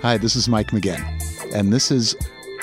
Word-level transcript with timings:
Hi, 0.00 0.16
this 0.16 0.36
is 0.36 0.48
Mike 0.48 0.68
McGinn, 0.68 1.02
and 1.52 1.72
this 1.72 1.90
is 1.90 2.14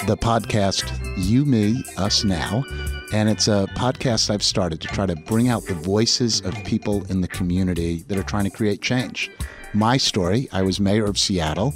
the 0.07 0.15
podcast 0.15 0.89
You, 1.17 1.43
Me, 1.43 1.83
Us 1.97 2.23
Now. 2.23 2.63
And 3.11 3.27
it's 3.27 3.49
a 3.49 3.67
podcast 3.75 4.29
I've 4.29 4.41
started 4.41 4.79
to 4.79 4.87
try 4.87 5.05
to 5.05 5.17
bring 5.17 5.49
out 5.49 5.65
the 5.65 5.73
voices 5.73 6.39
of 6.39 6.53
people 6.63 7.03
in 7.11 7.19
the 7.19 7.27
community 7.27 8.03
that 8.07 8.17
are 8.17 8.23
trying 8.23 8.45
to 8.45 8.49
create 8.49 8.81
change. 8.81 9.29
My 9.73 9.97
story 9.97 10.47
I 10.53 10.61
was 10.61 10.79
mayor 10.79 11.03
of 11.03 11.17
Seattle 11.17 11.73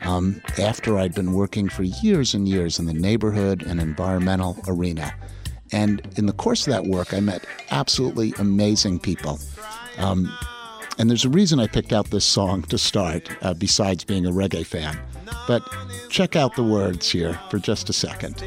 um, 0.00 0.40
after 0.58 0.96
I'd 0.96 1.14
been 1.14 1.34
working 1.34 1.68
for 1.68 1.82
years 1.82 2.32
and 2.32 2.48
years 2.48 2.78
in 2.78 2.86
the 2.86 2.94
neighborhood 2.94 3.64
and 3.64 3.82
environmental 3.82 4.56
arena. 4.66 5.12
And 5.72 6.00
in 6.16 6.24
the 6.24 6.32
course 6.32 6.66
of 6.66 6.72
that 6.72 6.86
work, 6.86 7.12
I 7.12 7.20
met 7.20 7.44
absolutely 7.70 8.32
amazing 8.38 8.98
people. 8.98 9.38
Um, 9.98 10.34
and 10.98 11.08
there's 11.08 11.24
a 11.24 11.28
reason 11.28 11.58
I 11.60 11.66
picked 11.66 11.92
out 11.92 12.10
this 12.10 12.24
song 12.24 12.62
to 12.64 12.78
start, 12.78 13.28
uh, 13.42 13.54
besides 13.54 14.04
being 14.04 14.26
a 14.26 14.30
reggae 14.30 14.66
fan. 14.66 14.98
But 15.48 15.62
check 16.08 16.36
out 16.36 16.54
the 16.56 16.62
words 16.62 17.10
here 17.10 17.38
for 17.50 17.58
just 17.58 17.88
a 17.88 17.92
second. 17.92 18.42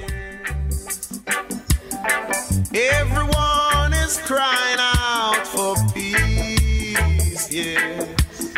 Everyone 2.74 3.94
is 3.94 4.18
crying 4.20 4.78
out 4.80 5.46
for 5.48 5.76
peace, 5.94 7.52
yes. 7.52 8.54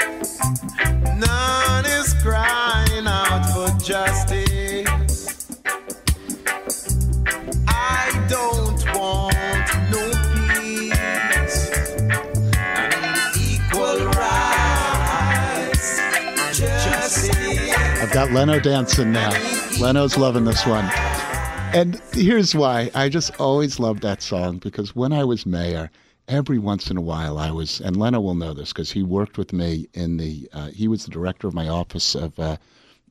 None 1.17 1.86
is 1.86 2.14
crying 2.22 3.08
out 3.08 3.45
for 3.54 3.67
justice. 3.84 4.88
I 7.67 8.26
don't 8.30 8.56
got 18.18 18.32
Leno 18.32 18.60
dancing 18.60 19.12
now. 19.12 19.30
Leno's 19.80 20.18
loving 20.18 20.44
this 20.44 20.66
one. 20.66 20.86
And 21.76 22.02
here's 22.14 22.56
why. 22.56 22.90
I 22.96 23.10
just 23.10 23.40
always 23.40 23.80
loved 23.80 24.02
that 24.02 24.23
song 24.23 24.58
because 24.58 24.96
when 24.96 25.14
I 25.14 25.23
was 25.23 25.46
mayor, 25.46 25.92
every 26.28 26.58
once 26.58 26.90
in 26.90 26.98
a 26.98 27.02
while 27.02 27.38
I 27.38 27.52
was, 27.52 27.80
and 27.80 27.95
Leno 27.95 28.20
will 28.20 28.34
know 28.34 28.56
this 28.56 28.73
because 28.73 28.90
he 28.90 29.04
worked 29.04 29.38
with 29.38 29.54
me 29.54 29.88
in 29.94 30.18
the, 30.18 30.50
uh, 30.52 30.70
he 30.70 30.88
was 30.88 31.06
the 31.06 31.12
director 31.12 31.48
of 31.48 31.54
my 31.54 31.68
office 31.68 32.16
of 32.16 32.40
uh, 32.40 32.58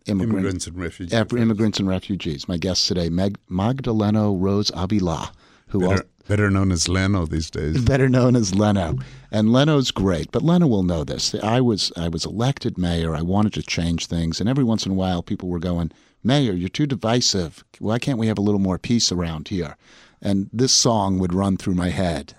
immigrant, 0.07 0.33
Immigrants 0.41 0.67
and 0.67 0.77
refugees. 0.77 1.15
Immigrants 1.15 1.79
and 1.79 1.89
refugees. 1.89 2.49
My 2.49 2.57
guest 2.57 2.89
today, 2.89 3.09
Meg, 3.09 3.39
Magdaleno 3.49 4.37
Rose 4.37 4.73
Avila, 4.75 5.31
who 5.69 5.83
better, 5.89 6.05
better 6.29 6.51
known 6.51 6.73
as 6.73 6.89
Leno 6.89 7.27
these 7.27 7.51
days. 7.51 7.83
better 7.85 8.09
known 8.09 8.37
as 8.37 8.55
Leno. 8.55 8.99
And 9.31 9.53
Leno's 9.53 9.91
great, 9.91 10.31
but 10.33 10.43
Leno 10.43 10.67
will 10.67 10.83
know 10.83 11.05
this. 11.05 11.35
I 11.43 11.61
was 11.61 11.93
I 11.97 12.09
was 12.09 12.25
elected 12.25 12.79
mayor. 12.79 13.15
I 13.15 13.23
wanted 13.23 13.53
to 13.55 13.63
change 13.63 14.07
things, 14.07 14.41
and 14.41 14.49
every 14.49 14.65
once 14.65 14.87
in 14.87 14.93
a 14.93 14.97
while, 14.97 15.23
people 15.23 15.49
were 15.49 15.59
going, 15.59 15.91
"Mayor, 16.23 16.53
you're 16.53 16.69
too 16.69 16.87
divisive. 16.87 17.65
Why 17.79 17.99
can't 17.99 18.19
we 18.19 18.29
have 18.29 18.39
a 18.39 18.43
little 18.43 18.61
more 18.61 18.79
peace 18.79 19.13
around 19.13 19.49
here?" 19.49 19.77
And 20.23 20.49
this 20.53 20.73
song 20.73 21.19
would 21.19 21.35
run 21.35 21.57
through 21.57 21.75
my 21.75 21.91
head. 21.91 22.35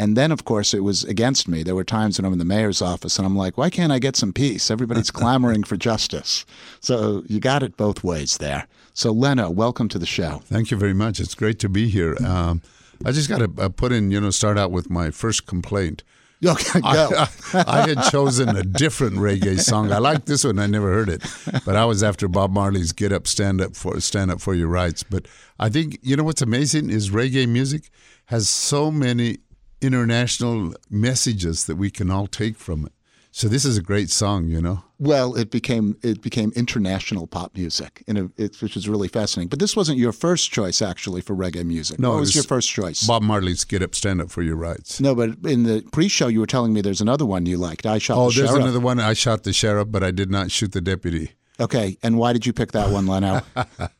And 0.00 0.16
then, 0.16 0.30
of 0.30 0.44
course, 0.44 0.72
it 0.72 0.84
was 0.84 1.02
against 1.04 1.48
me. 1.48 1.64
There 1.64 1.74
were 1.74 1.82
times 1.84 2.18
when 2.18 2.24
I'm 2.24 2.32
in 2.32 2.38
the 2.38 2.44
mayor's 2.44 2.80
office 2.80 3.18
and 3.18 3.26
I'm 3.26 3.36
like, 3.36 3.58
why 3.58 3.68
can't 3.68 3.90
I 3.90 3.98
get 3.98 4.14
some 4.14 4.32
peace? 4.32 4.70
Everybody's 4.70 5.10
clamoring 5.20 5.64
for 5.64 5.76
justice. 5.76 6.46
So 6.80 7.24
you 7.26 7.40
got 7.40 7.64
it 7.64 7.76
both 7.76 8.04
ways 8.04 8.38
there. 8.38 8.68
So, 8.94 9.10
Leno, 9.10 9.50
welcome 9.50 9.88
to 9.88 9.98
the 9.98 10.06
show. 10.06 10.40
Thank 10.44 10.70
you 10.70 10.76
very 10.76 10.94
much. 10.94 11.18
It's 11.18 11.34
great 11.34 11.58
to 11.58 11.68
be 11.68 11.88
here. 11.88 12.16
Um, 12.24 12.62
I 13.04 13.12
just 13.12 13.28
got 13.28 13.38
to 13.38 13.62
uh, 13.62 13.68
put 13.68 13.92
in, 13.92 14.10
you 14.10 14.20
know, 14.20 14.30
start 14.30 14.58
out 14.58 14.70
with 14.70 14.90
my 14.90 15.10
first 15.10 15.46
complaint. 15.46 16.02
Okay, 16.46 16.80
go. 16.80 16.88
I, 16.88 17.28
I, 17.52 17.64
I 17.66 17.88
had 17.88 18.00
chosen 18.12 18.50
a 18.56 18.62
different 18.62 19.16
reggae 19.16 19.58
song. 19.58 19.90
I 19.90 19.98
like 19.98 20.26
this 20.26 20.44
one. 20.44 20.60
I 20.60 20.68
never 20.68 20.92
heard 20.92 21.08
it, 21.08 21.20
but 21.66 21.74
I 21.74 21.84
was 21.84 22.04
after 22.04 22.28
Bob 22.28 22.52
Marley's 22.52 22.92
"Get 22.92 23.12
Up, 23.12 23.26
Stand 23.26 23.60
Up 23.60 23.74
for 23.74 23.98
Stand 24.00 24.30
Up 24.30 24.40
for 24.40 24.54
Your 24.54 24.68
Rights." 24.68 25.02
But 25.02 25.26
I 25.58 25.68
think 25.68 25.98
you 26.00 26.14
know 26.14 26.22
what's 26.22 26.40
amazing 26.40 26.90
is 26.90 27.10
reggae 27.10 27.48
music 27.48 27.90
has 28.26 28.48
so 28.48 28.92
many 28.92 29.38
international 29.80 30.74
messages 30.90 31.64
that 31.64 31.74
we 31.74 31.90
can 31.90 32.08
all 32.08 32.28
take 32.28 32.56
from 32.56 32.86
it. 32.86 32.92
So 33.30 33.46
this 33.46 33.64
is 33.64 33.76
a 33.76 33.82
great 33.82 34.10
song, 34.10 34.48
you 34.48 34.60
know. 34.60 34.82
Well, 34.98 35.36
it 35.36 35.50
became 35.50 35.96
it 36.02 36.22
became 36.22 36.52
international 36.56 37.26
pop 37.26 37.54
music, 37.54 38.02
in 38.06 38.16
a, 38.16 38.30
it, 38.36 38.60
which 38.60 38.74
was 38.74 38.88
really 38.88 39.06
fascinating. 39.06 39.48
But 39.48 39.60
this 39.60 39.76
wasn't 39.76 39.98
your 39.98 40.12
first 40.12 40.50
choice, 40.50 40.82
actually, 40.82 41.20
for 41.20 41.36
reggae 41.36 41.64
music. 41.64 42.00
No, 42.00 42.10
what 42.10 42.16
it 42.16 42.20
was, 42.20 42.28
was 42.30 42.34
your 42.36 42.44
first 42.44 42.68
choice? 42.70 43.06
Bob 43.06 43.22
Marley's 43.22 43.64
"Get 43.64 43.82
Up, 43.82 43.94
Stand 43.94 44.20
Up 44.20 44.30
for 44.30 44.42
Your 44.42 44.56
Rights." 44.56 45.00
No, 45.00 45.14
but 45.14 45.36
in 45.44 45.62
the 45.64 45.86
pre-show, 45.92 46.26
you 46.26 46.40
were 46.40 46.46
telling 46.46 46.72
me 46.72 46.80
there's 46.80 47.00
another 47.00 47.26
one 47.26 47.46
you 47.46 47.58
liked. 47.58 47.86
I 47.86 47.98
shot 47.98 48.16
the 48.16 48.18
sheriff. 48.18 48.18
Oh, 48.18 48.30
the 48.30 48.34
there's 48.40 48.50
sheriff. 48.50 48.62
another 48.64 48.80
one. 48.80 48.98
I 48.98 49.12
shot 49.12 49.44
the 49.44 49.52
sheriff, 49.52 49.88
but 49.90 50.02
I 50.02 50.10
did 50.10 50.30
not 50.30 50.50
shoot 50.50 50.72
the 50.72 50.80
deputy. 50.80 51.32
Okay, 51.60 51.96
and 52.02 52.18
why 52.18 52.32
did 52.32 52.46
you 52.46 52.52
pick 52.52 52.72
that 52.72 52.90
one, 52.90 53.06
Leno? 53.06 53.42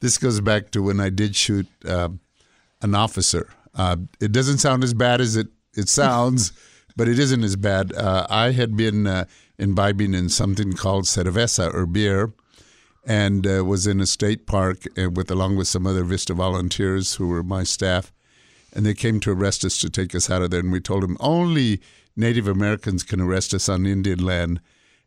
This 0.00 0.16
goes 0.16 0.40
back 0.40 0.70
to 0.70 0.82
when 0.82 0.98
I 0.98 1.10
did 1.10 1.36
shoot 1.36 1.66
um, 1.86 2.20
an 2.80 2.94
officer. 2.94 3.50
Uh, 3.74 3.96
it 4.18 4.32
doesn't 4.32 4.58
sound 4.58 4.82
as 4.82 4.94
bad 4.94 5.20
as 5.20 5.36
it, 5.36 5.48
it 5.74 5.88
sounds, 5.88 6.52
but 6.98 7.08
it 7.08 7.16
isn't 7.16 7.44
as 7.44 7.54
bad. 7.54 7.94
Uh, 7.94 8.26
I 8.28 8.50
had 8.50 8.76
been 8.76 9.06
uh, 9.06 9.26
imbibing 9.56 10.14
in 10.14 10.28
something 10.28 10.72
called 10.72 11.04
cerveza 11.04 11.72
or 11.72 11.86
beer 11.86 12.32
and 13.06 13.46
uh, 13.46 13.64
was 13.64 13.86
in 13.86 14.00
a 14.00 14.06
state 14.06 14.48
park 14.48 14.78
uh, 14.98 15.08
with 15.08 15.30
along 15.30 15.56
with 15.56 15.68
some 15.68 15.86
other 15.86 16.02
Vista 16.02 16.34
volunteers 16.34 17.14
who 17.14 17.28
were 17.28 17.44
my 17.44 17.62
staff. 17.62 18.12
And 18.74 18.84
they 18.84 18.94
came 18.94 19.20
to 19.20 19.30
arrest 19.30 19.64
us 19.64 19.78
to 19.78 19.88
take 19.88 20.12
us 20.12 20.28
out 20.28 20.42
of 20.42 20.50
there. 20.50 20.58
And 20.58 20.72
we 20.72 20.80
told 20.80 21.04
them 21.04 21.16
only 21.20 21.80
Native 22.16 22.48
Americans 22.48 23.04
can 23.04 23.20
arrest 23.20 23.54
us 23.54 23.68
on 23.68 23.86
Indian 23.86 24.18
land. 24.18 24.60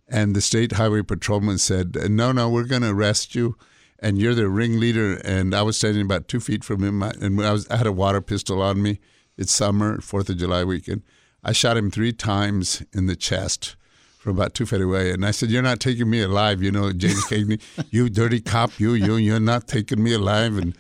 And 0.07 0.33
the 0.33 0.41
state 0.41 0.73
highway 0.73 1.01
patrolman 1.01 1.57
said, 1.57 1.95
No, 2.09 2.31
no, 2.31 2.49
we're 2.49 2.63
going 2.63 2.83
to 2.83 2.91
arrest 2.91 3.35
you. 3.35 3.57
And 3.99 4.17
you're 4.17 4.33
the 4.33 4.47
ringleader. 4.47 5.15
And 5.25 5.53
I 5.53 5.61
was 5.61 5.75
standing 5.75 6.03
about 6.03 6.29
two 6.29 6.39
feet 6.39 6.63
from 6.63 6.83
him. 6.83 7.03
And 7.03 7.39
I, 7.41 7.51
was, 7.51 7.67
I 7.67 7.75
had 7.75 7.85
a 7.85 7.91
water 7.91 8.21
pistol 8.21 8.61
on 8.61 8.81
me. 8.81 9.01
It's 9.37 9.51
summer, 9.51 9.97
4th 9.97 10.29
of 10.29 10.37
July 10.37 10.63
weekend. 10.63 11.03
I 11.43 11.51
shot 11.53 11.77
him 11.77 11.89
three 11.91 12.13
times 12.13 12.83
in 12.93 13.07
the 13.07 13.15
chest 13.15 13.75
from 14.19 14.37
about 14.37 14.53
two 14.53 14.65
feet 14.65 14.81
away. 14.81 15.11
And 15.11 15.25
I 15.25 15.31
said, 15.31 15.49
You're 15.49 15.63
not 15.63 15.79
taking 15.79 16.09
me 16.09 16.21
alive. 16.21 16.61
You 16.61 16.71
know, 16.71 16.91
James 16.93 17.23
Cagney, 17.25 17.59
you 17.91 18.09
dirty 18.09 18.39
cop, 18.41 18.79
you, 18.79 18.93
you, 18.93 19.15
you're 19.15 19.39
not 19.39 19.67
taking 19.67 20.03
me 20.03 20.13
alive. 20.13 20.57
And 20.57 20.75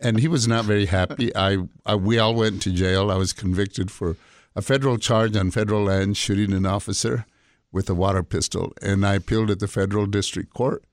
and 0.00 0.20
he 0.20 0.28
was 0.28 0.46
not 0.46 0.64
very 0.64 0.86
happy. 0.86 1.34
I, 1.36 1.58
I 1.84 1.96
we 1.96 2.18
all 2.18 2.34
went 2.34 2.62
to 2.62 2.70
jail. 2.72 3.10
I 3.10 3.16
was 3.16 3.32
convicted 3.32 3.90
for 3.90 4.16
a 4.56 4.62
federal 4.62 4.96
charge 4.98 5.36
on 5.36 5.50
federal 5.50 5.84
land 5.84 6.16
shooting 6.16 6.52
an 6.52 6.66
officer 6.66 7.26
with 7.72 7.90
a 7.90 7.94
water 7.94 8.22
pistol, 8.22 8.72
and 8.80 9.04
I 9.04 9.14
appealed 9.14 9.50
at 9.50 9.58
the 9.60 9.68
federal 9.68 10.06
district 10.06 10.54
court, 10.54 10.84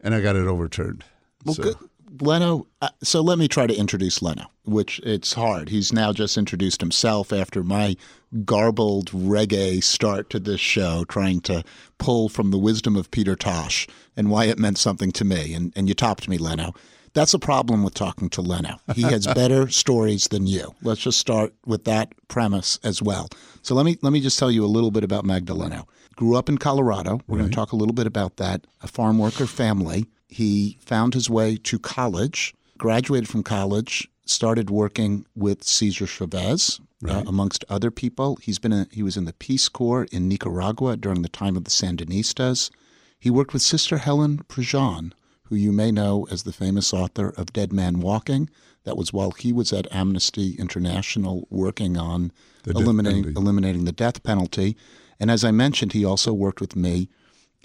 and 0.00 0.14
I 0.14 0.20
got 0.20 0.34
it 0.36 0.46
overturned. 0.46 1.04
Well, 1.44 1.54
So- 1.54 1.62
good. 1.62 1.76
Leno, 2.20 2.66
uh, 2.80 2.90
so 3.02 3.20
let 3.20 3.38
me 3.38 3.48
try 3.48 3.66
to 3.66 3.74
introduce 3.74 4.22
Leno, 4.22 4.46
which 4.64 5.00
it's 5.00 5.32
hard. 5.32 5.68
He's 5.68 5.92
now 5.92 6.12
just 6.12 6.36
introduced 6.36 6.80
himself 6.80 7.32
after 7.32 7.62
my 7.62 7.96
garbled 8.44 9.10
reggae 9.10 9.82
start 9.82 10.30
to 10.30 10.38
this 10.38 10.60
show, 10.60 11.04
trying 11.08 11.40
to 11.42 11.64
pull 11.98 12.28
from 12.28 12.50
the 12.50 12.58
wisdom 12.58 12.96
of 12.96 13.10
Peter 13.10 13.36
Tosh 13.36 13.86
and 14.16 14.30
why 14.30 14.44
it 14.44 14.58
meant 14.58 14.78
something 14.78 15.12
to 15.12 15.24
me. 15.24 15.54
And, 15.54 15.72
and 15.76 15.88
you 15.88 15.94
topped 15.94 16.28
me, 16.28 16.38
Leno. 16.38 16.74
That's 17.14 17.34
a 17.34 17.38
problem 17.38 17.84
with 17.84 17.94
talking 17.94 18.28
to 18.30 18.42
Leno. 18.42 18.80
He 18.94 19.02
has 19.02 19.26
better 19.34 19.68
stories 19.68 20.28
than 20.28 20.48
you. 20.48 20.74
Let's 20.82 21.00
just 21.00 21.18
start 21.18 21.54
with 21.64 21.84
that 21.84 22.12
premise 22.26 22.78
as 22.82 23.00
well. 23.00 23.28
So 23.62 23.74
let 23.74 23.86
me 23.86 23.96
let 24.02 24.12
me 24.12 24.20
just 24.20 24.38
tell 24.38 24.50
you 24.50 24.64
a 24.64 24.66
little 24.66 24.90
bit 24.90 25.04
about 25.04 25.24
Magdaleno. 25.24 25.86
Grew 26.16 26.36
up 26.36 26.48
in 26.48 26.58
Colorado. 26.58 27.20
We're 27.26 27.38
going 27.38 27.50
to 27.50 27.54
talk 27.54 27.72
a 27.72 27.76
little 27.76 27.94
bit 27.94 28.06
about 28.06 28.36
that. 28.36 28.66
A 28.82 28.88
farm 28.88 29.18
worker 29.18 29.46
family. 29.46 30.06
He 30.34 30.78
found 30.80 31.14
his 31.14 31.30
way 31.30 31.56
to 31.58 31.78
college, 31.78 32.54
graduated 32.76 33.28
from 33.28 33.44
college, 33.44 34.08
started 34.26 34.68
working 34.68 35.26
with 35.36 35.62
Cesar 35.62 36.08
Chavez, 36.08 36.80
uh, 37.08 37.22
amongst 37.28 37.64
other 37.68 37.92
people. 37.92 38.36
He's 38.42 38.58
been 38.58 38.72
a, 38.72 38.88
he 38.90 39.04
was 39.04 39.16
in 39.16 39.26
the 39.26 39.32
Peace 39.32 39.68
Corps 39.68 40.08
in 40.10 40.26
Nicaragua 40.26 40.96
during 40.96 41.22
the 41.22 41.28
time 41.28 41.56
of 41.56 41.62
the 41.62 41.70
Sandinistas. 41.70 42.70
He 43.16 43.30
worked 43.30 43.52
with 43.52 43.62
Sister 43.62 43.98
Helen 43.98 44.38
Prejean, 44.48 45.12
who 45.44 45.54
you 45.54 45.70
may 45.70 45.92
know 45.92 46.26
as 46.32 46.42
the 46.42 46.52
famous 46.52 46.92
author 46.92 47.28
of 47.36 47.52
Dead 47.52 47.72
Man 47.72 48.00
Walking. 48.00 48.50
That 48.82 48.96
was 48.96 49.12
while 49.12 49.30
he 49.30 49.52
was 49.52 49.72
at 49.72 49.86
Amnesty 49.92 50.56
International 50.58 51.46
working 51.48 51.96
on 51.96 52.32
death 52.64 52.74
eliminating 52.74 53.36
eliminating 53.36 53.84
the 53.84 53.92
death 53.92 54.24
penalty. 54.24 54.76
And 55.20 55.30
as 55.30 55.44
I 55.44 55.52
mentioned, 55.52 55.92
he 55.92 56.04
also 56.04 56.32
worked 56.32 56.60
with 56.60 56.74
me 56.74 57.08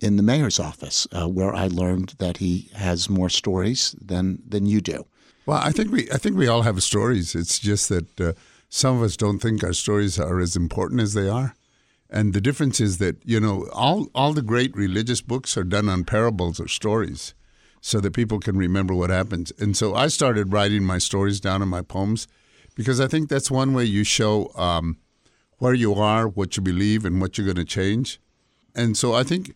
in 0.01 0.15
the 0.15 0.23
mayor's 0.23 0.59
office, 0.59 1.07
uh, 1.11 1.27
where 1.27 1.53
I 1.53 1.67
learned 1.67 2.15
that 2.17 2.37
he 2.37 2.69
has 2.73 3.09
more 3.09 3.29
stories 3.29 3.95
than 4.01 4.41
than 4.47 4.65
you 4.65 4.81
do. 4.81 5.05
Well, 5.45 5.61
I 5.61 5.71
think 5.71 5.91
we 5.91 6.09
I 6.11 6.17
think 6.17 6.37
we 6.37 6.47
all 6.47 6.63
have 6.63 6.81
stories. 6.81 7.35
It's 7.35 7.59
just 7.59 7.89
that 7.89 8.21
uh, 8.21 8.33
some 8.69 8.97
of 8.97 9.03
us 9.03 9.17
don't 9.17 9.39
think 9.39 9.63
our 9.63 9.73
stories 9.73 10.19
are 10.19 10.39
as 10.39 10.55
important 10.55 11.01
as 11.01 11.13
they 11.13 11.29
are. 11.29 11.55
And 12.09 12.33
the 12.33 12.41
difference 12.41 12.79
is 12.79 12.97
that 12.97 13.15
you 13.25 13.39
know 13.39 13.67
all 13.71 14.07
all 14.13 14.33
the 14.33 14.41
great 14.41 14.75
religious 14.75 15.21
books 15.21 15.57
are 15.57 15.63
done 15.63 15.89
on 15.89 16.03
parables 16.03 16.59
or 16.59 16.67
stories, 16.67 17.33
so 17.81 17.99
that 17.99 18.13
people 18.13 18.39
can 18.39 18.57
remember 18.57 18.95
what 18.95 19.09
happens. 19.09 19.51
And 19.59 19.77
so 19.77 19.95
I 19.95 20.07
started 20.07 20.53
writing 20.53 20.83
my 20.83 20.99
stories 20.99 21.39
down 21.39 21.61
in 21.61 21.69
my 21.69 21.81
poems, 21.81 22.27
because 22.75 22.99
I 22.99 23.07
think 23.07 23.29
that's 23.29 23.51
one 23.51 23.73
way 23.73 23.85
you 23.85 24.03
show 24.03 24.51
um, 24.55 24.97
where 25.57 25.75
you 25.75 25.93
are, 25.93 26.27
what 26.27 26.57
you 26.57 26.63
believe, 26.63 27.05
and 27.05 27.21
what 27.21 27.37
you're 27.37 27.53
going 27.53 27.67
to 27.67 27.75
change. 27.81 28.19
And 28.75 28.97
so 28.97 29.13
I 29.13 29.23
think 29.23 29.55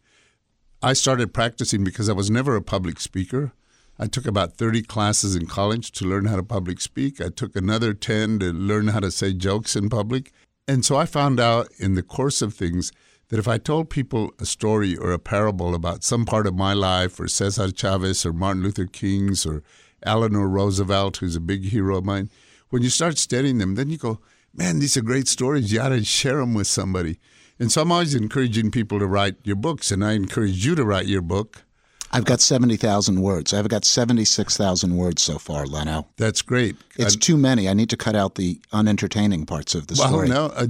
I 0.85 0.91
started 0.91 1.33
practicing 1.33 1.85
because 1.85 2.09
I 2.09 2.13
was 2.13 2.29
never 2.29 2.57
a 2.57 2.61
public 2.61 2.99
speaker. 2.99 3.53
I 3.97 4.07
took 4.07 4.27
about 4.27 4.57
30 4.57 4.81
classes 4.81 5.33
in 5.33 5.45
college 5.45 5.93
to 5.93 6.05
learn 6.05 6.25
how 6.25 6.35
to 6.35 6.43
public 6.43 6.81
speak. 6.81 7.21
I 7.21 7.29
took 7.29 7.55
another 7.55 7.93
10 7.93 8.39
to 8.39 8.51
learn 8.51 8.89
how 8.89 8.99
to 8.99 9.09
say 9.09 9.31
jokes 9.31 9.77
in 9.77 9.87
public. 9.87 10.33
And 10.67 10.83
so 10.83 10.97
I 10.97 11.05
found 11.05 11.39
out 11.39 11.69
in 11.79 11.95
the 11.95 12.03
course 12.03 12.41
of 12.41 12.53
things 12.53 12.91
that 13.29 13.39
if 13.39 13.47
I 13.47 13.59
told 13.59 13.89
people 13.89 14.33
a 14.39 14.45
story 14.45 14.97
or 14.97 15.13
a 15.13 15.19
parable 15.19 15.73
about 15.73 16.03
some 16.03 16.25
part 16.25 16.47
of 16.47 16.53
my 16.53 16.73
life, 16.73 17.17
or 17.17 17.29
Cesar 17.29 17.71
Chavez, 17.71 18.25
or 18.25 18.33
Martin 18.33 18.63
Luther 18.63 18.85
King's, 18.85 19.45
or 19.45 19.63
Eleanor 20.03 20.49
Roosevelt, 20.49 21.15
who's 21.17 21.37
a 21.37 21.39
big 21.39 21.63
hero 21.63 21.99
of 21.99 22.03
mine, 22.03 22.29
when 22.71 22.81
you 22.81 22.89
start 22.89 23.17
studying 23.17 23.57
them, 23.57 23.75
then 23.75 23.89
you 23.89 23.97
go, 23.97 24.19
man, 24.53 24.79
these 24.79 24.97
are 24.97 25.01
great 25.01 25.29
stories. 25.29 25.71
You 25.71 25.79
ought 25.79 25.89
to 25.89 26.03
share 26.03 26.39
them 26.39 26.53
with 26.53 26.67
somebody. 26.67 27.19
And 27.59 27.71
so 27.71 27.81
I'm 27.81 27.91
always 27.91 28.15
encouraging 28.15 28.71
people 28.71 28.99
to 28.99 29.05
write 29.07 29.35
your 29.43 29.55
books, 29.55 29.91
and 29.91 30.03
I 30.03 30.13
encourage 30.13 30.65
you 30.65 30.75
to 30.75 30.83
write 30.83 31.05
your 31.05 31.21
book. 31.21 31.63
I've 32.11 32.25
got 32.25 32.41
70,000 32.41 33.21
words. 33.21 33.53
I've 33.53 33.67
got 33.69 33.83
76,000 33.85 34.95
words 34.95 35.23
so 35.23 35.39
far, 35.39 35.65
Leno. 35.65 36.07
That's 36.17 36.43
great. 36.43 36.75
It's 36.95 37.15
Uh, 37.15 37.19
too 37.19 37.37
many. 37.37 37.67
I 37.67 37.73
need 37.73 37.89
to 37.89 37.97
cut 37.97 38.15
out 38.15 38.35
the 38.35 38.61
unentertaining 38.71 39.47
parts 39.47 39.73
of 39.73 39.87
the 39.87 39.95
well, 39.97 40.09
story. 40.09 40.29
no, 40.29 40.45
uh, 40.47 40.67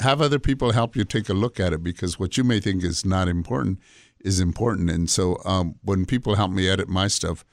have 0.00 0.22
other 0.22 0.38
people 0.38 0.72
help 0.72 0.96
you 0.96 1.04
take 1.04 1.28
a 1.28 1.34
look 1.34 1.60
at 1.60 1.74
it 1.74 1.82
because 1.82 2.18
what 2.18 2.38
you 2.38 2.44
may 2.44 2.58
think 2.58 2.82
is 2.84 3.04
not 3.04 3.28
important 3.28 3.78
is 4.24 4.40
important. 4.40 4.90
And 4.90 5.10
so 5.10 5.40
um, 5.44 5.74
when 5.82 6.06
people 6.06 6.36
help 6.36 6.50
me 6.52 6.68
edit 6.68 6.88
my 6.88 7.06
stuff, 7.08 7.44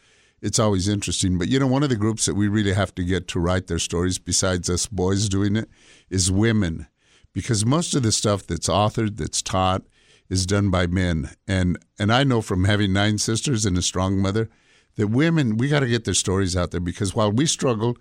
it's 0.41 0.57
always 0.59 0.87
interesting. 0.87 1.37
But 1.37 1.49
you 1.49 1.59
know, 1.59 1.67
one 1.67 1.83
of 1.83 1.89
the 1.89 1.95
groups 1.97 2.25
that 2.27 2.35
we 2.35 2.47
really 2.47 2.73
have 2.73 2.95
to 2.95 3.03
get 3.03 3.27
to 3.29 3.39
write 3.39 3.67
their 3.67 3.79
stories, 3.79 4.17
besides 4.17 4.69
us 4.69 4.87
boys 4.87 5.27
doing 5.27 5.57
it, 5.57 5.69
is 6.09 6.31
women, 6.31 6.87
because 7.35 7.65
most 7.65 7.93
of 7.93 8.01
the 8.01 8.11
stuff 8.11 8.47
that's 8.47 8.69
authored, 8.69 9.17
that's 9.17 9.41
taught, 9.43 9.83
is 10.29 10.47
done 10.47 10.71
by 10.71 10.87
men. 10.87 11.29
And 11.47 11.77
and 11.99 12.11
I 12.11 12.23
know 12.23 12.41
from 12.41 12.63
having 12.63 12.91
nine 12.93 13.19
sisters 13.19 13.65
and 13.65 13.77
a 13.77 13.81
strong 13.83 14.17
mother 14.17 14.49
that 14.95 15.07
women 15.09 15.57
we 15.57 15.67
got 15.67 15.81
to 15.81 15.87
get 15.87 16.05
their 16.05 16.15
stories 16.15 16.55
out 16.55 16.71
there 16.71 16.79
because 16.79 17.13
while 17.13 17.31
we 17.31 17.45
struggle, 17.45 17.95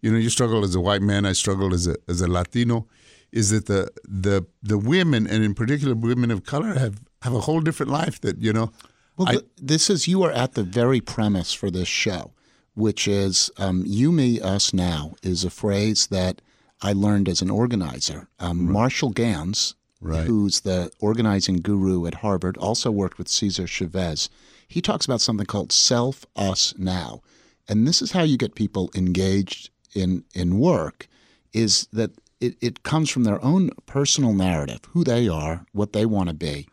you 0.00 0.10
know, 0.10 0.18
you 0.18 0.30
struggle 0.30 0.64
as 0.64 0.74
a 0.74 0.80
white 0.80 1.02
man, 1.02 1.24
I 1.24 1.34
struggle 1.34 1.72
as 1.72 1.86
a 1.86 1.94
as 2.08 2.20
a 2.20 2.26
Latino, 2.26 2.88
is 3.30 3.50
that 3.50 3.66
the 3.66 3.88
the 4.02 4.46
the 4.62 4.78
women 4.78 5.26
and 5.28 5.44
in 5.44 5.54
particular 5.54 5.94
women 5.94 6.30
of 6.32 6.44
color 6.44 6.74
have 6.74 7.00
have 7.22 7.34
a 7.34 7.40
whole 7.40 7.60
different 7.60 7.92
life 7.92 8.20
that 8.22 8.42
you 8.42 8.52
know. 8.52 8.72
Well, 9.16 9.28
I- 9.28 9.42
this 9.60 9.90
is 9.90 10.08
you 10.08 10.22
are 10.22 10.32
at 10.32 10.54
the 10.54 10.62
very 10.64 11.00
premise 11.00 11.52
for 11.52 11.70
this 11.70 11.88
show, 11.88 12.32
which 12.74 13.06
is 13.06 13.50
um, 13.58 13.82
"you, 13.86 14.10
me, 14.12 14.40
us, 14.40 14.72
now" 14.72 15.14
is 15.22 15.44
a 15.44 15.50
phrase 15.50 16.06
that 16.08 16.40
I 16.80 16.92
learned 16.92 17.28
as 17.28 17.42
an 17.42 17.50
organizer. 17.50 18.28
Um, 18.38 18.70
Marshall 18.70 19.10
Ganz, 19.10 19.74
Right. 20.00 20.26
who's 20.26 20.60
the 20.60 20.92
organizing 21.00 21.56
guru 21.56 22.06
at 22.06 22.14
Harvard, 22.14 22.56
also 22.56 22.90
worked 22.90 23.18
with 23.18 23.26
Cesar 23.28 23.66
Chavez. 23.66 24.28
He 24.68 24.80
talks 24.80 25.04
about 25.04 25.20
something 25.20 25.46
called 25.46 25.72
"self, 25.72 26.24
us, 26.36 26.72
now," 26.78 27.20
and 27.68 27.86
this 27.88 28.00
is 28.00 28.12
how 28.12 28.22
you 28.22 28.36
get 28.36 28.54
people 28.54 28.90
engaged 28.94 29.70
in 29.94 30.22
in 30.34 30.58
work. 30.60 31.08
Is 31.52 31.88
that 31.92 32.12
it, 32.40 32.56
it 32.60 32.82
comes 32.84 33.10
from 33.10 33.24
their 33.24 33.42
own 33.44 33.70
personal 33.86 34.32
narrative, 34.32 34.80
who 34.92 35.02
they 35.02 35.26
are, 35.28 35.66
what 35.72 35.92
they 35.92 36.06
want 36.06 36.28
to 36.28 36.34
be, 36.34 36.68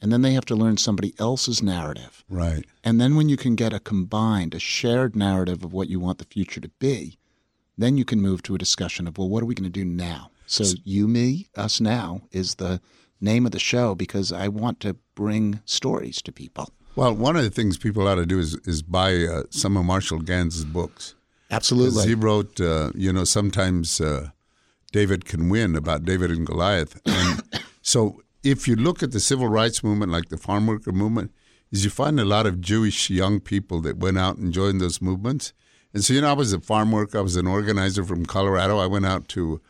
and 0.00 0.10
then 0.10 0.22
they 0.22 0.32
have 0.32 0.46
to 0.46 0.56
learn 0.56 0.78
somebody 0.78 1.12
else's 1.18 1.62
narrative. 1.62 2.24
Right. 2.30 2.64
And 2.82 2.98
then 2.98 3.14
when 3.16 3.28
you 3.28 3.36
can 3.36 3.56
get 3.56 3.74
a 3.74 3.80
combined, 3.80 4.54
a 4.54 4.58
shared 4.58 5.14
narrative 5.14 5.62
of 5.62 5.74
what 5.74 5.90
you 5.90 6.00
want 6.00 6.16
the 6.16 6.24
future 6.24 6.60
to 6.62 6.70
be, 6.78 7.18
then 7.82 7.96
you 7.96 8.04
can 8.04 8.20
move 8.20 8.42
to 8.42 8.54
a 8.54 8.58
discussion 8.58 9.06
of, 9.06 9.18
well, 9.18 9.28
what 9.28 9.42
are 9.42 9.46
we 9.46 9.54
going 9.54 9.70
to 9.70 9.70
do 9.70 9.84
now? 9.84 10.30
So, 10.46 10.64
you, 10.84 11.06
me, 11.06 11.48
us 11.56 11.80
now 11.80 12.22
is 12.32 12.56
the 12.56 12.80
name 13.20 13.46
of 13.46 13.52
the 13.52 13.58
show 13.58 13.94
because 13.94 14.32
I 14.32 14.48
want 14.48 14.80
to 14.80 14.96
bring 15.14 15.60
stories 15.64 16.20
to 16.22 16.32
people. 16.32 16.70
Well, 16.96 17.14
one 17.14 17.36
of 17.36 17.44
the 17.44 17.50
things 17.50 17.78
people 17.78 18.08
ought 18.08 18.16
to 18.16 18.26
do 18.26 18.38
is 18.38 18.54
is 18.66 18.82
buy 18.82 19.24
uh, 19.24 19.44
some 19.50 19.76
of 19.76 19.84
Marshall 19.84 20.18
Ganz's 20.18 20.64
books. 20.64 21.14
Absolutely. 21.50 22.06
He 22.06 22.14
wrote, 22.14 22.60
uh, 22.60 22.90
you 22.94 23.12
know, 23.12 23.24
sometimes 23.24 24.00
uh, 24.00 24.30
David 24.92 25.24
can 25.24 25.48
win 25.48 25.76
about 25.76 26.04
David 26.04 26.30
and 26.30 26.46
Goliath. 26.46 27.00
And 27.04 27.42
so 27.82 28.22
if 28.42 28.66
you 28.66 28.76
look 28.76 29.02
at 29.02 29.12
the 29.12 29.20
civil 29.20 29.48
rights 29.48 29.82
movement, 29.82 30.12
like 30.12 30.28
the 30.28 30.36
farm 30.36 30.66
worker 30.66 30.92
movement, 30.92 31.32
is 31.70 31.84
you 31.84 31.90
find 31.90 32.18
a 32.18 32.24
lot 32.24 32.46
of 32.46 32.60
Jewish 32.60 33.10
young 33.10 33.40
people 33.40 33.80
that 33.82 33.98
went 33.98 34.18
out 34.18 34.36
and 34.36 34.52
joined 34.52 34.80
those 34.80 35.00
movements. 35.00 35.52
And 35.92 36.04
so, 36.04 36.14
you 36.14 36.20
know, 36.20 36.30
I 36.30 36.34
was 36.34 36.52
a 36.52 36.60
farm 36.60 36.92
worker. 36.92 37.18
I 37.18 37.22
was 37.22 37.36
an 37.36 37.46
organizer 37.46 38.04
from 38.04 38.26
Colorado. 38.26 38.78
I 38.78 38.86
went 38.86 39.06
out 39.06 39.28
to 39.28 39.60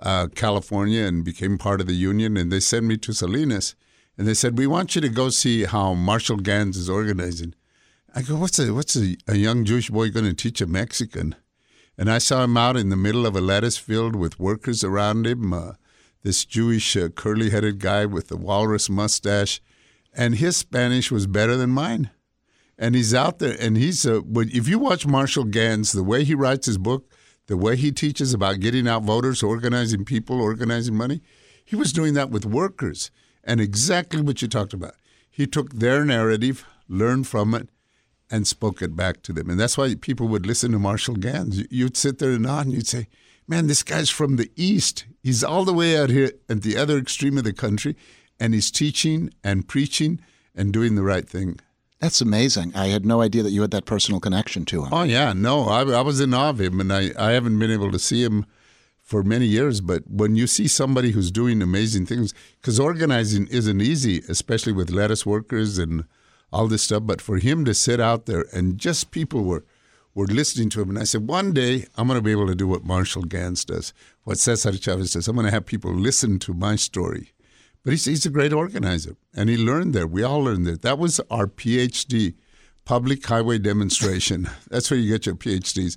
uh, 0.00 0.28
California 0.34 1.04
and 1.04 1.24
became 1.24 1.58
part 1.58 1.80
of 1.80 1.86
the 1.86 1.94
union. 1.94 2.36
And 2.36 2.50
they 2.50 2.60
sent 2.60 2.86
me 2.86 2.96
to 2.98 3.12
Salinas. 3.12 3.74
And 4.16 4.26
they 4.26 4.34
said, 4.34 4.58
we 4.58 4.66
want 4.66 4.94
you 4.94 5.00
to 5.00 5.08
go 5.08 5.28
see 5.28 5.64
how 5.64 5.94
Marshall 5.94 6.38
Ganz 6.38 6.76
is 6.76 6.90
organizing. 6.90 7.54
I 8.14 8.22
go, 8.22 8.36
what's 8.36 8.58
a 8.58 8.72
what's 8.74 8.96
a, 8.96 9.16
a 9.28 9.36
young 9.36 9.64
Jewish 9.64 9.90
boy 9.90 10.10
going 10.10 10.24
to 10.24 10.34
teach 10.34 10.60
a 10.60 10.66
Mexican? 10.66 11.36
And 11.96 12.10
I 12.10 12.18
saw 12.18 12.42
him 12.42 12.56
out 12.56 12.76
in 12.76 12.88
the 12.88 12.96
middle 12.96 13.26
of 13.26 13.36
a 13.36 13.40
lettuce 13.40 13.76
field 13.76 14.16
with 14.16 14.40
workers 14.40 14.82
around 14.82 15.26
him. 15.26 15.52
Uh, 15.52 15.72
this 16.24 16.44
Jewish 16.44 16.96
uh, 16.96 17.10
curly-headed 17.10 17.78
guy 17.78 18.06
with 18.06 18.28
the 18.28 18.36
walrus 18.36 18.90
mustache, 18.90 19.60
and 20.12 20.34
his 20.34 20.56
Spanish 20.56 21.12
was 21.12 21.26
better 21.26 21.56
than 21.56 21.70
mine. 21.70 22.10
And 22.78 22.94
he's 22.94 23.12
out 23.12 23.40
there, 23.40 23.56
and 23.58 23.76
he's 23.76 24.06
a. 24.06 24.20
when, 24.20 24.50
if 24.50 24.68
you 24.68 24.78
watch 24.78 25.06
Marshall 25.06 25.44
Ganz, 25.44 25.90
the 25.92 26.04
way 26.04 26.22
he 26.24 26.34
writes 26.34 26.66
his 26.66 26.78
book, 26.78 27.10
the 27.48 27.56
way 27.56 27.74
he 27.76 27.90
teaches 27.90 28.32
about 28.32 28.60
getting 28.60 28.86
out 28.86 29.02
voters, 29.02 29.42
organizing 29.42 30.04
people, 30.04 30.40
organizing 30.40 30.94
money, 30.94 31.20
he 31.64 31.74
was 31.74 31.92
doing 31.92 32.14
that 32.14 32.30
with 32.30 32.46
workers, 32.46 33.10
and 33.42 33.60
exactly 33.60 34.22
what 34.22 34.40
you 34.42 34.48
talked 34.48 34.72
about. 34.72 34.94
He 35.28 35.46
took 35.46 35.72
their 35.74 36.04
narrative, 36.04 36.64
learned 36.88 37.26
from 37.26 37.52
it, 37.54 37.68
and 38.30 38.46
spoke 38.46 38.80
it 38.80 38.94
back 38.94 39.22
to 39.22 39.32
them. 39.32 39.50
And 39.50 39.58
that's 39.58 39.76
why 39.76 39.94
people 39.96 40.28
would 40.28 40.46
listen 40.46 40.70
to 40.72 40.78
Marshall 40.78 41.16
Ganz. 41.16 41.58
You- 41.58 41.66
You'd 41.70 41.96
sit 41.96 42.18
there 42.18 42.30
and 42.32 42.42
nod 42.44 42.66
and 42.66 42.74
you'd 42.74 42.86
say, 42.86 43.08
Man, 43.48 43.66
this 43.66 43.82
guy's 43.82 44.10
from 44.10 44.36
the 44.36 44.50
East. 44.56 45.06
He's 45.22 45.42
all 45.42 45.64
the 45.64 45.72
way 45.72 45.96
out 45.98 46.10
here 46.10 46.32
at 46.50 46.60
the 46.62 46.76
other 46.76 46.98
extreme 46.98 47.38
of 47.38 47.44
the 47.44 47.52
country, 47.54 47.96
and 48.38 48.52
he's 48.54 48.70
teaching 48.70 49.30
and 49.42 49.66
preaching 49.66 50.20
and 50.54 50.70
doing 50.72 50.94
the 50.96 51.02
right 51.02 51.26
thing. 51.28 51.58
That's 52.00 52.20
amazing. 52.20 52.74
I 52.76 52.88
had 52.88 53.04
no 53.04 53.20
idea 53.20 53.42
that 53.42 53.50
you 53.50 53.62
had 53.62 53.72
that 53.72 53.84
personal 53.84 54.20
connection 54.20 54.64
to 54.66 54.84
him. 54.84 54.92
Oh, 54.92 55.02
yeah, 55.02 55.32
no, 55.32 55.64
I, 55.64 55.80
I 55.82 56.00
was 56.00 56.20
in 56.20 56.32
awe 56.32 56.50
of 56.50 56.60
him, 56.60 56.80
and 56.80 56.92
I, 56.92 57.10
I 57.18 57.32
haven't 57.32 57.58
been 57.58 57.72
able 57.72 57.90
to 57.90 57.98
see 57.98 58.22
him 58.22 58.46
for 59.02 59.24
many 59.24 59.46
years. 59.46 59.80
But 59.80 60.08
when 60.08 60.36
you 60.36 60.46
see 60.46 60.68
somebody 60.68 61.10
who's 61.10 61.32
doing 61.32 61.60
amazing 61.60 62.06
things, 62.06 62.34
because 62.60 62.78
organizing 62.78 63.48
isn't 63.48 63.80
easy, 63.80 64.22
especially 64.28 64.72
with 64.72 64.90
lettuce 64.90 65.26
workers 65.26 65.78
and 65.78 66.04
all 66.52 66.68
this 66.68 66.82
stuff. 66.82 67.02
But 67.04 67.20
for 67.20 67.38
him 67.38 67.64
to 67.64 67.74
sit 67.74 68.00
out 68.00 68.26
there 68.26 68.44
and 68.52 68.78
just 68.78 69.10
people 69.10 69.42
were 69.44 69.64
were 70.14 70.26
listening 70.26 70.68
to 70.68 70.82
him, 70.82 70.88
and 70.90 70.98
I 70.98 71.04
said, 71.04 71.28
one 71.28 71.52
day 71.52 71.86
I'm 71.96 72.08
going 72.08 72.18
to 72.18 72.24
be 72.24 72.32
able 72.32 72.48
to 72.48 72.54
do 72.54 72.66
what 72.66 72.82
Marshall 72.82 73.22
Ganz 73.22 73.64
does, 73.64 73.92
what 74.24 74.38
Cesar 74.38 74.76
Chavez 74.76 75.12
does. 75.12 75.28
I'm 75.28 75.36
going 75.36 75.46
to 75.46 75.52
have 75.52 75.64
people 75.64 75.92
listen 75.94 76.40
to 76.40 76.52
my 76.52 76.74
story. 76.74 77.32
But 77.88 77.92
he's, 77.92 78.04
he's 78.04 78.26
a 78.26 78.30
great 78.30 78.52
organizer, 78.52 79.16
and 79.34 79.48
he 79.48 79.56
learned 79.56 79.94
there. 79.94 80.06
We 80.06 80.22
all 80.22 80.44
learned 80.44 80.66
there. 80.66 80.76
That 80.76 80.98
was 80.98 81.20
our 81.30 81.46
PhD, 81.46 82.34
public 82.84 83.24
highway 83.24 83.56
demonstration. 83.56 84.50
That's 84.70 84.90
where 84.90 85.00
you 85.00 85.10
get 85.10 85.24
your 85.24 85.36
PhDs. 85.36 85.96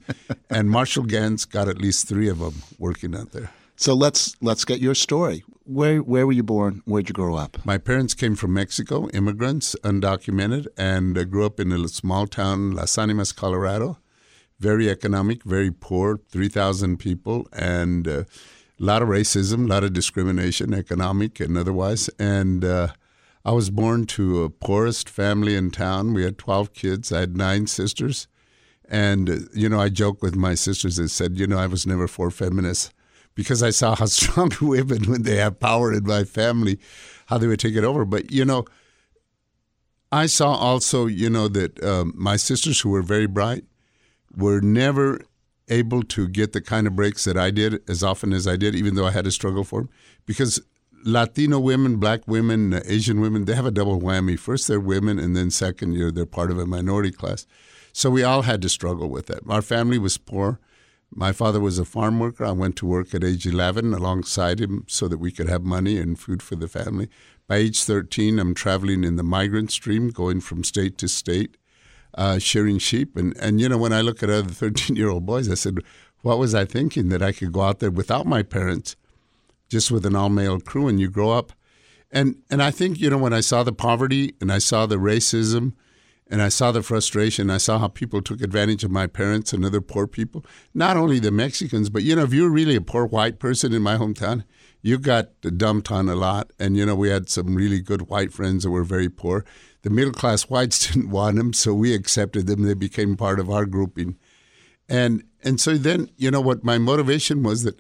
and 0.50 0.70
Marshall 0.70 1.04
Ganz 1.04 1.44
got 1.44 1.68
at 1.68 1.80
least 1.80 2.08
three 2.08 2.30
of 2.30 2.40
them 2.40 2.62
working 2.80 3.14
out 3.14 3.34
there. 3.34 3.50
So 3.76 3.94
let's 3.94 4.38
let's 4.42 4.64
get 4.64 4.80
your 4.80 4.96
story. 4.96 5.44
Where 5.66 5.98
where 5.98 6.26
were 6.26 6.32
you 6.32 6.44
born? 6.44 6.82
Where'd 6.86 7.10
you 7.10 7.14
grow 7.14 7.36
up? 7.36 7.58
My 7.66 7.78
parents 7.78 8.14
came 8.14 8.38
from 8.38 8.54
Mexico, 8.54 9.10
immigrants, 9.10 9.76
undocumented, 9.84 10.68
and 10.78 11.18
uh, 11.18 11.26
grew 11.26 11.46
up 11.46 11.60
in 11.60 11.74
a 11.74 11.88
small 11.90 12.26
town, 12.26 12.72
Las 12.72 12.98
Animas, 12.98 13.34
Colorado. 13.34 13.98
Very 14.62 14.90
economic, 14.90 15.44
very 15.44 15.72
poor, 15.72 16.22
3,000 16.30 17.00
people, 17.00 17.50
and 17.52 18.08
uh, 18.08 18.24
a 18.82 18.86
lot 18.86 19.04
of 19.04 19.10
racism, 19.10 19.66
a 19.66 19.68
lot 19.68 19.84
of 19.84 19.94
discrimination, 19.94 20.74
economic 20.74 21.40
and 21.40 21.56
otherwise. 21.58 22.10
And 22.18 22.66
uh, 22.66 22.90
I 23.46 23.52
was 23.52 23.70
born 23.70 24.06
to 24.08 24.44
a 24.44 24.50
poorest 24.50 25.08
family 25.08 25.56
in 25.56 25.70
town. 25.70 26.14
We 26.14 26.24
had 26.24 26.40
12 26.40 26.74
kids. 26.74 27.12
I 27.12 27.20
had 27.20 27.38
nine 27.38 27.68
sisters. 27.68 28.28
And, 28.90 29.30
uh, 29.30 29.36
you 29.54 29.70
know, 29.70 29.80
I 29.80 29.90
joke 29.90 30.24
with 30.24 30.36
my 30.36 30.56
sisters 30.56 30.96
that 30.96 31.10
said, 31.10 31.38
you 31.38 31.46
know, 31.46 31.60
I 31.60 31.68
was 31.68 31.86
never 31.86 32.08
for 32.08 32.32
feminists 32.32 32.92
because 33.36 33.62
I 33.62 33.70
saw 33.70 33.96
how 33.96 34.06
strong 34.08 34.52
women, 34.60 35.04
when 35.04 35.24
they 35.24 35.36
have 35.36 35.60
power 35.60 35.94
in 35.94 36.04
my 36.04 36.24
family, 36.24 36.80
how 37.28 37.38
they 37.38 37.48
would 37.48 37.60
take 37.60 37.76
it 37.76 37.84
over. 37.84 38.04
But, 38.04 38.32
you 38.32 38.46
know, 38.46 38.66
I 40.12 40.26
saw 40.26 40.54
also, 40.56 41.06
you 41.06 41.30
know, 41.30 41.48
that 41.50 41.82
um, 41.84 42.14
my 42.16 42.36
sisters 42.36 42.82
who 42.82 42.90
were 42.90 43.04
very 43.04 43.28
bright 43.28 43.64
were 44.36 44.60
never 44.60 45.22
able 45.72 46.04
to 46.04 46.28
get 46.28 46.54
the 46.54 46.62
kind 46.62 46.86
of 46.86 46.96
breaks 46.96 47.24
that 47.24 47.38
I 47.38 47.50
did 47.50 47.82
as 47.90 48.04
often 48.04 48.34
as 48.34 48.48
I 48.48 48.58
did, 48.58 48.76
even 48.76 48.96
though 48.96 49.08
I 49.08 49.12
had 49.12 49.26
to 49.26 49.32
struggle 49.32 49.64
for 49.64 49.82
them. 49.82 49.90
Because 50.28 50.62
Latino 51.04 51.60
women, 51.60 51.96
black 51.98 52.28
women, 52.28 52.80
Asian 52.86 53.22
women, 53.22 53.46
they 53.46 53.56
have 53.56 53.66
a 53.66 53.72
double 53.72 54.00
whammy. 54.00 54.38
First, 54.38 54.68
they're 54.68 54.80
women, 54.80 55.18
and 55.18 55.36
then 55.36 55.50
second, 55.50 55.94
year 55.94 56.12
they're 56.12 56.26
part 56.26 56.52
of 56.52 56.60
a 56.60 56.68
minority 56.68 57.12
class. 57.12 57.48
So 57.94 58.10
we 58.10 58.24
all 58.24 58.44
had 58.44 58.62
to 58.62 58.70
struggle 58.70 59.10
with 59.10 59.26
that. 59.28 59.40
Our 59.50 59.62
family 59.62 59.98
was 59.98 60.18
poor. 60.18 60.60
My 61.14 61.34
father 61.34 61.60
was 61.60 61.78
a 61.78 61.86
farm 61.86 62.20
worker. 62.20 62.46
I 62.46 62.52
went 62.52 62.78
to 62.78 62.86
work 62.86 63.14
at 63.14 63.24
age 63.24 63.46
11 63.46 63.94
alongside 63.94 64.62
him 64.62 64.86
so 64.88 65.08
that 65.08 65.18
we 65.18 65.32
could 65.32 65.50
have 65.50 65.64
money 65.64 65.98
and 65.98 66.18
food 66.18 66.42
for 66.42 66.56
the 66.56 66.70
family. 66.70 67.10
By 67.48 67.58
age 67.58 67.84
13, 67.84 68.40
I'm 68.40 68.54
traveling 68.54 69.04
in 69.04 69.18
the 69.18 69.24
migrant 69.24 69.72
stream, 69.72 70.10
going 70.10 70.40
from 70.40 70.64
state 70.64 70.98
to 71.00 71.10
state, 71.10 71.58
uh, 72.16 72.40
shearing 72.40 72.78
sheep. 72.78 73.16
And, 73.16 73.36
and, 73.38 73.60
you 73.60 73.70
know, 73.70 73.78
when 73.78 73.94
I 73.94 74.02
look 74.02 74.22
at 74.24 74.30
other 74.30 74.50
13 74.50 74.96
year 74.96 75.10
old 75.10 75.26
boys, 75.26 75.50
I 75.50 75.56
said, 75.56 75.80
what 76.22 76.38
was 76.38 76.54
I 76.54 76.66
thinking 76.66 77.10
that 77.10 77.22
I 77.22 77.32
could 77.32 77.52
go 77.52 77.62
out 77.62 77.80
there 77.80 77.92
without 77.92 78.26
my 78.26 78.44
parents, 78.44 78.96
just 79.70 79.90
with 79.90 80.06
an 80.06 80.16
all 80.16 80.30
male 80.30 80.60
crew, 80.60 80.88
and 80.88 81.00
you 81.00 81.10
grow 81.10 81.32
up? 81.32 81.54
And, 82.12 82.38
and 82.50 82.62
I 82.62 82.72
think, 82.72 83.00
you 83.00 83.10
know, 83.10 83.18
when 83.18 83.34
I 83.34 83.40
saw 83.40 83.64
the 83.64 83.72
poverty 83.72 84.36
and 84.42 84.52
I 84.52 84.60
saw 84.60 84.86
the 84.86 84.98
racism, 84.98 85.74
and 86.32 86.42
I 86.42 86.48
saw 86.48 86.72
the 86.72 86.82
frustration. 86.82 87.50
I 87.50 87.58
saw 87.58 87.78
how 87.78 87.90
people 87.90 88.22
took 88.22 88.42
advantage 88.42 88.86
of 88.86 88.90
my 88.90 89.06
parents 89.06 89.52
and 89.52 89.66
other 89.66 89.82
poor 89.82 90.08
people. 90.08 90.46
Not 90.74 90.96
only 90.96 91.20
the 91.20 91.30
Mexicans, 91.30 91.90
but 91.90 92.04
you 92.04 92.16
know, 92.16 92.24
if 92.24 92.34
you're 92.34 92.50
really 92.50 92.78
a 92.78 92.82
poor 92.82 93.06
white 93.06 93.38
person 93.38 93.74
in 93.74 93.82
my 93.82 93.98
hometown, 93.98 94.46
you 94.82 94.98
got 94.98 95.30
dumped 95.58 95.92
on 95.92 96.10
a 96.10 96.16
lot. 96.16 96.52
And 96.60 96.76
you 96.76 96.86
know, 96.86 96.96
we 96.96 97.10
had 97.10 97.30
some 97.30 97.56
really 97.56 97.82
good 97.82 98.04
white 98.04 98.34
friends 98.34 98.64
that 98.64 98.72
were 98.72 98.84
very 98.84 99.10
poor. 99.10 99.46
The 99.84 99.90
middle 99.90 100.14
class 100.14 100.44
whites 100.44 100.88
didn't 100.92 101.10
want 101.10 101.38
them, 101.38 101.54
so 101.54 101.74
we 101.74 101.94
accepted 101.94 102.48
them. 102.48 102.64
They 102.64 102.74
became 102.74 103.18
part 103.18 103.40
of 103.40 103.50
our 103.50 103.66
grouping. 103.66 104.18
And 104.90 105.24
and 105.44 105.60
so 105.60 105.76
then, 105.76 106.10
you 106.18 106.30
know, 106.30 106.42
what 106.42 106.64
my 106.64 106.78
motivation 106.78 107.44
was 107.44 107.64
that 107.64 107.80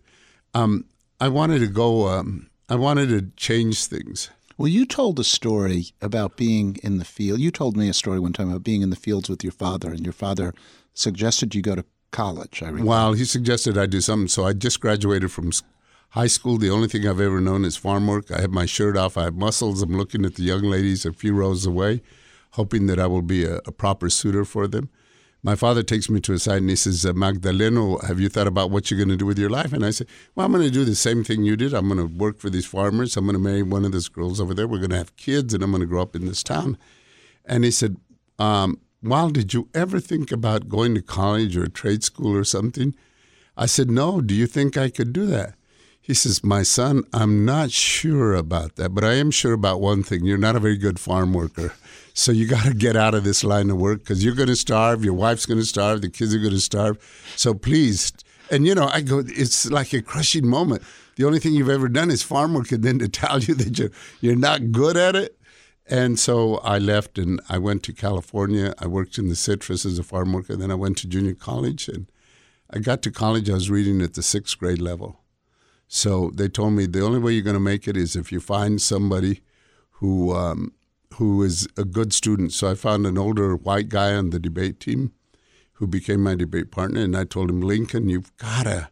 um, 0.53 0.85
I 1.19 1.27
wanted 1.27 1.59
to 1.59 1.67
go. 1.67 2.07
Um, 2.07 2.49
I 2.69 2.75
wanted 2.75 3.09
to 3.09 3.31
change 3.35 3.85
things. 3.85 4.29
Well, 4.57 4.69
you 4.69 4.85
told 4.85 5.19
a 5.19 5.23
story 5.23 5.87
about 6.01 6.37
being 6.37 6.77
in 6.83 6.99
the 6.99 7.05
field. 7.05 7.39
You 7.39 7.51
told 7.51 7.75
me 7.75 7.89
a 7.89 7.93
story 7.93 8.19
one 8.19 8.33
time 8.33 8.49
about 8.49 8.63
being 8.63 8.81
in 8.81 8.91
the 8.91 8.95
fields 8.95 9.29
with 9.29 9.43
your 9.43 9.51
father, 9.51 9.89
and 9.89 10.01
your 10.01 10.13
father 10.13 10.53
suggested 10.93 11.53
you 11.55 11.61
go 11.61 11.75
to 11.75 11.85
college. 12.11 12.61
I 12.61 12.67
remember. 12.67 12.89
Well, 12.89 13.13
he 13.13 13.25
suggested 13.25 13.77
I 13.77 13.87
do 13.87 14.01
something. 14.01 14.27
So 14.27 14.45
I 14.45 14.53
just 14.53 14.79
graduated 14.79 15.31
from 15.31 15.51
high 16.11 16.27
school. 16.27 16.57
The 16.57 16.69
only 16.69 16.87
thing 16.87 17.07
I've 17.07 17.19
ever 17.19 17.41
known 17.41 17.65
is 17.65 17.75
farm 17.75 18.07
work. 18.07 18.31
I 18.31 18.39
have 18.41 18.51
my 18.51 18.65
shirt 18.65 18.95
off. 18.95 19.17
I 19.17 19.23
have 19.23 19.35
muscles. 19.35 19.81
I'm 19.81 19.97
looking 19.97 20.25
at 20.25 20.35
the 20.35 20.43
young 20.43 20.63
ladies 20.63 21.05
a 21.05 21.11
few 21.11 21.33
rows 21.33 21.65
away, 21.65 22.01
hoping 22.51 22.87
that 22.87 22.99
I 22.99 23.07
will 23.07 23.21
be 23.21 23.43
a, 23.43 23.57
a 23.65 23.71
proper 23.71 24.09
suitor 24.09 24.45
for 24.45 24.67
them 24.67 24.89
my 25.43 25.55
father 25.55 25.81
takes 25.81 26.09
me 26.09 26.19
to 26.21 26.33
a 26.33 26.39
side 26.39 26.61
and 26.61 26.69
he 26.69 26.75
says, 26.75 27.05
uh, 27.05 27.13
Magdaleno, 27.13 28.03
have 28.05 28.19
you 28.19 28.29
thought 28.29 28.47
about 28.47 28.69
what 28.69 28.89
you're 28.89 28.97
going 28.97 29.09
to 29.09 29.17
do 29.17 29.25
with 29.25 29.39
your 29.39 29.49
life? 29.49 29.73
And 29.73 29.83
I 29.83 29.89
said, 29.89 30.07
Well, 30.35 30.45
I'm 30.45 30.51
going 30.51 30.63
to 30.63 30.71
do 30.71 30.85
the 30.85 30.95
same 30.95 31.23
thing 31.23 31.43
you 31.43 31.55
did. 31.55 31.73
I'm 31.73 31.87
going 31.87 31.97
to 31.97 32.15
work 32.15 32.39
for 32.39 32.49
these 32.49 32.65
farmers. 32.65 33.17
I'm 33.17 33.25
going 33.25 33.33
to 33.33 33.39
marry 33.39 33.63
one 33.63 33.85
of 33.85 33.91
those 33.91 34.07
girls 34.07 34.39
over 34.39 34.53
there. 34.53 34.67
We're 34.67 34.77
going 34.77 34.91
to 34.91 34.97
have 34.97 35.15
kids 35.15 35.53
and 35.53 35.63
I'm 35.63 35.71
going 35.71 35.81
to 35.81 35.87
grow 35.87 36.01
up 36.01 36.15
in 36.15 36.25
this 36.25 36.43
town. 36.43 36.77
And 37.45 37.63
he 37.63 37.71
said, 37.71 37.97
um, 38.37 38.79
Well, 39.01 39.29
did 39.29 39.53
you 39.53 39.69
ever 39.73 39.99
think 39.99 40.31
about 40.31 40.69
going 40.69 40.93
to 40.95 41.01
college 41.01 41.57
or 41.57 41.67
trade 41.67 42.03
school 42.03 42.35
or 42.35 42.43
something? 42.43 42.95
I 43.57 43.65
said, 43.65 43.89
No. 43.89 44.21
Do 44.21 44.35
you 44.35 44.45
think 44.45 44.77
I 44.77 44.89
could 44.89 45.11
do 45.11 45.25
that? 45.27 45.55
He 46.01 46.15
says, 46.15 46.43
My 46.43 46.63
son, 46.63 47.03
I'm 47.13 47.45
not 47.45 47.71
sure 47.71 48.33
about 48.33 48.75
that, 48.75 48.89
but 48.89 49.03
I 49.03 49.13
am 49.13 49.29
sure 49.31 49.53
about 49.53 49.79
one 49.79 50.01
thing. 50.03 50.25
You're 50.25 50.37
not 50.37 50.55
a 50.55 50.59
very 50.59 50.77
good 50.77 50.99
farm 50.99 51.33
worker. 51.33 51.73
So 52.13 52.31
you 52.31 52.47
got 52.47 52.65
to 52.65 52.73
get 52.73 52.95
out 52.95 53.13
of 53.13 53.23
this 53.23 53.43
line 53.43 53.69
of 53.69 53.77
work 53.77 53.99
because 53.99 54.23
you're 54.23 54.35
going 54.35 54.49
to 54.49 54.55
starve. 54.55 55.05
Your 55.05 55.13
wife's 55.13 55.45
going 55.45 55.59
to 55.59 55.65
starve. 55.65 56.01
The 56.01 56.09
kids 56.09 56.33
are 56.33 56.39
going 56.39 56.51
to 56.51 56.59
starve. 56.59 56.97
So 57.35 57.53
please. 57.53 58.11
And 58.49 58.65
you 58.65 58.75
know, 58.75 58.87
I 58.87 59.01
go. 59.01 59.23
It's 59.25 59.69
like 59.69 59.93
a 59.93 60.01
crushing 60.01 60.47
moment. 60.47 60.83
The 61.15 61.25
only 61.25 61.39
thing 61.39 61.53
you've 61.53 61.69
ever 61.69 61.87
done 61.87 62.09
is 62.09 62.23
farm 62.23 62.53
work, 62.53 62.71
and 62.71 62.83
then 62.83 62.99
to 62.99 63.07
tell 63.21 63.39
you 63.39 63.53
that 63.55 63.77
you're 63.77 63.91
you're 64.21 64.35
not 64.35 64.71
good 64.71 64.97
at 64.97 65.15
it. 65.15 65.37
And 65.87 66.19
so 66.19 66.57
I 66.57 66.77
left 66.77 67.17
and 67.17 67.41
I 67.49 67.57
went 67.57 67.83
to 67.83 67.93
California. 67.93 68.73
I 68.79 68.87
worked 68.87 69.17
in 69.17 69.29
the 69.29 69.35
citrus 69.35 69.85
as 69.85 69.99
a 69.99 70.03
farm 70.03 70.31
worker. 70.31 70.55
Then 70.55 70.71
I 70.71 70.75
went 70.75 70.97
to 70.99 71.07
junior 71.07 71.33
college 71.33 71.89
and 71.89 72.09
I 72.69 72.79
got 72.79 73.01
to 73.03 73.11
college. 73.11 73.49
I 73.49 73.53
was 73.53 73.69
reading 73.69 74.01
at 74.01 74.13
the 74.13 74.23
sixth 74.23 74.57
grade 74.57 74.81
level. 74.81 75.20
So 75.93 76.31
they 76.33 76.47
told 76.47 76.71
me 76.71 76.85
the 76.85 77.03
only 77.03 77.19
way 77.19 77.33
you're 77.33 77.43
going 77.43 77.53
to 77.53 77.59
make 77.59 77.85
it 77.85 77.97
is 77.97 78.15
if 78.15 78.31
you 78.31 78.39
find 78.39 78.81
somebody 78.81 79.41
who 79.95 80.33
um, 80.33 80.71
who 81.15 81.43
is 81.43 81.67
a 81.75 81.83
good 81.83 82.13
student. 82.13 82.53
So 82.53 82.71
I 82.71 82.75
found 82.75 83.05
an 83.05 83.17
older 83.17 83.57
white 83.57 83.89
guy 83.89 84.15
on 84.15 84.29
the 84.29 84.39
debate 84.39 84.79
team 84.79 85.11
who 85.73 85.87
became 85.87 86.23
my 86.23 86.33
debate 86.33 86.71
partner. 86.71 87.01
And 87.01 87.17
I 87.17 87.25
told 87.25 87.49
him, 87.49 87.59
Lincoln, 87.59 88.07
you've 88.07 88.35
got 88.37 88.63
to 88.63 88.89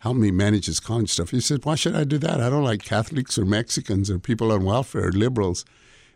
help 0.00 0.18
me 0.18 0.30
manage 0.30 0.66
this 0.66 0.78
college 0.78 1.08
stuff. 1.08 1.30
He 1.30 1.40
said, 1.40 1.64
Why 1.64 1.74
should 1.74 1.96
I 1.96 2.04
do 2.04 2.18
that? 2.18 2.42
I 2.42 2.50
don't 2.50 2.64
like 2.64 2.84
Catholics 2.84 3.38
or 3.38 3.46
Mexicans 3.46 4.10
or 4.10 4.18
people 4.18 4.52
on 4.52 4.62
welfare 4.62 5.08
or 5.08 5.12
liberals. 5.12 5.64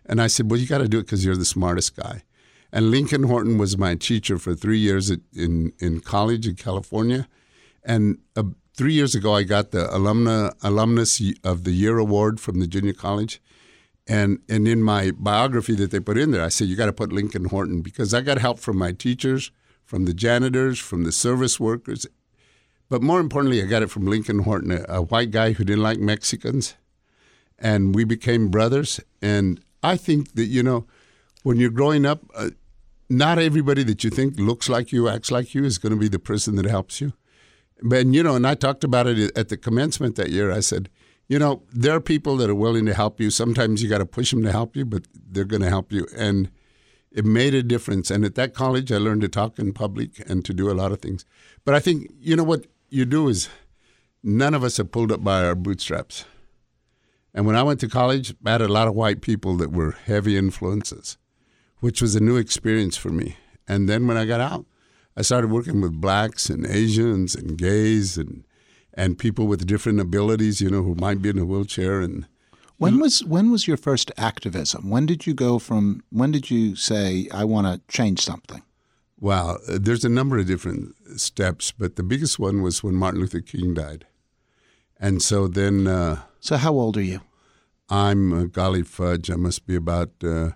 And 0.05 0.21
I 0.21 0.27
said, 0.27 0.51
Well, 0.51 0.61
you 0.61 0.67
got 0.67 0.79
to 0.79 0.89
do 0.89 0.99
it 0.99 1.05
because 1.05 1.25
you're 1.25 1.39
the 1.39 1.47
smartest 1.47 1.97
guy. 1.97 2.25
And 2.71 2.91
Lincoln 2.91 3.23
Horton 3.23 3.57
was 3.57 3.79
my 3.79 3.95
teacher 3.95 4.37
for 4.37 4.55
three 4.55 4.81
years 4.81 5.09
in, 5.09 5.73
in 5.79 6.01
college 6.01 6.47
in 6.47 6.57
California. 6.57 7.27
And 7.83 8.19
uh, 8.37 8.43
three 8.77 8.93
years 8.93 9.15
ago, 9.15 9.35
I 9.35 9.43
got 9.43 9.71
the 9.71 9.87
alumna, 9.87 10.53
Alumnus 10.63 11.21
of 11.43 11.65
the 11.65 11.73
Year 11.73 11.99
award 11.99 12.41
from 12.41 12.61
the 12.61 12.67
junior 12.67 12.93
college. 12.93 13.41
And 14.07 14.39
and 14.49 14.69
in 14.69 14.83
my 14.83 15.11
biography 15.11 15.75
that 15.77 15.91
they 15.91 15.99
put 15.99 16.17
in 16.17 16.31
there, 16.31 16.45
I 16.45 16.49
said 16.49 16.69
you 16.69 16.77
got 16.77 16.87
to 16.87 16.93
put 16.93 17.13
Lincoln 17.13 17.47
Horton 17.47 17.83
because 17.83 18.15
I 18.15 18.21
got 18.21 18.39
help 18.39 18.61
from 18.61 18.79
my 18.79 18.93
teachers, 18.93 19.51
from 19.85 20.05
the 20.05 20.15
janitors, 20.15 20.79
from 20.79 21.03
the 21.03 21.11
service 21.11 21.59
workers, 21.59 22.07
but 22.89 23.03
more 23.03 23.21
importantly, 23.21 23.63
I 23.63 23.67
got 23.67 23.83
it 23.83 23.91
from 23.91 24.07
Lincoln 24.07 24.41
Horton, 24.41 24.71
a, 24.71 24.85
a 24.89 25.03
white 25.03 25.31
guy 25.31 25.53
who 25.53 25.65
didn't 25.65 25.83
like 25.83 25.99
Mexicans, 25.99 26.75
and 27.59 27.95
we 27.95 28.05
became 28.05 28.49
brothers. 28.49 29.01
And 29.21 29.61
I 29.83 29.97
think 29.97 30.35
that 30.35 30.47
you 30.47 30.63
know, 30.63 30.87
when 31.43 31.57
you're 31.57 31.71
growing 31.71 32.07
up, 32.07 32.23
uh, 32.35 32.51
not 33.09 33.39
everybody 33.39 33.83
that 33.85 34.05
you 34.05 34.11
think 34.11 34.39
looks 34.39 34.69
like 34.69 34.93
you, 34.93 35.09
acts 35.09 35.31
like 35.31 35.55
you, 35.55 35.65
is 35.65 35.79
going 35.79 35.93
to 35.93 35.99
be 35.99 36.09
the 36.09 36.19
person 36.19 36.57
that 36.57 36.67
helps 36.67 37.01
you. 37.01 37.13
But 37.83 38.07
you 38.07 38.23
know, 38.23 38.37
and 38.37 38.47
I 38.47 38.55
talked 38.55 38.85
about 38.85 39.07
it 39.07 39.37
at 39.37 39.49
the 39.49 39.57
commencement 39.57 40.17
that 40.17 40.31
year. 40.31 40.51
I 40.51 40.61
said 40.61 40.89
you 41.29 41.39
know, 41.39 41.63
there 41.73 41.95
are 41.95 42.01
people 42.01 42.37
that 42.37 42.51
are 42.51 42.55
willing 42.55 42.87
to 42.87 42.95
help 42.95 43.21
you. 43.21 43.31
Sometimes 43.31 43.83
you 43.83 43.89
got 43.89 43.99
to 43.99 44.07
push 44.07 44.31
them 44.31 44.43
to 44.45 44.53
help 44.53 44.77
you, 44.77 44.85
but 44.85 45.07
they're 45.13 45.45
going 45.45 45.63
to 45.63 45.69
help 45.69 45.93
you. 45.93 46.07
And 46.17 46.51
it 47.11 47.25
made 47.25 47.55
a 47.55 47.63
difference. 47.63 48.11
And 48.11 48.25
at 48.25 48.37
that 48.37 48.55
college, 48.55 48.93
I 48.93 48.99
learned 48.99 49.23
to 49.23 49.29
talk 49.29 49.59
in 49.59 49.73
public 49.73 50.23
and 50.29 50.45
to 50.45 50.55
do 50.55 50.71
a 50.71 50.75
lot 50.75 50.93
of 50.93 51.01
things. 51.01 51.25
But 51.65 51.75
I 51.75 51.81
think, 51.81 52.13
you 52.21 52.37
know, 52.37 52.45
what 52.45 52.67
you 52.91 53.05
do 53.05 53.29
is 53.29 53.49
none 54.23 54.55
of 54.55 54.63
us 54.63 54.79
are 54.79 54.85
pulled 54.85 55.11
up 55.11 55.25
by 55.25 55.45
our 55.45 55.57
bootstraps. 55.57 56.25
And 57.35 57.47
when 57.47 57.57
I 57.57 57.63
went 57.63 57.81
to 57.81 57.89
college, 57.89 58.35
I 58.45 58.53
had 58.53 58.63
a 58.63 58.69
lot 58.69 58.89
of 58.89 58.95
white 58.95 59.21
people 59.21 59.57
that 59.57 59.73
were 59.73 59.93
heavy 59.93 60.37
influences, 60.37 61.19
which 61.81 62.01
was 62.01 62.15
a 62.15 62.21
new 62.21 62.37
experience 62.37 62.97
for 62.97 63.11
me. 63.11 63.37
And 63.67 63.89
then 63.89 64.07
when 64.07 64.17
I 64.17 64.27
got 64.27 64.41
out, 64.41 64.65
I 65.17 65.23
started 65.23 65.51
working 65.51 65.81
with 65.81 66.01
blacks 66.01 66.51
and 66.51 66.67
Asians 66.67 67.35
and 67.35 67.57
gays 67.57 68.19
and 68.19 68.45
and 68.93 69.19
people 69.19 69.47
with 69.47 69.67
different 69.67 70.01
abilities, 70.01 70.61
you 70.61 70.71
know, 70.71 70.83
who 70.83 70.95
might 70.95 71.21
be 71.21 71.29
in 71.29 71.39
a 71.39 71.45
wheelchair 71.45 72.01
and 72.01 72.27
when 72.79 73.01
was 73.01 73.25
when 73.25 73.51
was 73.51 73.67
your 73.67 73.79
first 73.79 74.13
activism? 74.19 74.91
When 74.91 75.07
did 75.07 75.27
you 75.27 75.33
go 75.33 75.59
from 75.59 76.03
when 76.11 76.31
did 76.31 76.51
you 76.51 76.77
say 76.77 77.27
I 77.33 77.45
want 77.45 77.67
to 77.67 77.81
change 77.89 78.21
something? 78.21 78.63
Well, 79.19 79.59
there's 79.67 80.05
a 80.05 80.11
number 80.11 80.39
of 80.39 80.47
different 80.47 80.95
steps, 81.19 81.73
but 81.73 81.97
the 81.97 82.03
biggest 82.03 82.39
one 82.39 82.61
was 82.61 82.83
when 82.83 82.95
Martin 82.95 83.21
Luther 83.21 83.41
King 83.41 83.73
died. 83.73 84.07
And 85.01 85.23
so 85.23 85.49
then 85.49 85.87
uh, 85.87 86.21
So 86.41 86.59
how 86.59 86.75
old 86.75 86.99
are 86.99 87.03
you? 87.03 87.21
I'm 87.89 88.33
uh, 88.33 88.45
golly 88.45 88.83
fudge, 88.83 89.31
I 89.31 89.37
must 89.37 89.67
be 89.67 89.75
about 89.75 90.11
uh, 90.23 90.51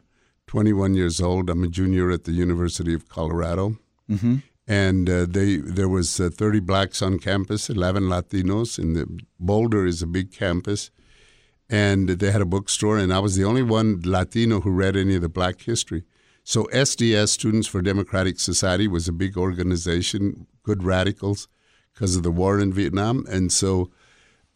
21 0.46 0.94
years 0.94 1.22
old. 1.22 1.48
I'm 1.48 1.64
a 1.64 1.68
junior 1.68 2.10
at 2.10 2.24
the 2.24 2.32
University 2.32 2.92
of 2.92 3.08
Colorado. 3.08 3.78
Mm-hmm 4.10 4.36
and 4.66 5.08
uh, 5.10 5.26
they 5.28 5.56
there 5.56 5.88
was 5.88 6.20
uh, 6.20 6.30
30 6.32 6.60
blacks 6.60 7.02
on 7.02 7.18
campus, 7.18 7.68
11 7.68 8.04
Latinos, 8.04 8.78
and 8.78 8.96
the 8.96 9.20
Boulder 9.38 9.86
is 9.86 10.02
a 10.02 10.06
big 10.06 10.32
campus, 10.32 10.90
and 11.68 12.08
they 12.08 12.30
had 12.30 12.40
a 12.40 12.46
bookstore, 12.46 12.98
and 12.98 13.12
I 13.12 13.18
was 13.18 13.36
the 13.36 13.44
only 13.44 13.62
one 13.62 14.00
Latino 14.04 14.60
who 14.60 14.70
read 14.70 14.96
any 14.96 15.16
of 15.16 15.22
the 15.22 15.28
Black 15.28 15.62
history. 15.62 16.04
So 16.44 16.64
SDS, 16.72 17.28
Students 17.28 17.68
for 17.68 17.82
Democratic 17.82 18.38
Society, 18.38 18.88
was 18.88 19.08
a 19.08 19.12
big 19.12 19.36
organization, 19.36 20.46
good 20.62 20.84
radicals, 20.84 21.48
because 21.92 22.16
of 22.16 22.22
the 22.22 22.30
war 22.30 22.58
in 22.60 22.72
Vietnam, 22.72 23.26
and 23.28 23.52
so. 23.52 23.90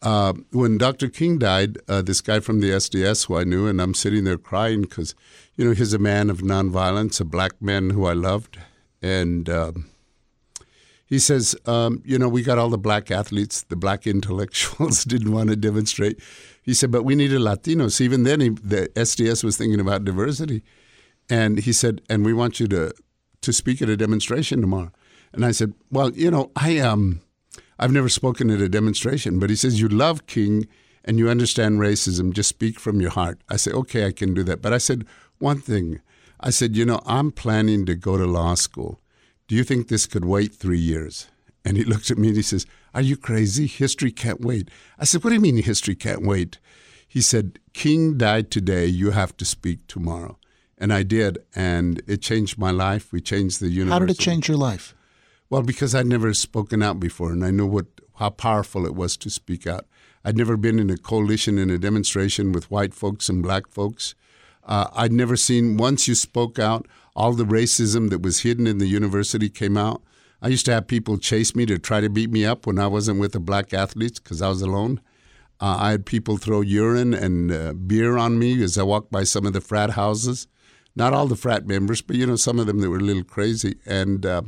Uh, 0.01 0.33
when 0.51 0.77
Dr. 0.77 1.07
King 1.07 1.39
died, 1.39 1.79
uh, 1.87 2.01
this 2.01 2.21
guy 2.21 2.39
from 2.39 2.59
the 2.59 2.69
SDS 2.69 3.25
who 3.25 3.37
I 3.37 3.43
knew, 3.43 3.65
and 3.65 3.81
I'm 3.81 3.95
sitting 3.95 4.23
there 4.23 4.37
crying 4.37 4.81
because, 4.81 5.15
you 5.55 5.65
know, 5.65 5.71
he's 5.71 5.93
a 5.93 5.97
man 5.97 6.29
of 6.29 6.39
nonviolence, 6.39 7.19
a 7.19 7.25
black 7.25 7.59
man 7.59 7.89
who 7.89 8.05
I 8.05 8.13
loved, 8.13 8.59
and 9.01 9.49
um, 9.49 9.89
he 11.05 11.19
says, 11.19 11.55
um, 11.65 12.01
you 12.03 12.17
know, 12.17 12.27
we 12.27 12.41
got 12.41 12.57
all 12.57 12.69
the 12.69 12.77
black 12.77 13.11
athletes, 13.11 13.63
the 13.63 13.75
black 13.75 14.07
intellectuals 14.07 15.03
didn't 15.03 15.31
want 15.31 15.49
to 15.49 15.55
demonstrate. 15.55 16.19
He 16.63 16.73
said, 16.73 16.91
but 16.91 17.03
we 17.03 17.15
needed 17.15 17.41
Latinos. 17.41 18.01
Even 18.01 18.23
then, 18.23 18.41
he, 18.41 18.49
the 18.49 18.89
SDS 18.95 19.43
was 19.43 19.57
thinking 19.57 19.79
about 19.79 20.03
diversity. 20.03 20.63
And 21.29 21.59
he 21.59 21.73
said, 21.73 22.01
and 22.09 22.25
we 22.25 22.33
want 22.33 22.59
you 22.59 22.67
to, 22.69 22.93
to 23.41 23.53
speak 23.53 23.81
at 23.81 23.89
a 23.89 23.97
demonstration 23.97 24.61
tomorrow. 24.61 24.91
And 25.31 25.45
I 25.45 25.51
said, 25.51 25.73
well, 25.91 26.11
you 26.11 26.31
know, 26.31 26.51
I 26.55 26.79
um, 26.79 27.21
I've 27.77 27.91
never 27.91 28.09
spoken 28.09 28.49
at 28.49 28.61
a 28.61 28.69
demonstration, 28.69 29.39
but 29.39 29.49
he 29.49 29.55
says, 29.55 29.81
you 29.81 29.89
love 29.89 30.27
King 30.27 30.67
and 31.03 31.19
you 31.19 31.29
understand 31.29 31.79
racism. 31.79 32.31
Just 32.31 32.49
speak 32.49 32.79
from 32.79 33.01
your 33.01 33.11
heart. 33.11 33.41
I 33.49 33.57
said, 33.57 33.73
okay, 33.73 34.05
I 34.05 34.11
can 34.11 34.33
do 34.33 34.43
that. 34.43 34.61
But 34.61 34.73
I 34.73 34.77
said, 34.77 35.05
one 35.39 35.59
thing. 35.59 35.99
I 36.39 36.51
said, 36.51 36.75
you 36.75 36.85
know, 36.85 37.01
I'm 37.05 37.31
planning 37.31 37.85
to 37.85 37.95
go 37.95 38.17
to 38.17 38.25
law 38.25 38.55
school 38.55 38.99
do 39.47 39.55
you 39.55 39.63
think 39.63 39.87
this 39.87 40.07
could 40.07 40.25
wait 40.25 40.53
three 40.53 40.79
years? 40.79 41.27
And 41.63 41.77
he 41.77 41.83
looked 41.83 42.11
at 42.11 42.17
me 42.17 42.27
and 42.29 42.37
he 42.37 42.43
says, 42.43 42.65
Are 42.93 43.01
you 43.01 43.17
crazy? 43.17 43.67
History 43.67 44.11
can't 44.11 44.41
wait. 44.41 44.69
I 44.99 45.05
said, 45.05 45.23
What 45.23 45.31
do 45.31 45.35
you 45.35 45.41
mean 45.41 45.57
history 45.57 45.95
can't 45.95 46.25
wait? 46.25 46.59
He 47.07 47.21
said, 47.21 47.59
King 47.73 48.17
died 48.17 48.51
today. 48.51 48.85
You 48.85 49.11
have 49.11 49.35
to 49.37 49.45
speak 49.45 49.87
tomorrow. 49.87 50.37
And 50.77 50.91
I 50.91 51.03
did. 51.03 51.39
And 51.55 52.01
it 52.07 52.21
changed 52.21 52.57
my 52.57 52.71
life. 52.71 53.11
We 53.11 53.21
changed 53.21 53.61
the 53.61 53.69
universe. 53.69 53.93
How 53.93 53.99
did 53.99 54.09
it 54.11 54.19
change 54.19 54.47
your 54.47 54.57
life? 54.57 54.93
Well, 55.49 55.61
because 55.61 55.95
I'd 55.95 56.07
never 56.07 56.33
spoken 56.33 56.83
out 56.83 56.99
before 56.99 57.31
and 57.31 57.45
I 57.45 57.51
knew 57.51 57.67
what 57.67 57.85
how 58.15 58.29
powerful 58.29 58.85
it 58.85 58.95
was 58.95 59.17
to 59.17 59.29
speak 59.29 59.67
out. 59.67 59.85
I'd 60.23 60.37
never 60.37 60.57
been 60.57 60.79
in 60.79 60.89
a 60.89 60.97
coalition 60.97 61.57
in 61.57 61.69
a 61.69 61.77
demonstration 61.77 62.51
with 62.51 62.71
white 62.71 62.93
folks 62.93 63.29
and 63.29 63.43
black 63.43 63.67
folks. 63.67 64.15
Uh, 64.63 64.87
I'd 64.93 65.11
never 65.11 65.35
seen, 65.35 65.77
once 65.77 66.07
you 66.07 66.15
spoke 66.15 66.57
out, 66.57 66.87
all 67.15 67.33
the 67.33 67.45
racism 67.45 68.09
that 68.09 68.21
was 68.21 68.41
hidden 68.41 68.67
in 68.67 68.77
the 68.77 68.87
university 68.87 69.49
came 69.49 69.77
out. 69.77 70.01
I 70.41 70.49
used 70.49 70.65
to 70.65 70.73
have 70.73 70.87
people 70.87 71.17
chase 71.17 71.55
me 71.55 71.65
to 71.65 71.79
try 71.79 72.01
to 72.01 72.09
beat 72.09 72.29
me 72.29 72.45
up 72.45 72.67
when 72.67 72.77
I 72.77 72.87
wasn't 72.87 73.19
with 73.19 73.31
the 73.31 73.39
black 73.39 73.73
athletes 73.73 74.19
because 74.19 74.41
I 74.41 74.49
was 74.49 74.61
alone. 74.61 75.01
Uh, 75.61 75.77
I 75.79 75.91
had 75.91 76.05
people 76.05 76.37
throw 76.37 76.61
urine 76.61 77.13
and 77.13 77.51
uh, 77.51 77.73
beer 77.73 78.17
on 78.17 78.37
me 78.37 78.61
as 78.61 78.77
I 78.77 78.83
walked 78.83 79.11
by 79.11 79.23
some 79.23 79.45
of 79.45 79.53
the 79.53 79.61
frat 79.61 79.91
houses. 79.91 80.47
Not 80.95 81.13
all 81.13 81.27
the 81.27 81.35
frat 81.35 81.65
members, 81.65 82.01
but 82.01 82.15
you 82.15 82.25
know 82.25 82.35
some 82.35 82.59
of 82.59 82.67
them 82.67 82.79
that 82.79 82.89
were 82.89 82.97
a 82.97 83.01
little 83.01 83.23
crazy. 83.23 83.77
And 83.85 84.25
uh, 84.25 84.43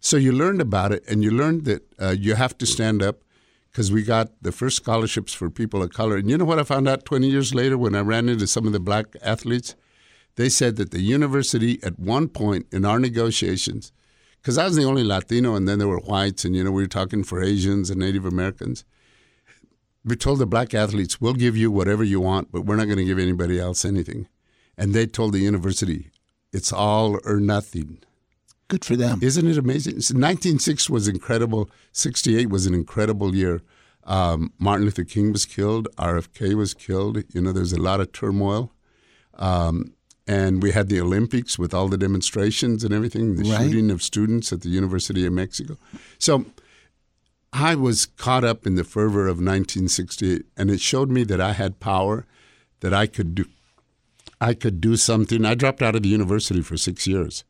so 0.00 0.16
you 0.16 0.32
learned 0.32 0.60
about 0.60 0.92
it, 0.92 1.04
and 1.08 1.22
you 1.22 1.30
learned 1.30 1.64
that 1.64 1.82
uh, 2.00 2.10
you 2.10 2.34
have 2.34 2.58
to 2.58 2.66
stand 2.66 3.02
up 3.02 3.22
because 3.70 3.90
we 3.90 4.02
got 4.02 4.30
the 4.42 4.52
first 4.52 4.76
scholarships 4.76 5.32
for 5.32 5.50
people 5.50 5.82
of 5.82 5.92
color. 5.92 6.16
And 6.16 6.30
you 6.30 6.38
know 6.38 6.44
what 6.44 6.60
I 6.60 6.64
found 6.64 6.88
out 6.88 7.04
20 7.04 7.28
years 7.28 7.54
later 7.54 7.76
when 7.76 7.96
I 7.96 8.00
ran 8.00 8.28
into 8.28 8.46
some 8.46 8.66
of 8.66 8.72
the 8.72 8.80
black 8.80 9.16
athletes? 9.22 9.74
They 10.36 10.48
said 10.48 10.76
that 10.76 10.90
the 10.90 11.00
university, 11.00 11.78
at 11.82 11.98
one 11.98 12.28
point 12.28 12.66
in 12.72 12.84
our 12.84 12.98
negotiations, 12.98 13.92
because 14.40 14.58
I 14.58 14.64
was 14.64 14.76
the 14.76 14.84
only 14.84 15.04
Latino, 15.04 15.54
and 15.54 15.68
then 15.68 15.78
there 15.78 15.88
were 15.88 16.00
whites, 16.00 16.44
and 16.44 16.54
you 16.54 16.64
know 16.64 16.72
we 16.72 16.82
were 16.82 16.88
talking 16.88 17.24
for 17.24 17.42
Asians 17.42 17.88
and 17.88 18.00
Native 18.00 18.24
Americans. 18.26 18.84
We 20.04 20.16
told 20.16 20.38
the 20.38 20.46
black 20.46 20.74
athletes, 20.74 21.20
"We'll 21.20 21.34
give 21.34 21.56
you 21.56 21.70
whatever 21.70 22.04
you 22.04 22.20
want, 22.20 22.52
but 22.52 22.66
we're 22.66 22.76
not 22.76 22.86
going 22.86 22.98
to 22.98 23.04
give 23.04 23.18
anybody 23.18 23.58
else 23.58 23.84
anything." 23.84 24.28
And 24.76 24.92
they 24.92 25.06
told 25.06 25.32
the 25.32 25.38
university, 25.38 26.10
"It's 26.52 26.72
all 26.72 27.18
or 27.24 27.40
nothing." 27.40 27.98
Good 28.68 28.84
for 28.84 28.96
them. 28.96 29.20
Isn't 29.22 29.46
it 29.46 29.56
amazing? 29.56 29.94
1960 29.94 30.92
was 30.92 31.06
incredible. 31.06 31.70
68 31.92 32.50
was 32.50 32.66
an 32.66 32.74
incredible 32.74 33.34
year. 33.34 33.62
Um, 34.04 34.52
Martin 34.58 34.84
Luther 34.84 35.04
King 35.04 35.32
was 35.32 35.46
killed. 35.46 35.88
RFK 35.96 36.54
was 36.54 36.74
killed. 36.74 37.22
You 37.32 37.40
know, 37.40 37.52
there's 37.52 37.72
a 37.72 37.80
lot 37.80 38.00
of 38.00 38.12
turmoil. 38.12 38.72
Um, 39.34 39.94
and 40.26 40.62
we 40.62 40.72
had 40.72 40.88
the 40.88 41.00
Olympics 41.00 41.58
with 41.58 41.74
all 41.74 41.88
the 41.88 41.98
demonstrations 41.98 42.82
and 42.84 42.94
everything, 42.94 43.36
the 43.36 43.44
Right. 43.50 43.70
shooting 43.70 43.90
of 43.90 44.02
students 44.02 44.52
at 44.52 44.62
the 44.62 44.68
University 44.70 45.26
of 45.26 45.32
Mexico. 45.32 45.76
So 46.18 46.46
I 47.52 47.74
was 47.74 48.06
caught 48.06 48.44
up 48.44 48.66
in 48.66 48.74
the 48.74 48.84
fervor 48.84 49.28
of 49.28 49.36
1968, 49.36 50.46
and 50.56 50.70
it 50.70 50.80
showed 50.80 51.10
me 51.10 51.24
that 51.24 51.40
I 51.40 51.52
had 51.52 51.78
power, 51.78 52.26
that 52.80 52.92
I 52.92 53.06
could 53.06 53.34
do, 53.34 53.44
I 54.40 54.54
could 54.54 54.80
do 54.80 54.96
something. 54.96 55.44
I 55.44 55.54
dropped 55.54 55.82
out 55.82 55.94
of 55.94 56.02
the 56.02 56.08
university 56.08 56.62
for 56.62 56.76
six 56.76 57.06
years. 57.06 57.44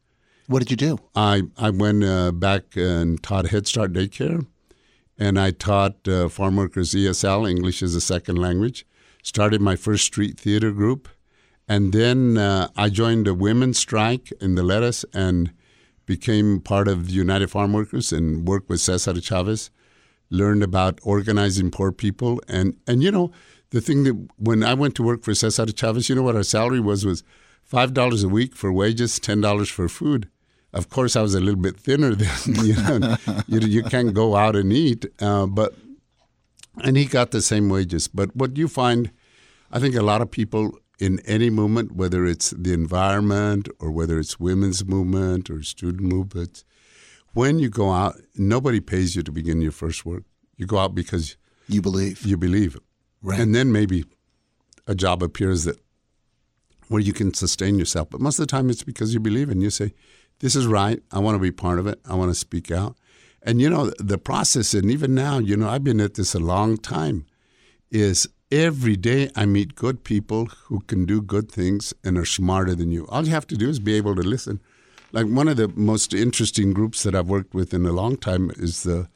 What 0.46 0.58
did 0.58 0.70
you 0.70 0.76
do? 0.76 0.98
I 1.14 1.44
I 1.56 1.70
went 1.70 2.04
uh, 2.04 2.30
back 2.32 2.76
and 2.76 3.22
taught 3.22 3.46
Head 3.46 3.66
Start 3.66 3.94
daycare, 3.94 4.46
and 5.18 5.40
I 5.40 5.52
taught 5.52 6.06
uh, 6.06 6.28
farm 6.28 6.56
workers 6.56 6.92
ESL 6.94 7.48
English 7.48 7.82
as 7.82 7.94
a 7.94 8.00
second 8.00 8.36
language. 8.36 8.84
Started 9.22 9.62
my 9.62 9.74
first 9.74 10.04
street 10.04 10.38
theater 10.38 10.70
group, 10.70 11.08
and 11.68 11.92
then 11.92 12.36
uh, 12.36 12.68
I 12.76 12.88
joined 12.88 13.26
the 13.26 13.34
women's 13.34 13.78
strike 13.78 14.32
in 14.40 14.54
the 14.54 14.62
lettuce 14.62 15.04
and 15.14 15.52
became 16.06 16.60
part 16.60 16.88
of 16.88 17.06
the 17.06 17.12
United 17.12 17.50
Farm 17.50 17.72
Workers 17.72 18.12
and 18.12 18.46
worked 18.46 18.68
with 18.68 18.80
Cesar 18.80 19.20
Chavez. 19.20 19.70
Learned 20.30 20.62
about 20.62 20.98
organizing 21.02 21.70
poor 21.70 21.92
people, 21.92 22.40
and 22.48 22.76
and 22.86 23.02
you 23.02 23.10
know 23.10 23.30
the 23.70 23.80
thing 23.80 24.04
that 24.04 24.28
when 24.38 24.64
I 24.64 24.74
went 24.74 24.94
to 24.96 25.02
work 25.02 25.22
for 25.22 25.34
Cesar 25.34 25.66
Chavez, 25.66 26.08
you 26.08 26.14
know 26.14 26.22
what 26.22 26.34
our 26.34 26.42
salary 26.42 26.80
was 26.80 27.04
was 27.04 27.22
five 27.62 27.92
dollars 27.92 28.24
a 28.24 28.28
week 28.28 28.56
for 28.56 28.72
wages, 28.72 29.20
ten 29.20 29.40
dollars 29.40 29.68
for 29.68 29.88
food. 29.88 30.28
Of 30.72 30.88
course, 30.88 31.14
I 31.14 31.22
was 31.22 31.34
a 31.34 31.40
little 31.40 31.60
bit 31.60 31.78
thinner 31.78 32.14
then. 32.14 32.64
You 32.64 32.74
know, 32.74 33.16
you, 33.46 33.60
you 33.60 33.82
can't 33.84 34.12
go 34.12 34.34
out 34.34 34.56
and 34.56 34.72
eat, 34.72 35.06
uh, 35.20 35.46
but 35.46 35.74
and 36.82 36.96
he 36.96 37.04
got 37.04 37.30
the 37.30 37.42
same 37.42 37.68
wages. 37.68 38.08
But 38.08 38.34
what 38.34 38.56
you 38.56 38.66
find, 38.66 39.12
I 39.70 39.78
think 39.78 39.94
a 39.94 40.02
lot 40.02 40.20
of 40.20 40.30
people 40.30 40.76
in 40.98 41.20
any 41.20 41.50
movement, 41.50 41.92
whether 41.92 42.24
it's 42.24 42.50
the 42.50 42.72
environment 42.72 43.68
or 43.80 43.90
whether 43.90 44.18
it's 44.18 44.38
women's 44.38 44.84
movement 44.84 45.50
or 45.50 45.62
student 45.62 46.02
movements, 46.02 46.64
when 47.32 47.58
you 47.58 47.68
go 47.68 47.90
out, 47.92 48.14
nobody 48.36 48.80
pays 48.80 49.16
you 49.16 49.22
to 49.22 49.32
begin 49.32 49.60
your 49.60 49.72
first 49.72 50.06
work. 50.06 50.22
You 50.56 50.66
go 50.66 50.78
out 50.78 50.94
because 50.94 51.36
You 51.68 51.82
believe. 51.82 52.24
you 52.24 52.36
believe, 52.36 52.78
Right. 53.22 53.40
and 53.40 53.54
then 53.54 53.72
maybe 53.72 54.04
a 54.86 54.94
job 54.94 55.22
appears 55.22 55.64
that 55.64 55.78
where 56.88 57.00
you 57.00 57.12
can 57.12 57.34
sustain 57.34 57.78
yourself. 57.78 58.10
But 58.10 58.20
most 58.20 58.38
of 58.38 58.42
the 58.46 58.50
time, 58.50 58.70
it's 58.70 58.82
because 58.84 59.14
you 59.14 59.20
believe 59.20 59.48
and 59.50 59.62
you 59.62 59.70
say, 59.70 59.94
"This 60.40 60.54
is 60.54 60.66
right. 60.66 61.02
I 61.10 61.18
want 61.18 61.34
to 61.34 61.38
be 61.40 61.50
part 61.50 61.78
of 61.78 61.86
it. 61.86 61.98
I 62.04 62.14
want 62.14 62.30
to 62.30 62.34
speak 62.34 62.70
out." 62.70 62.96
And 63.42 63.60
you 63.60 63.68
know 63.68 63.90
the 63.98 64.18
process, 64.18 64.74
and 64.74 64.90
even 64.90 65.14
now, 65.14 65.38
you 65.38 65.56
know, 65.56 65.68
I've 65.68 65.82
been 65.84 66.00
at 66.00 66.14
this 66.14 66.34
a 66.34 66.38
long 66.38 66.76
time. 66.76 67.26
Is 67.90 68.28
every 68.54 68.94
day 68.96 69.28
I 69.34 69.46
meet 69.46 69.74
good 69.74 70.04
people 70.04 70.46
who 70.66 70.78
can 70.86 71.06
do 71.06 71.20
good 71.20 71.50
things 71.50 71.92
and 72.04 72.16
are 72.16 72.24
smarter 72.24 72.76
than 72.76 72.92
you. 72.92 73.04
All 73.08 73.24
you 73.24 73.32
have 73.32 73.48
to 73.48 73.56
do 73.56 73.68
is 73.68 73.80
be 73.80 73.94
able 73.94 74.14
to 74.14 74.22
listen. 74.22 74.60
Like 75.10 75.26
one 75.26 75.48
of 75.48 75.56
the 75.56 75.68
most 75.74 76.14
interesting 76.14 76.72
groups 76.72 77.02
that 77.02 77.16
I've 77.16 77.26
worked 77.28 77.52
with 77.52 77.74
in 77.74 77.84
a 77.84 77.90
long 77.90 78.16
time 78.16 78.52
is 78.56 78.84
the 78.84 79.08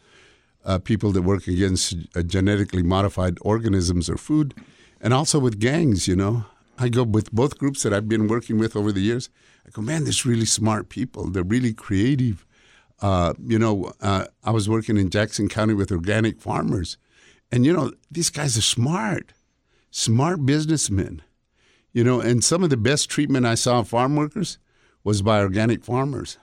uh, 0.64 0.80
people 0.80 1.12
that 1.12 1.22
work 1.22 1.46
against 1.46 1.94
uh, 2.16 2.22
genetically 2.22 2.82
modified 2.82 3.38
organisms 3.42 4.10
or 4.10 4.16
food, 4.16 4.54
and 5.00 5.14
also 5.14 5.38
with 5.38 5.60
gangs. 5.60 6.08
You 6.08 6.16
know, 6.16 6.44
I 6.76 6.88
go 6.88 7.04
with 7.04 7.30
both 7.30 7.58
groups 7.58 7.84
that 7.84 7.94
I've 7.94 8.08
been 8.08 8.26
working 8.26 8.58
with 8.58 8.74
over 8.74 8.90
the 8.90 9.00
years. 9.00 9.30
I 9.64 9.70
go, 9.70 9.82
man, 9.82 10.02
there's 10.02 10.26
really 10.26 10.46
smart 10.46 10.88
people. 10.88 11.30
They're 11.30 11.44
really 11.44 11.72
creative. 11.72 12.44
Uh, 13.00 13.34
you 13.40 13.58
know, 13.58 13.92
uh, 14.00 14.24
I 14.42 14.50
was 14.50 14.68
working 14.68 14.96
in 14.96 15.10
Jackson 15.10 15.48
County 15.48 15.74
with 15.74 15.92
organic 15.92 16.40
farmers, 16.40 16.98
and 17.50 17.64
you 17.64 17.72
know, 17.72 17.92
these 18.10 18.30
guys 18.30 18.56
are 18.58 18.62
smart, 18.62 19.32
smart 19.90 20.44
businessmen. 20.44 21.22
You 21.92 22.04
know, 22.04 22.20
and 22.20 22.44
some 22.44 22.62
of 22.62 22.70
the 22.70 22.76
best 22.76 23.08
treatment 23.10 23.46
I 23.46 23.54
saw 23.54 23.80
of 23.80 23.88
farm 23.88 24.14
workers 24.14 24.58
was 25.04 25.22
by 25.22 25.40
organic 25.40 25.84
farmers. 25.84 26.38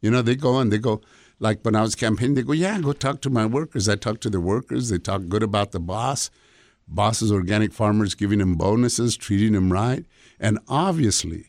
You 0.00 0.10
know, 0.10 0.20
they 0.22 0.36
go 0.36 0.58
and 0.58 0.70
they 0.72 0.78
go, 0.78 1.00
like 1.38 1.62
when 1.62 1.74
I 1.74 1.80
was 1.80 1.94
campaigning, 1.94 2.34
they 2.34 2.42
go, 2.42 2.52
yeah, 2.52 2.78
go 2.80 2.92
talk 2.92 3.20
to 3.22 3.30
my 3.30 3.46
workers. 3.46 3.88
I 3.88 3.96
talk 3.96 4.20
to 4.20 4.30
the 4.30 4.40
workers. 4.40 4.90
They 4.90 4.98
talk 4.98 5.28
good 5.28 5.42
about 5.42 5.72
the 5.72 5.80
boss. 5.80 6.30
Bosses, 6.86 7.32
organic 7.32 7.72
farmers 7.72 8.14
giving 8.14 8.38
them 8.40 8.56
bonuses, 8.56 9.16
treating 9.16 9.52
them 9.54 9.72
right. 9.72 10.04
And 10.38 10.58
obviously, 10.68 11.46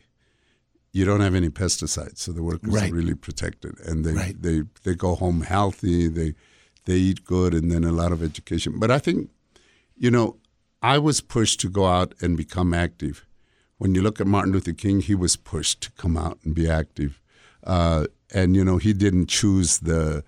you 0.92 1.04
don't 1.04 1.20
have 1.20 1.34
any 1.34 1.50
pesticides, 1.50 2.18
so 2.18 2.32
the 2.32 2.42
workers 2.42 2.72
Right. 2.72 2.90
are 2.90 2.94
really 2.94 3.14
protected. 3.14 3.78
And 3.80 4.04
they, 4.04 4.12
Right. 4.12 4.40
they, 4.40 4.62
they 4.84 4.94
go 4.94 5.16
home 5.16 5.42
healthy, 5.42 6.08
they, 6.08 6.34
they 6.86 6.96
eat 6.96 7.24
good, 7.24 7.54
and 7.54 7.70
then 7.70 7.84
a 7.84 7.92
lot 7.92 8.12
of 8.12 8.22
education. 8.22 8.78
But 8.78 8.90
I 8.90 8.98
think, 8.98 9.30
you 9.96 10.10
know, 10.10 10.36
I 10.82 10.98
was 10.98 11.20
pushed 11.20 11.60
to 11.60 11.70
go 11.70 11.86
out 11.86 12.14
and 12.20 12.36
become 12.36 12.74
active. 12.74 13.26
When 13.78 13.94
you 13.94 14.02
look 14.02 14.20
at 14.20 14.26
Martin 14.26 14.52
Luther 14.52 14.72
King, 14.72 15.00
he 15.00 15.14
was 15.14 15.36
pushed 15.36 15.80
to 15.82 15.90
come 15.92 16.16
out 16.16 16.38
and 16.44 16.54
be 16.54 16.68
active. 16.68 17.20
Uh, 17.64 18.06
and, 18.32 18.54
you 18.54 18.64
know, 18.64 18.76
he 18.76 18.92
didn't 18.92 19.28
choose 19.28 19.78
the 19.78 20.22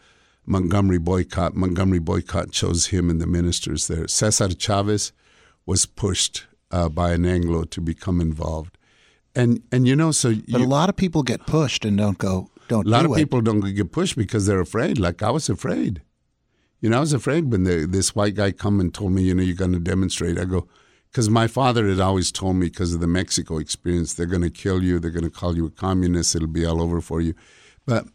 Montgomery 0.47 0.99
boycott. 0.99 1.55
Montgomery 1.55 1.99
boycott 1.99 2.53
chose 2.53 2.87
him 2.87 3.11
and 3.11 3.21
the 3.21 3.27
ministers 3.27 3.89
there. 3.89 4.09
Cesar 4.09 4.49
Chavez 4.55 5.13
was 5.67 5.87
pushed 5.87 6.47
uh, 6.71 6.89
by 6.89 7.13
an 7.13 7.27
Anglo 7.27 7.65
to 7.65 7.81
become 7.81 8.21
involved. 8.21 8.79
And, 9.35 9.63
and 9.71 9.87
you 9.87 9.95
know, 9.95 10.13
so 10.13 10.31
But 10.31 10.61
you, 10.61 10.67
a 10.67 10.67
lot 10.67 10.89
of 10.89 10.97
people 10.97 11.23
get 11.23 11.47
pushed 11.47 11.85
and 11.85 11.99
don't 11.99 12.17
go. 12.17 12.51
Don't 12.69 12.87
a 12.87 12.91
lot 12.91 13.03
do 13.03 13.13
of 13.13 13.19
it. 13.19 13.21
people 13.21 13.43
don't 13.43 13.61
get 13.61 13.93
pushed 13.93 14.17
because 14.17 14.47
they're 14.47 14.61
afraid. 14.61 14.99
Like 14.99 15.23
I 15.23 15.31
was 15.31 15.49
afraid. 15.49 16.03
You 16.81 16.91
know, 16.91 16.99
I 16.99 17.01
was 17.01 17.13
afraid 17.13 17.51
when 17.51 17.65
the, 17.65 17.87
this 17.87 18.15
white 18.15 18.35
guy 18.35 18.53
come 18.53 18.81
and 18.81 18.93
told 18.93 19.13
me, 19.13 19.23
you 19.23 19.35
know, 19.35 19.43
you're 19.43 19.57
going 19.57 19.73
to 19.73 19.79
demonstrate. 19.79 20.39
I 20.39 20.45
go, 20.45 20.69
because 21.11 21.31
my 21.31 21.47
father 21.47 21.89
had 21.89 22.01
always 22.01 22.31
told 22.31 22.57
me, 22.57 22.67
because 22.67 22.93
of 22.93 23.01
the 23.01 23.07
Mexico 23.07 23.59
experience, 23.59 24.15
they're 24.15 24.27
going 24.27 24.43
to 24.43 24.51
kill 24.51 24.83
you. 24.83 24.99
They're 24.99 25.11
going 25.11 25.25
to 25.25 25.31
call 25.31 25.57
you 25.57 25.67
a 25.67 25.71
communist. 25.71 26.35
It'll 26.35 26.49
be 26.49 26.67
all 26.67 26.83
over 26.83 27.01
for 27.01 27.21
you. 27.21 27.35
But 27.87 28.07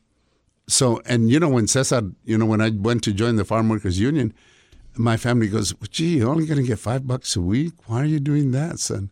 so, 0.67 1.02
and 1.06 1.30
you 1.30 1.39
know, 1.39 1.50
when 1.50 1.67
Cesar, 1.67 2.12
you 2.24 2.38
know, 2.38 2.45
when 2.45 2.62
I 2.62 2.69
went 2.69 3.04
to 3.04 3.13
join 3.13 3.36
the 3.36 3.45
Farm 3.45 3.69
Workers 3.69 4.00
Union, 4.00 4.34
my 4.95 5.17
family 5.17 5.47
goes, 5.47 5.74
gee, 5.89 6.17
you're 6.17 6.30
only 6.30 6.45
going 6.45 6.62
to 6.62 6.67
get 6.67 6.80
five 6.80 7.08
bucks 7.08 7.36
a 7.36 7.41
week. 7.41 7.74
Why 7.88 8.02
are 8.02 8.06
you 8.06 8.19
doing 8.19 8.52
that, 8.52 8.80
son? 8.80 9.10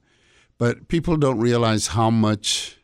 But 0.57 0.87
people 0.89 1.17
don't 1.17 1.39
realize 1.39 1.87
how 1.87 2.09
much 2.09 2.77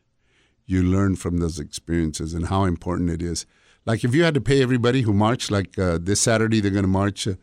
you 0.66 0.82
learn 0.82 1.16
from 1.16 1.38
those 1.38 1.60
experiences 1.60 2.34
and 2.34 2.48
how 2.48 2.64
important 2.64 3.10
it 3.10 3.22
is. 3.22 3.46
Like 3.86 4.04
if 4.04 4.16
you 4.16 4.24
had 4.24 4.34
to 4.34 4.42
pay 4.42 4.62
everybody 4.62 5.02
who 5.02 5.14
marched, 5.14 5.52
like 5.52 5.78
uh, 5.78 6.00
this 6.02 6.22
Saturday, 6.22 6.60
they're 6.60 6.72
going 6.72 6.84
to 6.84 6.88
march 6.88 7.28
uh, 7.28 7.34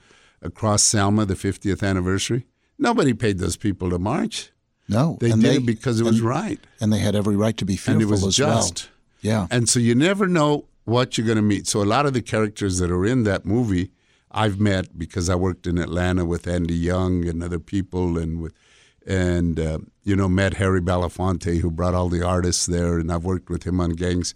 across 0.40 0.82
Selma, 0.82 1.24
the 1.24 1.34
50th 1.34 1.82
anniversary. 1.82 2.46
Nobody 2.78 3.14
paid 3.14 3.38
those 3.38 3.56
people 3.56 3.90
to 3.90 3.98
march. 3.98 4.50
No, 4.88 5.16
They 5.20 5.30
and 5.30 5.40
did 5.40 5.50
they, 5.50 5.56
it 5.56 5.66
because 5.66 6.00
it 6.00 6.04
was 6.04 6.20
right 6.20 6.58
and 6.80 6.92
they 6.92 6.98
had 6.98 7.14
every 7.14 7.36
right 7.36 7.56
to 7.56 7.64
be 7.64 7.76
fearful 7.76 7.92
and 7.94 8.02
it 8.02 8.10
was 8.10 8.26
as 8.26 8.36
just. 8.36 8.84
well. 8.84 8.88
Yeah, 9.20 9.46
And 9.52 9.68
so 9.68 9.78
you 9.78 9.94
never 9.94 10.26
know 10.26 10.64
what 10.84 11.16
you're 11.16 11.26
going 11.26 11.36
to 11.36 11.42
meet. 11.42 11.68
So 11.68 11.80
a 11.80 11.84
lot 11.86 12.06
of 12.06 12.12
the 12.12 12.20
characters 12.22 12.78
that 12.78 12.90
are 12.90 13.06
in 13.06 13.22
that 13.22 13.46
movie, 13.46 13.92
I've 14.32 14.58
met 14.58 14.98
because 14.98 15.30
I 15.30 15.36
worked 15.36 15.68
in 15.68 15.78
Atlanta 15.78 16.24
with 16.24 16.48
Andy 16.48 16.74
Young 16.74 17.28
and 17.28 17.40
other 17.40 17.60
people, 17.60 18.18
and 18.18 18.40
with 18.42 18.52
and 19.06 19.60
uh, 19.60 19.78
you 20.02 20.16
know 20.16 20.28
met 20.28 20.54
Harry 20.54 20.80
Belafonte 20.80 21.60
who 21.60 21.70
brought 21.70 21.94
all 21.94 22.08
the 22.08 22.26
artists 22.26 22.66
there, 22.66 22.98
and 22.98 23.12
I've 23.12 23.24
worked 23.24 23.48
with 23.48 23.62
him 23.64 23.80
on 23.80 23.90
Gangs. 23.90 24.34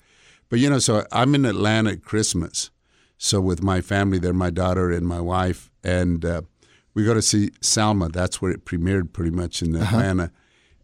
But 0.48 0.58
you 0.58 0.70
know, 0.70 0.78
so 0.78 1.04
I'm 1.12 1.34
in 1.34 1.44
Atlanta 1.44 1.92
at 1.92 2.04
Christmas, 2.04 2.70
so 3.18 3.40
with 3.40 3.62
my 3.62 3.80
family 3.80 4.18
there, 4.18 4.32
my 4.32 4.50
daughter 4.50 4.90
and 4.90 5.06
my 5.06 5.20
wife, 5.20 5.70
and 5.82 6.24
uh, 6.24 6.42
we 6.94 7.04
go 7.04 7.14
to 7.14 7.22
see 7.22 7.50
Selma. 7.60 8.08
That's 8.08 8.40
where 8.40 8.52
it 8.52 8.64
premiered, 8.64 9.12
pretty 9.12 9.30
much 9.30 9.62
in 9.62 9.74
Atlanta. 9.76 10.30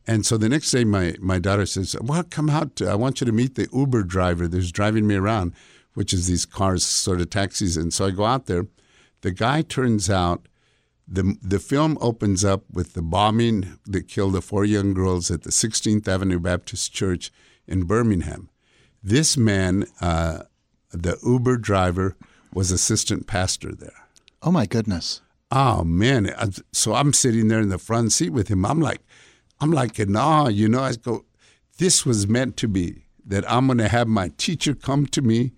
And 0.06 0.26
so 0.26 0.36
the 0.36 0.48
next 0.48 0.70
day, 0.70 0.84
my, 0.84 1.14
my 1.20 1.38
daughter 1.38 1.64
says, 1.64 1.96
Well, 2.00 2.24
come 2.24 2.50
out. 2.50 2.82
I 2.82 2.94
want 2.94 3.20
you 3.20 3.24
to 3.24 3.32
meet 3.32 3.54
the 3.54 3.68
Uber 3.72 4.02
driver 4.02 4.48
that's 4.48 4.72
driving 4.72 5.06
me 5.06 5.14
around, 5.14 5.52
which 5.94 6.12
is 6.12 6.26
these 6.26 6.44
cars, 6.44 6.84
sort 6.84 7.20
of 7.20 7.30
taxis. 7.30 7.76
And 7.76 7.94
so 7.94 8.06
I 8.06 8.10
go 8.10 8.24
out 8.24 8.46
there. 8.46 8.66
The 9.20 9.30
guy 9.30 9.62
turns 9.62 10.10
out, 10.10 10.48
the, 11.06 11.36
the 11.42 11.58
film 11.58 11.98
opens 12.00 12.44
up 12.44 12.64
with 12.72 12.94
the 12.94 13.02
bombing 13.02 13.78
that 13.86 14.08
killed 14.08 14.32
the 14.32 14.40
four 14.42 14.64
young 14.64 14.94
girls 14.94 15.30
at 15.30 15.42
the 15.42 15.50
16th 15.50 16.08
Avenue 16.08 16.40
Baptist 16.40 16.92
Church 16.92 17.30
in 17.66 17.84
Birmingham. 17.84 18.48
This 19.02 19.36
man, 19.36 19.86
uh, 20.00 20.44
the 20.90 21.18
Uber 21.24 21.56
driver, 21.56 22.16
was 22.54 22.70
assistant 22.70 23.26
pastor 23.26 23.72
there. 23.74 24.06
Oh, 24.42 24.52
my 24.52 24.66
goodness. 24.66 25.22
Oh, 25.50 25.84
man. 25.84 26.34
So 26.72 26.94
I'm 26.94 27.12
sitting 27.12 27.48
there 27.48 27.60
in 27.60 27.68
the 27.68 27.78
front 27.78 28.12
seat 28.12 28.30
with 28.30 28.48
him. 28.48 28.64
I'm 28.64 28.80
like, 28.80 29.00
I'm 29.60 29.70
like 29.70 29.98
in 29.98 30.16
awe, 30.16 30.48
you 30.48 30.68
know. 30.68 30.82
I 30.82 30.94
go, 30.94 31.24
this 31.78 32.04
was 32.04 32.26
meant 32.26 32.56
to 32.58 32.68
be 32.68 33.04
that 33.24 33.50
I'm 33.50 33.66
going 33.66 33.78
to 33.78 33.88
have 33.88 34.08
my 34.08 34.30
teacher 34.36 34.74
come 34.74 35.06
to 35.06 35.22
me 35.22 35.52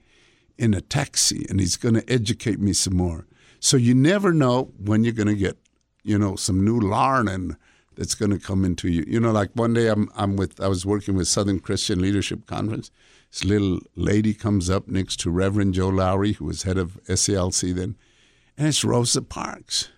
in 0.59 0.75
a 0.75 0.81
taxi 0.81 1.47
and 1.49 1.59
he's 1.59 1.77
going 1.77 1.95
to 1.95 2.13
educate 2.13 2.61
me 2.61 2.73
some 2.73 2.97
more. 2.97 3.27
So 3.61 3.77
you 3.77 3.95
never 3.95 4.33
know 4.33 4.73
when 4.79 5.05
you're 5.05 5.13
going 5.13 5.29
to 5.29 5.35
get, 5.35 5.57
you 6.03 6.19
know, 6.19 6.37
some 6.37 6.65
new 6.65 6.79
learning 6.79 7.57
that's 7.97 8.15
going 8.15 8.31
to 8.31 8.39
come 8.39 8.65
into 8.65 8.89
you. 8.89 9.05
You 9.07 9.21
know, 9.21 9.33
like 9.33 9.51
one 9.55 9.73
day 9.73 9.89
I'm 9.89 10.11
I'm 10.17 10.37
with 10.37 10.61
I 10.61 10.69
was 10.69 10.85
working 10.85 11.17
with 11.17 11.29
Southern 11.29 11.61
Christian 11.61 12.01
Leadership 12.01 12.47
Conference. 12.47 12.91
This 13.35 13.45
little 13.45 13.81
lady 13.97 14.33
comes 14.33 14.71
up 14.71 14.87
next 14.87 15.19
to 15.21 15.31
Reverend 15.31 15.75
Joe 15.75 15.89
Lowery, 15.89 16.35
who 16.35 16.45
was 16.45 16.63
head 16.63 16.79
of 16.79 17.01
SCLC 17.09 17.75
then, 17.75 17.97
and 18.57 18.69
it's 18.69 18.85
Rosa 18.85 19.23
Parks 19.23 19.89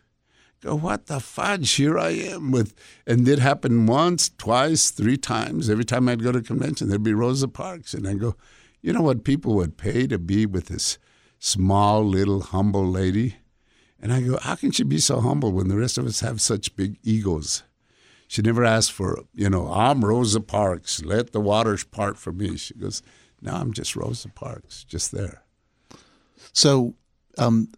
go, 0.62 0.74
what 0.74 1.06
the 1.06 1.20
fudge? 1.20 1.70
Here 1.72 1.98
I 1.98 2.12
am 2.12 2.50
with, 2.50 2.74
and 3.06 3.28
it 3.28 3.38
happened 3.38 3.88
once, 3.88 4.30
twice, 4.38 4.90
three 4.90 5.18
times. 5.18 5.68
Every 5.68 5.84
time 5.84 6.08
I'd 6.08 6.22
go 6.22 6.32
to 6.32 6.40
convention, 6.40 6.88
there'd 6.88 7.02
be 7.02 7.12
Rosa 7.12 7.46
Parks, 7.46 7.92
and 7.92 8.08
I 8.08 8.14
go, 8.14 8.36
you 8.80 8.94
know 8.94 9.02
what? 9.02 9.22
People 9.22 9.54
would 9.56 9.76
pay 9.76 10.06
to 10.06 10.18
be 10.18 10.46
with 10.46 10.68
this 10.68 10.96
small, 11.38 12.02
little, 12.02 12.40
humble 12.40 12.86
lady, 12.86 13.36
and 14.00 14.14
I 14.14 14.22
go, 14.22 14.38
how 14.38 14.54
can 14.54 14.70
she 14.70 14.82
be 14.82 14.98
so 14.98 15.20
humble 15.20 15.52
when 15.52 15.68
the 15.68 15.76
rest 15.76 15.98
of 15.98 16.06
us 16.06 16.20
have 16.20 16.40
such 16.40 16.74
big 16.74 16.96
egos? 17.02 17.64
She 18.28 18.40
never 18.40 18.64
asked 18.64 18.92
for, 18.92 19.24
you 19.34 19.48
know, 19.50 19.70
I'm 19.70 20.04
Rosa 20.04 20.40
Parks. 20.40 21.04
Let 21.04 21.32
the 21.32 21.40
waters 21.40 21.84
part 21.84 22.18
for 22.18 22.32
me. 22.32 22.56
She 22.56 22.74
goes, 22.74 23.02
no, 23.46 23.54
I'm 23.54 23.72
just 23.72 23.96
Rosa 23.96 24.28
Parks, 24.28 24.84
just 24.84 25.12
there. 25.12 25.42
So, 26.52 26.94
um, 27.38 27.68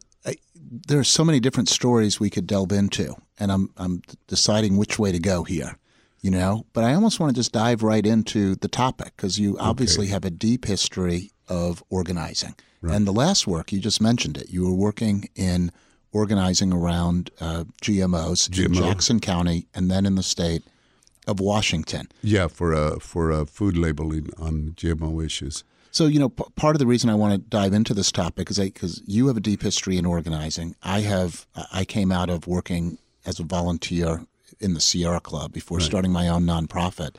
there 0.71 0.99
are 0.99 1.05
so 1.05 1.25
many 1.25 1.41
different 1.41 1.69
stories 1.69 2.21
we 2.21 2.31
could 2.31 2.47
delve 2.47 2.73
into, 2.73 3.15
and 3.39 3.51
I'm 3.51 3.71
I'm 3.77 4.03
deciding 4.27 4.77
which 4.77 4.99
way 4.99 5.13
to 5.13 5.19
go 5.19 5.45
here, 5.45 5.79
you 6.21 6.31
know. 6.31 6.67
But 6.73 6.85
I 6.85 6.95
almost 6.95 7.21
want 7.21 7.35
to 7.35 7.39
just 7.39 7.53
dive 7.53 7.83
right 7.83 8.05
into 8.05 8.55
the 8.57 8.69
topic 8.69 9.13
because 9.17 9.39
you 9.39 9.57
obviously 9.59 10.07
okay. 10.07 10.13
have 10.13 10.25
a 10.25 10.31
deep 10.31 10.67
history 10.67 11.31
of 11.49 11.83
organizing, 11.89 12.55
right. 12.83 12.95
and 12.95 13.07
the 13.07 13.13
last 13.13 13.47
work 13.47 13.73
you 13.73 13.81
just 13.81 14.01
mentioned 14.01 14.37
it. 14.37 14.51
You 14.51 14.65
were 14.65 14.75
working 14.75 15.29
in 15.35 15.73
organizing 16.13 16.73
around 16.73 17.31
uh, 17.41 17.65
GMOs 17.83 18.49
GMO. 18.49 18.67
in 18.67 18.75
Jackson 18.75 19.21
County, 19.21 19.69
and 19.75 19.91
then 19.91 20.07
in 20.07 20.17
the 20.17 20.23
state 20.23 20.63
of 21.29 21.39
Washington. 21.39 22.09
Yeah, 22.23 22.49
for 22.49 22.73
a 22.73 22.99
for 22.99 23.31
a 23.31 23.47
food 23.47 23.77
labeling 23.77 24.31
on 24.39 24.75
GMO 24.77 25.25
issues. 25.25 25.63
So, 25.91 26.07
you 26.07 26.19
know, 26.19 26.29
p- 26.29 26.45
part 26.55 26.75
of 26.75 26.81
the 26.81 26.87
reason 26.87 27.11
I 27.11 27.15
want 27.15 27.33
to 27.33 27.39
dive 27.39 27.73
into 27.73 27.95
this 27.95 28.13
topic 28.13 28.51
is 28.51 28.59
because 28.59 29.03
you 29.07 29.27
have 29.29 29.37
a 29.37 29.41
deep 29.41 29.63
history 29.63 29.97
in 29.97 30.07
organizing. 30.07 30.75
I 30.83 31.01
have. 31.01 31.47
I 31.73 31.85
came 31.85 32.11
out 32.11 32.31
of 32.31 32.47
working 32.47 32.99
as 33.25 33.39
a 33.39 33.45
volunteer 33.45 34.25
in 34.61 34.75
the 34.75 34.81
Sierra 34.81 35.21
Club 35.21 35.53
before 35.53 35.79
right. 35.79 35.87
starting 35.87 36.13
my 36.13 36.29
own 36.29 36.45
nonprofit, 36.45 37.17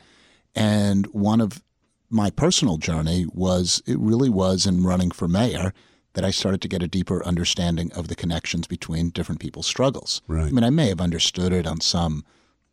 and 0.54 1.06
one 1.08 1.40
of 1.40 1.62
my 2.10 2.28
personal 2.28 2.76
journey 2.76 3.24
was 3.32 3.82
it 3.86 3.98
really 3.98 4.28
was 4.28 4.66
in 4.66 4.82
running 4.82 5.12
for 5.12 5.28
mayor 5.28 5.72
that 6.14 6.24
I 6.24 6.32
started 6.32 6.60
to 6.62 6.68
get 6.68 6.82
a 6.82 6.88
deeper 6.88 7.24
understanding 7.24 7.92
of 7.92 8.08
the 8.08 8.16
connections 8.16 8.66
between 8.66 9.10
different 9.10 9.40
people's 9.40 9.68
struggles. 9.68 10.20
Right. 10.26 10.48
I 10.48 10.50
mean, 10.50 10.64
I 10.64 10.70
may 10.70 10.88
have 10.88 11.00
understood 11.00 11.52
it 11.52 11.68
on 11.68 11.80
some 11.80 12.24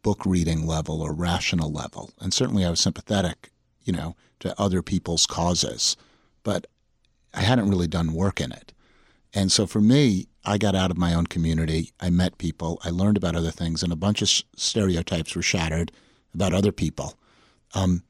book 0.08 0.26
reading 0.26 0.65
level 0.65 1.02
or 1.02 1.12
rational 1.12 1.70
level, 1.70 2.12
and 2.22 2.34
certainly 2.34 2.63
I 2.63 2.70
was 2.70 2.80
sympathetic, 2.80 3.52
you 3.84 3.91
know, 3.91 4.15
to 4.39 4.58
other 4.58 4.82
people's 4.82 5.26
causes, 5.26 5.98
but 6.43 6.65
I 7.34 7.41
hadn't 7.41 7.70
really 7.70 7.89
done 7.89 8.13
work 8.13 8.39
in 8.39 8.54
it. 8.54 8.72
And 9.34 9.52
so 9.52 9.67
for 9.67 9.82
me, 9.82 10.28
I 10.46 10.58
got 10.58 10.76
out 10.76 10.91
of 10.91 10.98
my 10.98 11.13
own 11.13 11.28
community. 11.28 11.91
I 12.00 12.10
met 12.10 12.38
people. 12.38 12.80
I 12.86 12.89
learned 12.89 13.17
about 13.17 13.36
other 13.36 13.52
things, 13.52 13.84
and 13.84 13.91
a 13.91 13.98
bunch 13.98 14.22
of 14.22 14.30
stereotypes 14.56 15.36
were 15.36 15.41
shattered 15.41 15.91
about 16.34 16.54
other 16.54 16.72
people. 16.72 17.20
Um, 17.76 18.04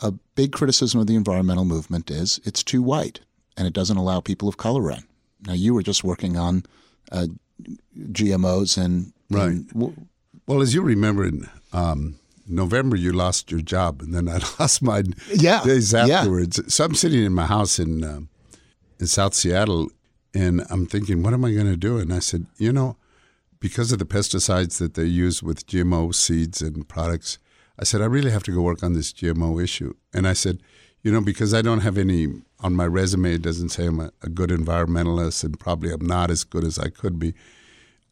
a 0.00 0.10
big 0.34 0.50
criticism 0.50 0.98
of 0.98 1.06
the 1.06 1.14
environmental 1.14 1.64
movement 1.64 2.10
is 2.10 2.40
it's 2.42 2.64
too 2.64 2.82
white 2.82 3.20
and 3.56 3.68
it 3.68 3.74
doesn't 3.74 3.96
allow 3.96 4.18
people 4.18 4.48
of 4.48 4.56
color 4.56 4.90
in. 4.90 5.04
Now, 5.46 5.52
you 5.52 5.72
were 5.72 5.84
just 5.84 6.02
working 6.02 6.36
on 6.36 6.64
uh, 7.12 7.28
GMOs 7.96 8.76
and. 8.76 9.12
Right. 9.30 9.50
And, 9.72 10.08
well, 10.50 10.62
as 10.62 10.74
you 10.74 10.82
remember, 10.82 11.24
in 11.24 11.48
um, 11.72 12.18
November 12.48 12.96
you 12.96 13.12
lost 13.12 13.52
your 13.52 13.60
job, 13.60 14.02
and 14.02 14.12
then 14.12 14.28
I 14.28 14.40
lost 14.58 14.82
mine 14.82 15.14
yeah, 15.32 15.62
days 15.62 15.94
afterwards. 15.94 16.58
Yeah. 16.58 16.64
So 16.66 16.84
I'm 16.84 16.94
sitting 16.96 17.24
in 17.24 17.32
my 17.32 17.46
house 17.46 17.78
in 17.78 18.02
uh, 18.02 18.20
in 18.98 19.06
South 19.06 19.34
Seattle, 19.34 19.90
and 20.34 20.66
I'm 20.68 20.86
thinking, 20.86 21.22
what 21.22 21.34
am 21.34 21.44
I 21.44 21.52
going 21.52 21.68
to 21.68 21.76
do? 21.76 21.98
And 21.98 22.12
I 22.12 22.18
said, 22.18 22.46
you 22.58 22.72
know, 22.72 22.96
because 23.60 23.92
of 23.92 24.00
the 24.00 24.04
pesticides 24.04 24.78
that 24.78 24.94
they 24.94 25.04
use 25.04 25.40
with 25.40 25.68
GMO 25.68 26.12
seeds 26.12 26.60
and 26.62 26.88
products, 26.88 27.38
I 27.78 27.84
said 27.84 28.02
I 28.02 28.06
really 28.06 28.32
have 28.32 28.42
to 28.44 28.52
go 28.52 28.60
work 28.60 28.82
on 28.82 28.94
this 28.94 29.12
GMO 29.12 29.62
issue. 29.62 29.94
And 30.12 30.26
I 30.26 30.32
said, 30.32 30.60
you 31.02 31.12
know, 31.12 31.20
because 31.20 31.54
I 31.54 31.62
don't 31.62 31.80
have 31.80 31.96
any 31.96 32.26
on 32.58 32.74
my 32.74 32.86
resume, 32.86 33.34
it 33.34 33.42
doesn't 33.42 33.68
say 33.68 33.86
I'm 33.86 34.00
a, 34.00 34.10
a 34.22 34.28
good 34.28 34.50
environmentalist, 34.50 35.44
and 35.44 35.60
probably 35.60 35.92
I'm 35.92 36.04
not 36.04 36.28
as 36.28 36.42
good 36.42 36.64
as 36.64 36.76
I 36.76 36.88
could 36.88 37.20
be. 37.20 37.34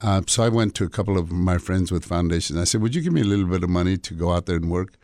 Uh, 0.01 0.23
so 0.27 0.45
I 0.45 0.49
went 0.49 0.75
to 0.77 0.85
a 0.85 0.89
couple 0.89 1.19
of 1.19 1.33
my 1.33 1.59
friends 1.59 1.91
with 1.91 2.05
foundations. 2.05 2.59
I 2.59 2.65
said, 2.65 2.81
"Would 2.83 2.95
you 2.95 3.03
give 3.03 3.13
me 3.13 3.23
a 3.23 3.25
little 3.25 3.47
bit 3.47 3.65
of 3.65 3.71
money 3.71 3.97
to 3.97 4.15
go 4.15 4.33
out 4.33 4.47
there 4.47 4.57
and 4.57 4.71
work?" 4.71 4.97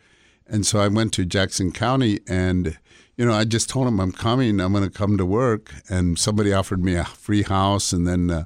And 0.47 0.65
so 0.65 0.79
I 0.79 0.87
went 0.87 1.11
to 1.13 1.25
Jackson 1.25 1.71
County, 1.71 2.19
and 2.27 2.77
you 3.17 3.25
know, 3.25 3.33
I 3.33 3.43
just 3.45 3.69
told 3.69 3.87
them 3.87 3.99
I'm 3.99 4.11
coming. 4.11 4.59
I'm 4.59 4.71
going 4.71 4.83
to 4.83 4.89
come 4.89 5.17
to 5.17 5.25
work, 5.25 5.73
and 5.89 6.17
somebody 6.17 6.53
offered 6.53 6.83
me 6.83 6.95
a 6.95 7.05
free 7.05 7.43
house, 7.43 7.91
and 7.91 8.07
then 8.07 8.29
uh, 8.31 8.43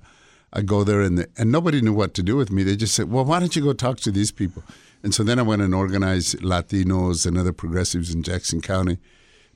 I 0.52 0.62
go 0.62 0.84
there, 0.84 1.02
and 1.02 1.20
the, 1.20 1.28
and 1.38 1.52
nobody 1.52 1.82
knew 1.82 1.94
what 1.94 2.14
to 2.16 2.24
do 2.24 2.36
with 2.36 2.52
me. 2.52 2.64
They 2.64 2.76
just 2.76 2.96
said, 2.96 3.12
"Well, 3.12 3.26
why 3.26 3.40
don't 3.40 3.56
you 3.56 3.64
go 3.64 3.74
talk 3.74 4.00
to 4.02 4.12
these 4.12 4.32
people?" 4.32 4.64
And 5.04 5.14
so 5.14 5.24
then 5.24 5.40
I 5.40 5.44
went 5.44 5.62
and 5.62 5.74
organized 5.74 6.40
Latinos 6.40 7.26
and 7.26 7.38
other 7.38 7.54
progressives 7.54 8.14
in 8.14 8.24
Jackson 8.24 8.60
County. 8.60 8.98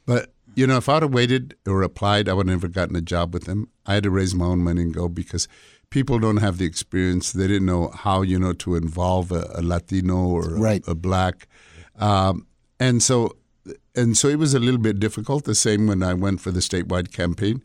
But 0.06 0.34
you 0.56 0.68
know, 0.68 0.78
if 0.78 0.88
I'd 0.88 1.02
have 1.02 1.14
waited 1.14 1.56
or 1.66 1.82
applied, 1.82 2.30
I 2.30 2.34
would 2.34 2.48
have 2.48 2.56
never 2.56 2.68
gotten 2.68 2.96
a 2.96 3.02
job 3.02 3.34
with 3.34 3.46
them. 3.46 3.70
I 3.86 3.96
had 3.96 4.04
to 4.04 4.12
raise 4.12 4.36
my 4.36 4.46
own 4.46 4.60
money 4.60 4.84
and 4.84 4.94
go 4.94 5.10
because 5.10 5.48
people 5.94 6.18
don't 6.18 6.38
have 6.38 6.58
the 6.58 6.66
experience. 6.66 7.32
They 7.32 7.48
didn't 7.48 7.68
know 7.68 7.90
how 7.90 8.24
you 8.24 8.40
know 8.40 8.54
to 8.54 8.76
involve 8.76 9.32
a, 9.32 9.48
a 9.54 9.62
Latino 9.62 10.26
or 10.26 10.56
right. 10.56 10.84
a, 10.88 10.92
a, 10.92 10.96
black, 10.96 11.48
um, 11.98 12.48
and 12.80 13.02
so 13.04 13.38
and 13.96 14.18
so 14.18 14.28
it 14.28 14.40
was 14.40 14.56
a 14.56 14.60
little 14.60 14.80
bit 14.80 15.00
difficult. 15.00 15.44
The 15.44 15.54
same 15.54 15.86
when 15.86 16.02
I 16.02 16.16
went 16.16 16.42
for 16.42 16.50
the 16.50 16.62
statewide 16.62 17.14
campaign. 17.14 17.64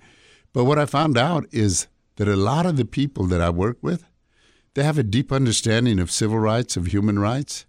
But 0.53 0.64
what 0.64 0.79
I 0.79 0.85
found 0.85 1.17
out 1.17 1.47
is 1.51 1.88
that 2.17 2.29
a 2.29 2.37
lot 2.37 2.67
of 2.67 2.77
the 2.77 2.85
people 2.85 3.25
that 3.29 3.41
I 3.41 3.49
work 3.49 3.79
with, 3.81 4.05
they 4.75 4.85
have 4.85 4.99
a 4.99 5.03
deep 5.03 5.33
understanding 5.33 5.99
of 5.99 6.11
civil 6.11 6.38
rights, 6.38 6.77
of 6.77 6.88
human 6.88 7.19
rights. 7.19 7.64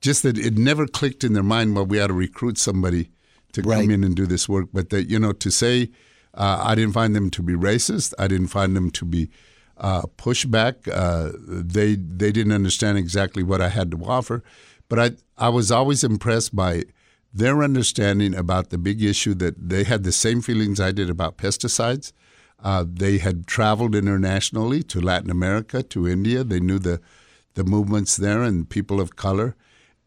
Just 0.00 0.24
that 0.24 0.36
it 0.36 0.58
never 0.58 0.86
clicked 0.86 1.22
in 1.22 1.34
their 1.34 1.44
mind. 1.44 1.76
Well, 1.76 1.86
we 1.86 1.98
had 1.98 2.08
to 2.08 2.14
recruit 2.14 2.58
somebody 2.58 3.10
to 3.52 3.62
right. 3.62 3.82
come 3.82 3.90
in 3.90 4.02
and 4.02 4.16
do 4.16 4.26
this 4.26 4.48
work. 4.48 4.68
But 4.72 4.90
that 4.90 5.08
you 5.08 5.20
know 5.20 5.32
to 5.32 5.50
say. 5.50 5.90
Uh, 6.36 6.60
I 6.64 6.74
didn't 6.74 6.94
find 6.94 7.14
them 7.14 7.30
to 7.30 7.44
be 7.44 7.52
racist. 7.52 8.12
I 8.18 8.26
didn't 8.26 8.48
find 8.48 8.74
them 8.74 8.90
to 8.90 9.04
be 9.04 9.30
uh, 9.76 10.02
pushback. 10.16 10.88
Uh, 10.92 11.32
they 11.38 11.94
they 11.96 12.32
didn't 12.32 12.52
understand 12.52 12.98
exactly 12.98 13.42
what 13.42 13.60
I 13.60 13.68
had 13.68 13.90
to 13.92 14.04
offer, 14.04 14.42
but 14.88 14.98
I 14.98 15.10
I 15.36 15.48
was 15.48 15.70
always 15.70 16.04
impressed 16.04 16.54
by 16.54 16.84
their 17.32 17.62
understanding 17.62 18.34
about 18.34 18.70
the 18.70 18.78
big 18.78 19.02
issue 19.02 19.34
that 19.34 19.68
they 19.68 19.84
had 19.84 20.04
the 20.04 20.12
same 20.12 20.40
feelings 20.40 20.78
I 20.78 20.92
did 20.92 21.10
about 21.10 21.36
pesticides. 21.36 22.12
Uh, 22.62 22.84
they 22.88 23.18
had 23.18 23.46
traveled 23.46 23.94
internationally 23.94 24.82
to 24.84 25.00
Latin 25.00 25.30
America, 25.30 25.82
to 25.82 26.08
India. 26.08 26.44
They 26.44 26.60
knew 26.60 26.78
the 26.78 27.00
the 27.54 27.64
movements 27.64 28.16
there 28.16 28.42
and 28.42 28.68
people 28.68 29.00
of 29.00 29.16
color, 29.16 29.56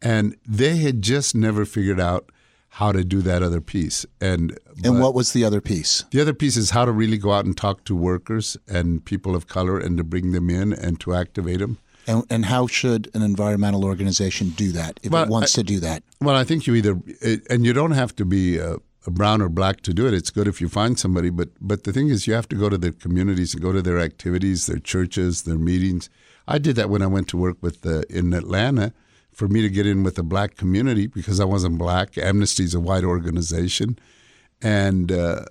and 0.02 0.36
they 0.46 0.76
had 0.78 1.02
just 1.02 1.34
never 1.34 1.64
figured 1.64 2.00
out 2.00 2.30
how 2.70 2.92
to 2.92 3.02
do 3.04 3.22
that 3.22 3.42
other 3.42 3.60
piece. 3.60 4.06
And 4.20 4.58
And 4.84 5.00
what 5.00 5.14
was 5.14 5.32
the 5.32 5.44
other 5.44 5.60
piece? 5.60 6.04
the 6.10 6.20
other 6.20 6.34
piece 6.34 6.56
is 6.56 6.70
how 6.70 6.84
to 6.84 6.92
really 6.92 7.18
go 7.18 7.32
out 7.32 7.44
and 7.44 7.56
talk 7.56 7.84
to 7.84 7.96
workers 7.96 8.56
and 8.68 9.04
people 9.04 9.34
of 9.34 9.46
color 9.46 9.78
and 9.78 9.96
to 9.98 10.04
bring 10.04 10.32
them 10.32 10.48
in 10.50 10.72
and 10.72 11.00
to 11.00 11.14
activate 11.14 11.58
them. 11.58 11.78
And, 12.06 12.24
and 12.30 12.44
how 12.46 12.66
should 12.66 13.10
an 13.14 13.22
environmental 13.22 13.84
organization 13.84 14.50
do 14.50 14.72
that 14.72 14.98
if 15.02 15.12
Well, 15.12 15.24
it 15.24 15.28
wants 15.28 15.54
I- 15.58 15.60
to 15.60 15.64
do 15.64 15.80
that? 15.80 16.02
Well, 16.20 16.36
I 16.36 16.44
think 16.44 16.66
you 16.66 16.74
either, 16.74 16.98
and 17.50 17.66
you 17.66 17.72
don't 17.72 17.92
have 17.92 18.14
to 18.16 18.24
be 18.24 18.56
a, 18.58 18.76
a 19.06 19.10
brown 19.10 19.42
or 19.42 19.48
black 19.48 19.80
to 19.82 19.92
do 19.92 20.06
it. 20.06 20.14
It's 20.14 20.30
good 20.30 20.48
if 20.48 20.60
you 20.60 20.68
find 20.68 20.98
somebody, 20.98 21.30
but 21.30 21.48
but 21.60 21.84
the 21.84 21.92
thing 21.92 22.08
is, 22.08 22.26
you 22.26 22.34
have 22.34 22.48
to 22.48 22.56
go 22.56 22.68
to 22.68 22.78
their 22.78 22.92
communities 22.92 23.54
and 23.54 23.62
go 23.62 23.72
to 23.72 23.82
their 23.82 23.98
activities, 23.98 24.66
their 24.66 24.78
churches, 24.78 25.42
their 25.42 25.58
meetings. 25.58 26.08
I 26.46 26.58
did 26.58 26.76
that 26.76 26.88
when 26.90 27.02
I 27.02 27.06
went 27.06 27.28
to 27.28 27.36
work 27.36 27.58
with 27.60 27.82
the, 27.82 28.04
in 28.08 28.32
Atlanta 28.32 28.92
for 29.38 29.46
me 29.46 29.62
to 29.62 29.70
get 29.70 29.86
in 29.86 30.02
with 30.02 30.16
the 30.16 30.24
black 30.24 30.56
community 30.56 31.06
because 31.06 31.38
I 31.38 31.44
wasn't 31.44 31.78
black. 31.78 32.18
Amnesty 32.18 32.64
is 32.64 32.74
a 32.74 32.80
white 32.80 33.04
organization, 33.04 33.96
and 34.60 35.12
uh, 35.12 35.44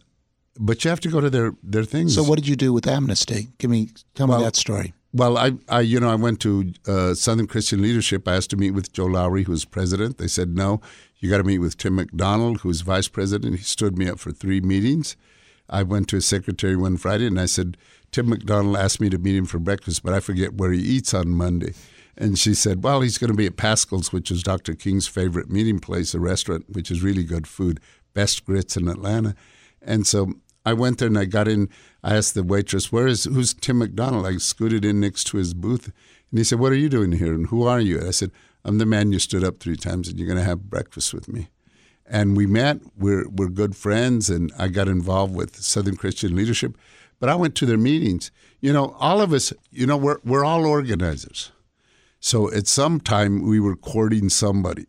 but 0.60 0.84
you 0.84 0.89
have 0.89 1.00
to 1.00 1.10
go 1.10 1.21
to 1.21 1.30
their 1.30 1.54
their 1.63 1.86
things. 1.86 2.13
So 2.13 2.21
what 2.21 2.36
did 2.36 2.47
you 2.50 2.58
do 2.58 2.73
with 2.73 2.86
Amnesty? 2.86 3.47
Give 3.60 3.71
me, 3.71 3.89
tell 4.13 4.28
Well, 4.28 4.39
me 4.39 4.43
that 4.43 4.58
story. 4.58 4.93
Well, 5.13 5.38
I, 5.38 5.54
I, 5.69 5.80
you 5.80 6.02
know, 6.02 6.12
I 6.12 6.15
went 6.15 6.41
to 6.41 6.73
uh, 6.86 7.13
Southern 7.13 7.47
Christian 7.47 7.82
Leadership. 7.82 8.28
I 8.28 8.36
asked 8.36 8.50
to 8.50 8.58
meet 8.58 8.71
with 8.71 8.91
Joe 8.91 9.06
Lowery, 9.06 9.43
who's 9.43 9.63
president. 9.63 10.17
They 10.17 10.28
said 10.28 10.50
no. 10.50 10.82
You 11.19 11.30
got 11.30 11.38
to 11.38 11.45
meet 11.45 11.60
with 11.60 11.78
Tim 11.78 11.95
McDonald, 11.95 12.60
who's 12.62 12.82
vice 12.82 13.08
president. 13.08 13.56
He 13.56 13.63
stood 13.63 13.97
me 13.97 14.10
up 14.10 14.19
for 14.19 14.32
three 14.34 14.60
meetings. 14.60 15.15
I 15.69 15.84
went 15.84 16.10
to 16.10 16.17
his 16.17 16.26
secretary 16.26 16.76
one 16.76 16.97
Friday, 16.97 17.26
and 17.26 17.39
I 17.39 17.45
said, 17.45 17.78
Tim 18.12 18.28
McDonald 18.30 18.76
asked 18.76 19.00
me 19.00 19.10
to 19.10 19.17
meet 19.17 19.36
him 19.36 19.45
for 19.45 19.60
breakfast, 19.60 20.04
but 20.04 20.13
I 20.13 20.19
forget 20.19 20.56
where 20.56 20.71
he 20.71 20.82
eats 20.82 21.13
on 21.13 21.30
Monday. 21.30 21.73
And 22.17 22.38
she 22.38 22.56
said, 22.56 22.84
Well, 22.84 23.01
he's 23.01 23.17
going 23.17 23.32
to 23.32 23.38
be 23.38 23.45
at 23.45 23.58
Paschal's, 23.58 24.12
which 24.12 24.32
is 24.32 24.41
Dr. 24.41 24.73
King's 24.73 25.08
favorite 25.08 25.49
meeting 25.49 25.80
place, 25.80 26.13
a 26.13 26.19
restaurant, 26.19 26.65
which 26.69 26.89
is 26.89 27.03
really 27.03 27.23
good 27.23 27.47
food, 27.47 27.80
best 28.13 28.43
grits 28.43 28.75
in 28.75 28.88
Atlanta. 28.88 29.36
And 29.82 30.08
so 30.08 30.34
I 30.65 30.73
went 30.73 30.97
there 30.97 31.08
and 31.08 31.17
I 31.17 31.25
got 31.25 31.47
in. 31.47 31.69
I 32.03 32.17
asked 32.17 32.34
the 32.34 32.43
waitress, 32.43 32.91
"Where 32.91 33.08
is 33.08 33.25
who's 33.25 33.53
Tim 33.53 33.77
McDonald?" 33.77 34.25
I 34.25 34.38
scooted 34.38 34.84
in 34.84 34.99
next 34.99 35.25
to 35.27 35.38
his 35.38 35.53
booth, 35.53 35.86
and 36.30 36.39
he 36.39 36.43
said, 36.43 36.60
"What 36.60 36.71
are 36.71 36.77
you 36.77 36.89
doing 36.89 37.13
here? 37.13 37.34
And 37.34 37.47
who 37.47 37.63
are 37.63 37.80
you?" 37.80 37.99
And 37.99 38.08
I 38.08 38.12
said, 38.12 38.32
"I'm 38.65 38.80
the 38.80 38.86
man 38.86 39.12
you 39.12 39.19
stood 39.19 39.43
up 39.43 39.60
three 39.60 39.77
times, 39.77 40.10
and 40.10 40.17
you're 40.17 40.27
going 40.27 40.39
to 40.39 40.43
have 40.43 40.69
breakfast 40.69 41.13
with 41.13 41.30
me." 41.30 41.49
And 42.06 42.36
we 42.36 42.47
met. 42.47 42.82
We're 42.97 43.30
we're 43.30 43.49
good 43.49 43.77
friends, 43.77 44.30
and 44.30 44.51
I 44.58 44.67
got 44.67 44.88
involved 44.88 45.36
with 45.36 45.56
Southern 45.56 45.95
Christian 45.95 46.36
Leadership. 46.36 46.77
But 47.19 47.30
I 47.30 47.36
went 47.36 47.56
to 47.56 47.65
their 47.65 47.77
meetings. 47.77 48.32
You 48.60 48.73
know, 48.73 48.95
all 48.99 49.21
of 49.21 49.32
us. 49.32 49.53
You 49.71 49.86
know, 49.86 49.97
we're 49.97 50.19
we're 50.25 50.43
all 50.43 50.65
organizers. 50.65 51.51
So 52.27 52.51
at 52.51 52.67
some 52.67 52.99
time 52.99 53.41
we 53.41 53.57
were 53.57 53.77
courting 53.77 54.27
somebody, 54.27 54.85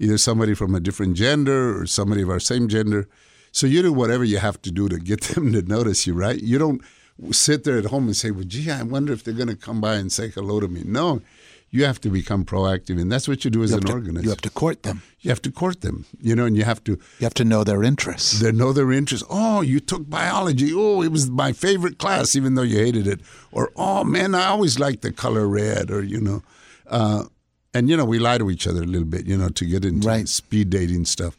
either 0.00 0.18
somebody 0.18 0.54
from 0.54 0.74
a 0.74 0.80
different 0.80 1.14
gender 1.14 1.80
or 1.80 1.86
somebody 1.86 2.22
of 2.22 2.28
our 2.28 2.40
same 2.40 2.66
gender. 2.66 3.06
So 3.52 3.68
you 3.68 3.80
do 3.80 3.92
whatever 3.92 4.24
you 4.24 4.38
have 4.38 4.60
to 4.62 4.72
do 4.72 4.88
to 4.88 4.98
get 4.98 5.20
them 5.34 5.52
to 5.52 5.62
notice 5.62 6.04
you, 6.04 6.14
right? 6.14 6.42
You 6.42 6.58
don't 6.58 6.82
sit 7.30 7.62
there 7.62 7.78
at 7.78 7.84
home 7.84 8.06
and 8.06 8.16
say, 8.16 8.32
"Well, 8.32 8.42
gee, 8.42 8.72
I 8.72 8.82
wonder 8.82 9.12
if 9.12 9.22
they're 9.22 9.40
going 9.42 9.54
to 9.56 9.66
come 9.68 9.80
by 9.80 9.94
and 9.94 10.10
say 10.10 10.30
hello 10.30 10.58
to 10.58 10.66
me." 10.66 10.82
No, 10.84 11.22
you 11.70 11.84
have 11.84 12.00
to 12.00 12.10
become 12.10 12.44
proactive, 12.44 13.00
and 13.00 13.08
that's 13.12 13.28
what 13.28 13.44
you 13.44 13.52
do 13.52 13.62
as 13.62 13.70
You 13.70 13.76
an 13.76 13.84
to, 13.84 13.92
organizer. 13.92 14.24
you 14.24 14.30
have 14.30 14.40
to 14.40 14.50
court 14.50 14.82
them. 14.82 15.02
You 15.20 15.30
have 15.30 15.42
to 15.42 15.52
court 15.52 15.80
them, 15.82 16.06
you 16.20 16.34
know, 16.34 16.44
and 16.44 16.56
you 16.56 16.64
have 16.64 16.82
to 16.84 16.92
You 17.20 17.24
have 17.28 17.34
to 17.34 17.44
know 17.44 17.62
their 17.62 17.84
interests. 17.84 18.40
they 18.40 18.50
know 18.50 18.72
their 18.72 18.90
interests. 18.90 19.24
Oh, 19.30 19.60
you 19.60 19.78
took 19.78 20.10
biology. 20.10 20.72
Oh, 20.74 21.02
it 21.02 21.12
was 21.12 21.30
my 21.30 21.52
favorite 21.52 21.98
class, 21.98 22.34
even 22.34 22.56
though 22.56 22.62
you 22.72 22.78
hated 22.78 23.06
it. 23.06 23.20
Or 23.52 23.70
oh 23.76 24.02
man, 24.02 24.34
I 24.34 24.46
always 24.46 24.80
liked 24.80 25.02
the 25.02 25.12
color 25.12 25.46
red. 25.46 25.92
Or 25.92 26.02
you 26.02 26.20
know, 26.20 26.42
uh, 26.88 27.24
and 27.72 27.88
you 27.90 27.96
know 27.96 28.04
we 28.04 28.18
lie 28.18 28.38
to 28.38 28.50
each 28.50 28.66
other 28.66 28.82
a 28.82 28.86
little 28.86 29.06
bit, 29.06 29.26
you 29.26 29.36
know, 29.36 29.48
to 29.48 29.64
get 29.64 29.84
into 29.84 30.06
Right. 30.06 30.28
speed 30.28 30.70
dating 30.70 31.04
stuff. 31.06 31.36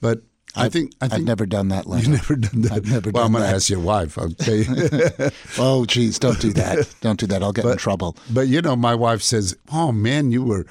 But 0.00 0.22
I 0.58 0.68
think 0.70 0.92
I 1.02 1.08
I've 1.12 1.22
never 1.22 1.44
done 1.46 1.68
that, 1.68 1.86
you've 1.88 2.08
never 2.08 2.34
done 2.34 2.62
that. 2.62 2.72
I've 2.72 2.86
never 2.90 3.10
well, 3.10 3.24
I'm 3.26 3.32
going 3.32 3.44
to 3.44 3.50
ask 3.50 3.68
your 3.68 3.80
wife. 3.80 4.16
Okay. 4.26 4.64
Oh, 5.58 5.84
geez, 5.84 6.18
don't 6.18 6.40
do 6.40 6.52
that. 6.54 6.88
Don't 7.02 7.18
do 7.20 7.26
that. 7.26 7.42
I'll 7.42 7.52
get 7.52 7.64
in 7.66 7.76
trouble. 7.76 8.16
But 8.30 8.48
you 8.48 8.60
know, 8.62 8.74
my 8.76 8.94
wife 8.94 9.22
says, 9.22 9.54
"Oh 9.72 9.92
man, 9.92 10.30
you 10.30 10.42
were." 10.44 10.66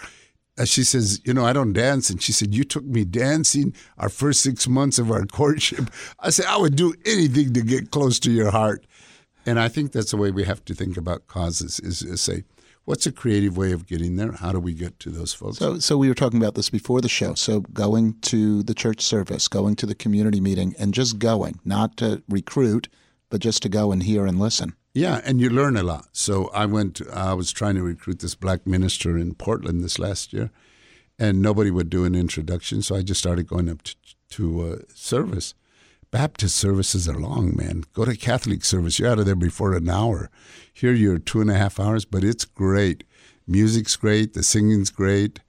uh, 0.57 0.65
She 0.65 0.83
says, 0.83 1.21
"You 1.23 1.33
know, 1.33 1.45
I 1.45 1.53
don't 1.53 1.73
dance," 1.73 2.09
and 2.09 2.21
she 2.21 2.31
said, 2.31 2.53
"You 2.55 2.63
took 2.63 2.83
me 2.85 3.05
dancing 3.05 3.73
our 3.97 4.09
first 4.09 4.41
six 4.41 4.67
months 4.67 4.97
of 4.99 5.11
our 5.11 5.25
courtship." 5.25 5.89
I 6.19 6.29
said, 6.31 6.45
"I 6.45 6.57
would 6.57 6.75
do 6.75 6.93
anything 7.05 7.53
to 7.53 7.61
get 7.61 7.91
close 7.91 8.19
to 8.21 8.31
your 8.31 8.51
heart," 8.51 8.85
and 9.45 9.59
I 9.59 9.67
think 9.69 9.91
that's 9.91 10.11
the 10.11 10.17
way 10.17 10.31
we 10.31 10.45
have 10.45 10.63
to 10.65 10.73
think 10.73 10.97
about 10.97 11.27
causes: 11.27 11.79
is 11.79 11.99
to 11.99 12.17
say, 12.17 12.43
"What's 12.85 13.05
a 13.05 13.11
creative 13.11 13.57
way 13.57 13.71
of 13.71 13.85
getting 13.85 14.15
there? 14.15 14.31
How 14.31 14.51
do 14.51 14.59
we 14.59 14.73
get 14.73 14.99
to 15.01 15.09
those 15.09 15.33
folks?" 15.33 15.57
So, 15.57 15.79
so 15.79 15.97
we 15.97 16.07
were 16.07 16.15
talking 16.15 16.41
about 16.41 16.55
this 16.55 16.69
before 16.69 17.01
the 17.01 17.09
show. 17.09 17.33
So, 17.35 17.59
going 17.59 18.15
to 18.21 18.63
the 18.63 18.73
church 18.73 19.01
service, 19.01 19.47
going 19.47 19.75
to 19.77 19.85
the 19.85 19.95
community 19.95 20.39
meeting, 20.39 20.73
and 20.79 20.93
just 20.93 21.19
going, 21.19 21.59
not 21.65 21.97
to 21.97 22.23
recruit, 22.29 22.87
but 23.29 23.41
just 23.41 23.61
to 23.63 23.69
go 23.69 23.91
and 23.91 24.03
hear 24.03 24.25
and 24.25 24.39
listen. 24.39 24.75
Yeah, 24.95 25.19
and 25.25 25.41
you 25.41 25.49
learn 25.49 25.75
a 25.75 25.83
lot. 25.83 26.07
So 26.13 26.49
I 26.53 26.65
went. 26.65 27.01
I 27.13 27.33
was 27.33 27.51
trying 27.51 27.75
to 27.75 27.83
recruit 27.83 28.19
this 28.19 28.33
black 28.33 28.65
minister 28.65 29.17
in 29.17 29.33
Portland 29.33 29.83
this 29.83 29.99
last 29.99 30.31
year, 30.31 30.51
and 31.19 31.41
nobody 31.41 31.69
would 31.69 31.89
do 31.89 32.05
an 32.05 32.15
introduction. 32.15 32.81
So 32.81 32.95
I 32.95 33.01
just 33.01 33.19
started 33.19 33.45
going 33.45 33.67
up 33.67 33.81
to, 33.83 33.95
to 34.29 34.61
uh, 34.61 34.75
service. 34.93 35.53
Baptist 36.15 36.55
services 36.55 37.09
are 37.09 37.19
long, 37.19 37.57
man. 37.57 37.83
Go 37.91 38.05
to 38.05 38.15
Catholic 38.15 38.63
service. 38.63 38.97
You're 38.97 39.09
out 39.09 39.19
of 39.19 39.25
there 39.25 39.35
before 39.35 39.73
an 39.73 39.89
hour. 39.89 40.29
Here 40.71 40.93
you're 40.93 41.19
two 41.19 41.41
and 41.41 41.51
a 41.51 41.55
half 41.55 41.77
hours, 41.77 42.05
but 42.05 42.23
it's 42.23 42.45
great. 42.45 43.03
Music's 43.45 43.97
great. 43.97 44.33
The 44.33 44.41
singing's 44.41 44.91
great. 44.91 45.41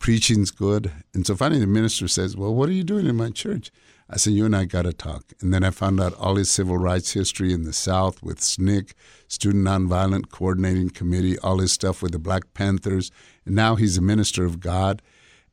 Preaching's 0.00 0.50
good. 0.50 0.90
And 1.14 1.24
so 1.24 1.36
finally 1.36 1.60
the 1.60 1.68
minister 1.68 2.08
says, 2.08 2.36
Well, 2.36 2.52
what 2.52 2.68
are 2.68 2.72
you 2.72 2.82
doing 2.82 3.06
in 3.06 3.14
my 3.14 3.30
church? 3.30 3.70
I 4.10 4.16
said, 4.16 4.32
You 4.32 4.44
and 4.44 4.56
I 4.56 4.64
got 4.64 4.86
to 4.86 4.92
talk. 4.92 5.34
And 5.40 5.54
then 5.54 5.62
I 5.62 5.70
found 5.70 6.00
out 6.00 6.14
all 6.14 6.34
his 6.34 6.50
civil 6.50 6.78
rights 6.78 7.12
history 7.12 7.52
in 7.52 7.62
the 7.62 7.72
South 7.72 8.20
with 8.20 8.40
SNCC, 8.40 8.94
Student 9.28 9.68
Nonviolent 9.68 10.30
Coordinating 10.30 10.90
Committee, 10.90 11.38
all 11.38 11.60
his 11.60 11.70
stuff 11.70 12.02
with 12.02 12.10
the 12.10 12.18
Black 12.18 12.54
Panthers. 12.54 13.12
And 13.46 13.54
now 13.54 13.76
he's 13.76 13.96
a 13.96 14.02
minister 14.02 14.44
of 14.44 14.58
God. 14.58 15.00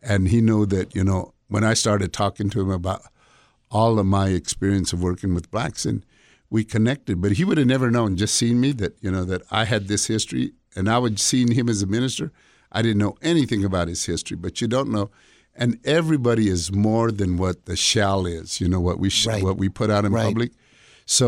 And 0.01 0.29
he 0.29 0.41
knew 0.41 0.65
that, 0.65 0.95
you 0.95 1.03
know, 1.03 1.35
when 1.49 1.63
I 1.63 1.75
started 1.75 2.11
talking 2.11 2.49
to 2.49 2.61
him 2.61 2.71
about 2.71 3.03
all 3.77 3.99
of 3.99 4.05
my 4.19 4.27
experience 4.41 4.89
of 4.93 4.99
working 5.09 5.31
with 5.35 5.51
blacks 5.55 5.85
and 5.89 5.97
we 6.55 6.63
connected. 6.75 7.15
But 7.23 7.31
he 7.37 7.43
would 7.47 7.57
have 7.61 7.67
never 7.75 7.89
known 7.97 8.15
just 8.23 8.35
seeing 8.41 8.59
me 8.65 8.71
that 8.81 8.93
you 9.03 9.11
know 9.15 9.25
that 9.31 9.41
i 9.61 9.63
had 9.73 9.83
this 9.87 10.03
history 10.15 10.45
and 10.75 10.83
i 10.95 10.97
would 11.03 11.17
seen 11.19 11.47
him 11.59 11.67
as 11.73 11.81
a 11.83 11.87
minister. 11.97 12.25
I 12.77 12.81
didn't 12.83 13.01
know 13.05 13.15
anything 13.33 13.61
about 13.69 13.87
his 13.93 14.01
history 14.11 14.37
but 14.45 14.53
you 14.61 14.67
don't 14.75 14.91
know. 14.95 15.07
And 15.63 15.71
everybody 15.99 16.45
is 16.55 16.63
more 16.87 17.07
than 17.21 17.31
what 17.43 17.55
the 17.69 17.75
shall 17.89 18.21
is 18.39 18.47
you 18.61 18.67
know 18.73 18.81
what 18.87 18.97
we 19.03 19.09
sh- 19.09 19.27
Right. 19.31 19.43
what 19.47 19.57
we 19.63 19.67
put 19.81 19.89
out 19.95 20.03
in 20.07 20.11
Right. 20.13 20.27
public. 20.29 20.51
So 21.17 21.25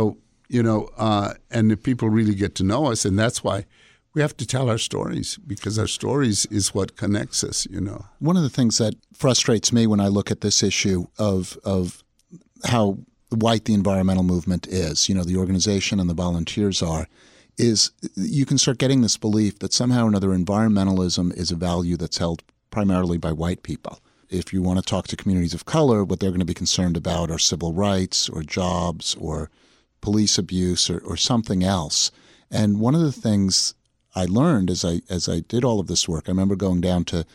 you 0.55 0.63
know 0.67 0.79
uh, 1.07 1.29
and 1.55 1.71
if 1.73 1.79
people 1.89 2.07
really 2.19 2.35
get 2.43 2.53
to 2.59 2.63
know 2.71 2.81
us 2.91 3.01
and 3.07 3.15
that's 3.23 3.39
why 3.47 3.57
we 4.13 4.21
have 4.25 4.35
to 4.41 4.45
tell 4.55 4.67
our 4.73 4.81
stories 4.89 5.27
because 5.53 5.75
our 5.83 5.91
stories 5.99 6.39
is 6.59 6.65
what 6.77 6.89
connects 7.03 7.39
us 7.49 7.57
you 7.75 7.81
know. 7.87 7.99
One 8.29 8.37
of 8.39 8.43
the 8.47 8.55
things 8.59 8.75
that 8.83 8.93
frustrates 9.23 9.69
me 9.77 9.81
when 9.91 10.01
I 10.07 10.09
look 10.17 10.29
at 10.35 10.41
this 10.47 10.57
issue 10.71 10.99
of 11.31 11.39
of 11.75 12.03
how 12.65 12.99
white 13.29 13.65
the 13.65 13.73
environmental 13.73 14.23
movement 14.23 14.67
is, 14.67 15.09
you 15.09 15.15
know, 15.15 15.23
the 15.23 15.37
organization 15.37 15.99
and 15.99 16.09
the 16.09 16.13
volunteers 16.13 16.81
are, 16.81 17.07
is 17.57 17.91
you 18.15 18.45
can 18.45 18.57
start 18.57 18.77
getting 18.77 19.01
this 19.01 19.17
belief 19.17 19.59
that 19.59 19.73
somehow 19.73 20.05
or 20.05 20.07
another 20.07 20.29
environmentalism 20.29 21.35
is 21.35 21.51
a 21.51 21.55
value 21.55 21.97
that's 21.97 22.17
held 22.17 22.43
primarily 22.69 23.17
by 23.17 23.31
white 23.31 23.63
people. 23.63 23.99
If 24.29 24.53
you 24.53 24.61
want 24.61 24.79
to 24.79 24.85
talk 24.85 25.07
to 25.07 25.15
communities 25.15 25.53
of 25.53 25.65
color, 25.65 26.03
what 26.03 26.19
they're 26.19 26.29
going 26.29 26.39
to 26.39 26.45
be 26.45 26.53
concerned 26.53 26.97
about 26.97 27.31
are 27.31 27.39
civil 27.39 27.73
rights 27.73 28.29
or 28.29 28.43
jobs 28.43 29.15
or 29.15 29.49
police 30.01 30.37
abuse 30.37 30.89
or, 30.89 30.99
or 30.99 31.17
something 31.17 31.63
else. 31.63 32.11
And 32.51 32.79
one 32.79 32.93
of 32.93 33.01
the 33.01 33.11
things 33.11 33.73
I 34.15 34.25
learned 34.25 34.69
as 34.69 34.83
I 34.83 35.01
as 35.09 35.29
I 35.29 35.41
did 35.41 35.63
all 35.63 35.79
of 35.79 35.87
this 35.87 36.07
work, 36.07 36.25
I 36.27 36.31
remember 36.31 36.55
going 36.55 36.81
down 36.81 37.05
to 37.05 37.25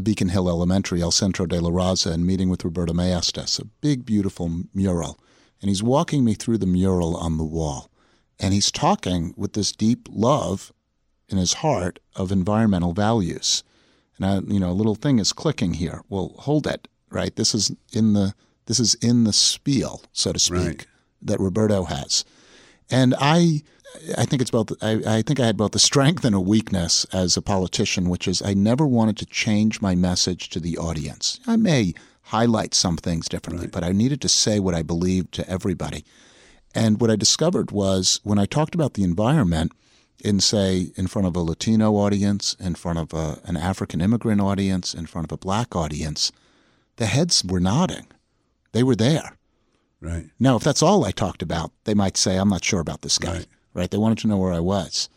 Beacon 0.00 0.28
Hill 0.30 0.48
Elementary, 0.48 1.02
El 1.02 1.10
Centro 1.10 1.46
de 1.46 1.60
la 1.60 1.70
Raza, 1.70 2.12
and 2.12 2.26
meeting 2.26 2.48
with 2.48 2.64
Roberto 2.64 2.92
Maestas, 2.92 3.58
a 3.60 3.64
big, 3.64 4.04
beautiful 4.04 4.64
mural. 4.74 5.18
And 5.60 5.68
he's 5.68 5.82
walking 5.82 6.24
me 6.24 6.34
through 6.34 6.58
the 6.58 6.66
mural 6.66 7.16
on 7.16 7.38
the 7.38 7.44
wall. 7.44 7.90
And 8.38 8.52
he's 8.52 8.70
talking 8.70 9.32
with 9.36 9.54
this 9.54 9.72
deep 9.72 10.08
love 10.10 10.72
in 11.28 11.38
his 11.38 11.54
heart 11.54 11.98
of 12.14 12.30
environmental 12.30 12.92
values. 12.92 13.64
And 14.16 14.26
I, 14.26 14.52
you 14.52 14.60
know, 14.60 14.70
a 14.70 14.72
little 14.72 14.94
thing 14.94 15.18
is 15.18 15.32
clicking 15.32 15.74
here. 15.74 16.02
Well, 16.08 16.34
hold 16.38 16.66
it, 16.66 16.88
right? 17.10 17.34
This 17.34 17.54
is 17.54 17.72
in 17.92 18.12
the 18.12 18.34
this 18.66 18.80
is 18.80 18.94
in 18.96 19.24
the 19.24 19.32
spiel, 19.32 20.02
so 20.12 20.32
to 20.32 20.38
speak, 20.40 20.58
Right. 20.58 20.86
that 21.22 21.38
Roberto 21.40 21.84
has. 21.84 22.24
And 22.90 23.14
I, 23.20 23.62
I 24.16 24.24
think 24.24 24.42
it's 24.42 24.50
both. 24.50 24.72
I, 24.82 25.00
I 25.06 25.22
think 25.22 25.40
I 25.40 25.46
had 25.46 25.56
both 25.56 25.74
a 25.74 25.78
strength 25.78 26.24
and 26.24 26.34
a 26.34 26.40
weakness 26.40 27.04
as 27.12 27.36
a 27.36 27.42
politician, 27.42 28.08
which 28.08 28.28
is 28.28 28.42
I 28.42 28.54
never 28.54 28.86
wanted 28.86 29.16
to 29.18 29.26
change 29.26 29.80
my 29.80 29.94
message 29.94 30.50
to 30.50 30.60
the 30.60 30.78
audience. 30.78 31.40
I 31.46 31.56
may 31.56 31.94
highlight 32.22 32.74
some 32.74 32.96
things 32.96 33.28
differently, 33.28 33.68
but 33.68 33.84
I 33.84 33.92
needed 33.92 34.20
to 34.22 34.28
say 34.28 34.58
what 34.58 34.74
I 34.74 34.82
believed 34.82 35.32
to 35.34 35.48
everybody. 35.48 36.04
And 36.74 37.00
what 37.00 37.10
I 37.10 37.16
discovered 37.16 37.70
was 37.70 38.20
when 38.24 38.38
I 38.38 38.46
talked 38.46 38.74
about 38.74 38.94
the 38.94 39.04
environment 39.04 39.72
in, 40.22 40.40
say, 40.40 40.90
in 40.96 41.06
front 41.06 41.28
of 41.28 41.36
a 41.36 41.40
Latino 41.40 41.92
audience, 41.92 42.54
in 42.58 42.74
front 42.74 42.98
of 42.98 43.14
a, 43.14 43.40
an 43.44 43.56
African 43.56 44.00
immigrant 44.00 44.40
audience, 44.40 44.92
in 44.92 45.06
front 45.06 45.26
of 45.26 45.32
a 45.32 45.38
black 45.38 45.76
audience, 45.76 46.32
the 46.96 47.06
heads 47.06 47.44
were 47.44 47.60
nodding. 47.60 48.06
They 48.72 48.82
were 48.82 48.96
there. 48.96 49.36
Right. 50.00 50.26
Now, 50.38 50.56
if 50.56 50.62
that's 50.62 50.82
all 50.82 51.04
I 51.04 51.12
talked 51.12 51.42
about, 51.42 51.72
they 51.84 51.94
might 51.94 52.16
say, 52.16 52.36
I'm 52.36 52.48
not 52.48 52.64
sure 52.64 52.80
about 52.80 53.02
this 53.02 53.18
guy. 53.18 53.32
Right. 53.32 53.46
Right? 53.76 53.90
They 53.90 53.98
wanted 53.98 54.18
to 54.18 54.26
know 54.28 54.38
where 54.38 54.52
I 54.52 54.60
was. 54.60 55.08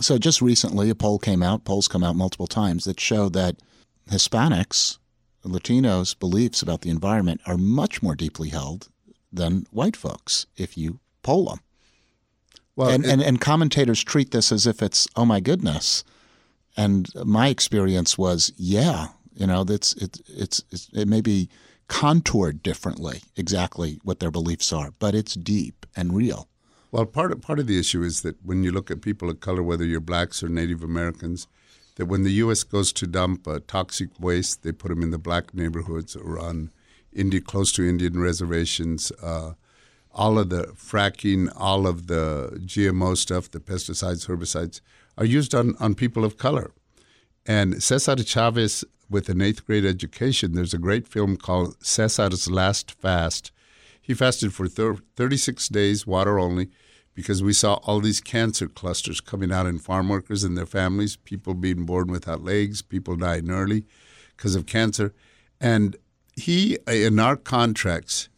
So 0.00 0.16
just 0.18 0.40
recently, 0.40 0.88
a 0.90 0.94
poll 0.94 1.18
came 1.18 1.42
out, 1.42 1.64
polls 1.64 1.88
come 1.88 2.04
out 2.04 2.16
multiple 2.16 2.46
times, 2.46 2.84
that 2.84 3.00
show 3.00 3.28
that 3.30 3.56
Hispanics, 4.10 4.98
Latinos' 5.44 6.18
beliefs 6.18 6.62
about 6.62 6.82
the 6.82 6.90
environment 6.90 7.40
are 7.46 7.56
much 7.58 8.02
more 8.02 8.14
deeply 8.14 8.50
held 8.50 8.88
than 9.32 9.66
white 9.70 9.96
folks 9.96 10.46
if 10.56 10.78
you 10.78 11.00
poll 11.22 11.46
them. 11.46 11.60
Well, 12.76 12.90
and, 12.90 13.04
it- 13.04 13.10
and, 13.10 13.22
and 13.22 13.40
commentators 13.40 14.04
treat 14.04 14.30
this 14.30 14.52
as 14.52 14.66
if 14.66 14.82
it's, 14.82 15.08
oh 15.16 15.24
my 15.24 15.40
goodness. 15.40 16.04
And 16.76 17.08
my 17.24 17.48
experience 17.48 18.18
was, 18.18 18.52
yeah, 18.56 19.08
you 19.34 19.46
know, 19.46 19.64
that's 19.64 19.94
it, 19.94 20.20
it's, 20.28 20.62
it's 20.70 20.88
it 20.92 21.08
may 21.08 21.22
be 21.22 21.48
contoured 21.88 22.62
differently, 22.62 23.22
exactly 23.36 23.98
what 24.02 24.20
their 24.20 24.30
beliefs 24.30 24.72
are, 24.72 24.90
but 24.98 25.14
it's 25.14 25.34
deep 25.34 25.86
and 25.96 26.14
real. 26.14 26.48
Well, 26.92 27.04
part 27.04 27.32
of, 27.32 27.40
part 27.40 27.58
of 27.58 27.66
the 27.66 27.78
issue 27.78 28.02
is 28.02 28.22
that 28.22 28.36
when 28.44 28.62
you 28.62 28.70
look 28.70 28.90
at 28.90 29.02
people 29.02 29.28
of 29.28 29.40
color, 29.40 29.62
whether 29.62 29.84
you're 29.84 30.00
blacks 30.00 30.42
or 30.42 30.48
Native 30.48 30.82
Americans, 30.82 31.48
that 31.96 32.06
when 32.06 32.22
the 32.22 32.32
U.S. 32.32 32.62
goes 32.62 32.92
to 32.92 33.06
dump 33.06 33.48
uh, 33.48 33.60
toxic 33.66 34.08
waste, 34.20 34.62
they 34.62 34.72
put 34.72 34.88
them 34.88 35.02
in 35.02 35.10
the 35.10 35.18
black 35.18 35.54
neighborhoods 35.54 36.14
or 36.14 36.38
on 36.38 36.70
Indi- 37.12 37.40
close 37.40 37.72
to 37.72 37.88
Indian 37.88 38.20
reservations. 38.20 39.10
Uh, 39.22 39.52
all 40.12 40.38
of 40.38 40.48
the 40.48 40.64
fracking, 40.74 41.50
all 41.56 41.86
of 41.86 42.06
the 42.06 42.58
GMO 42.64 43.16
stuff, 43.16 43.50
the 43.50 43.60
pesticides, 43.60 44.26
herbicides, 44.26 44.80
are 45.18 45.24
used 45.24 45.54
on, 45.54 45.74
on 45.80 45.94
people 45.94 46.24
of 46.24 46.38
color. 46.38 46.72
And 47.46 47.82
Cesar 47.82 48.16
Chavez, 48.22 48.84
with 49.08 49.28
an 49.28 49.40
eighth 49.40 49.66
grade 49.66 49.84
education, 49.84 50.52
there's 50.54 50.74
a 50.74 50.78
great 50.78 51.06
film 51.06 51.36
called 51.36 51.76
Cesar's 51.82 52.50
Last 52.50 52.92
Fast. 52.92 53.52
He 54.06 54.14
fasted 54.14 54.54
for 54.54 54.68
thir- 54.68 54.98
36 55.16 55.68
days, 55.68 56.06
water 56.06 56.38
only, 56.38 56.70
because 57.12 57.42
we 57.42 57.52
saw 57.52 57.74
all 57.82 57.98
these 57.98 58.20
cancer 58.20 58.68
clusters 58.68 59.20
coming 59.20 59.50
out 59.50 59.66
in 59.66 59.80
farm 59.80 60.08
workers 60.08 60.44
and 60.44 60.56
their 60.56 60.64
families, 60.64 61.16
people 61.16 61.54
being 61.54 61.84
born 61.86 62.06
without 62.06 62.44
legs, 62.44 62.82
people 62.82 63.16
dying 63.16 63.50
early 63.50 63.84
because 64.36 64.54
of 64.54 64.66
cancer. 64.66 65.12
And 65.60 65.96
he, 66.36 66.78
in 66.86 67.18
our 67.18 67.34
contracts, 67.34 68.28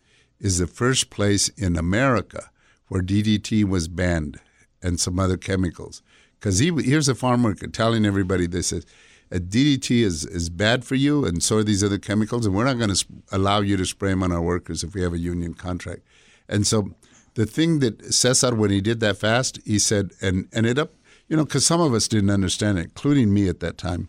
is 0.41 0.57
the 0.57 0.67
first 0.67 1.11
place 1.11 1.51
in 1.51 1.77
America 1.77 2.51
where 2.87 3.03
DDT 3.03 3.65
was 3.65 3.89
banned 3.89 4.41
and 4.83 4.99
some 4.99 5.19
other 5.19 5.37
chemicals. 5.37 6.01
Because 6.41 6.61
he, 6.61 6.71
here's 6.83 7.09
a 7.09 7.15
farm 7.15 7.43
worker 7.43 7.67
telling 7.67 8.07
everybody 8.07 8.47
this 8.47 8.73
is 8.73 8.87
DDT 9.31 10.03
is, 10.03 10.25
is 10.25 10.49
bad 10.49 10.85
for 10.85 10.95
you, 10.95 11.25
and 11.25 11.43
so 11.43 11.59
are 11.59 11.65
these 11.65 11.85
other 11.85 11.99
chemicals, 11.99 12.47
and 12.47 12.55
we're 12.55 12.65
not 12.65 12.79
going 12.79 12.95
to 12.95 13.07
allow 13.31 13.61
you 13.61 13.77
to 13.77 13.85
spray 13.85 14.11
them 14.11 14.23
on 14.23 14.33
our 14.33 14.41
workers 14.41 14.83
if 14.83 14.95
we 14.95 15.03
have 15.03 15.13
a 15.13 15.19
union 15.19 15.55
contract. 15.55 16.03
And 16.49 16.67
so 16.67 16.95
the 17.35 17.47
thing 17.47 17.81
that 17.81 18.13
Cesar, 18.13 18.55
when 18.55 18.71
he 18.71 18.81
did 18.81 19.01
that 19.01 19.19
fast, 19.19 19.61
he 19.65 19.79
said, 19.79 20.13
and 20.23 20.49
ended 20.53 20.79
up, 20.79 20.95
you 21.29 21.37
know, 21.37 21.45
because 21.45 21.67
some 21.67 21.81
of 21.81 21.93
us 21.93 22.09
didn't 22.09 22.31
understand 22.31 22.79
it, 22.79 22.85
including 22.85 23.33
me 23.33 23.49
at 23.49 23.61
that 23.61 23.77
time. 23.77 24.09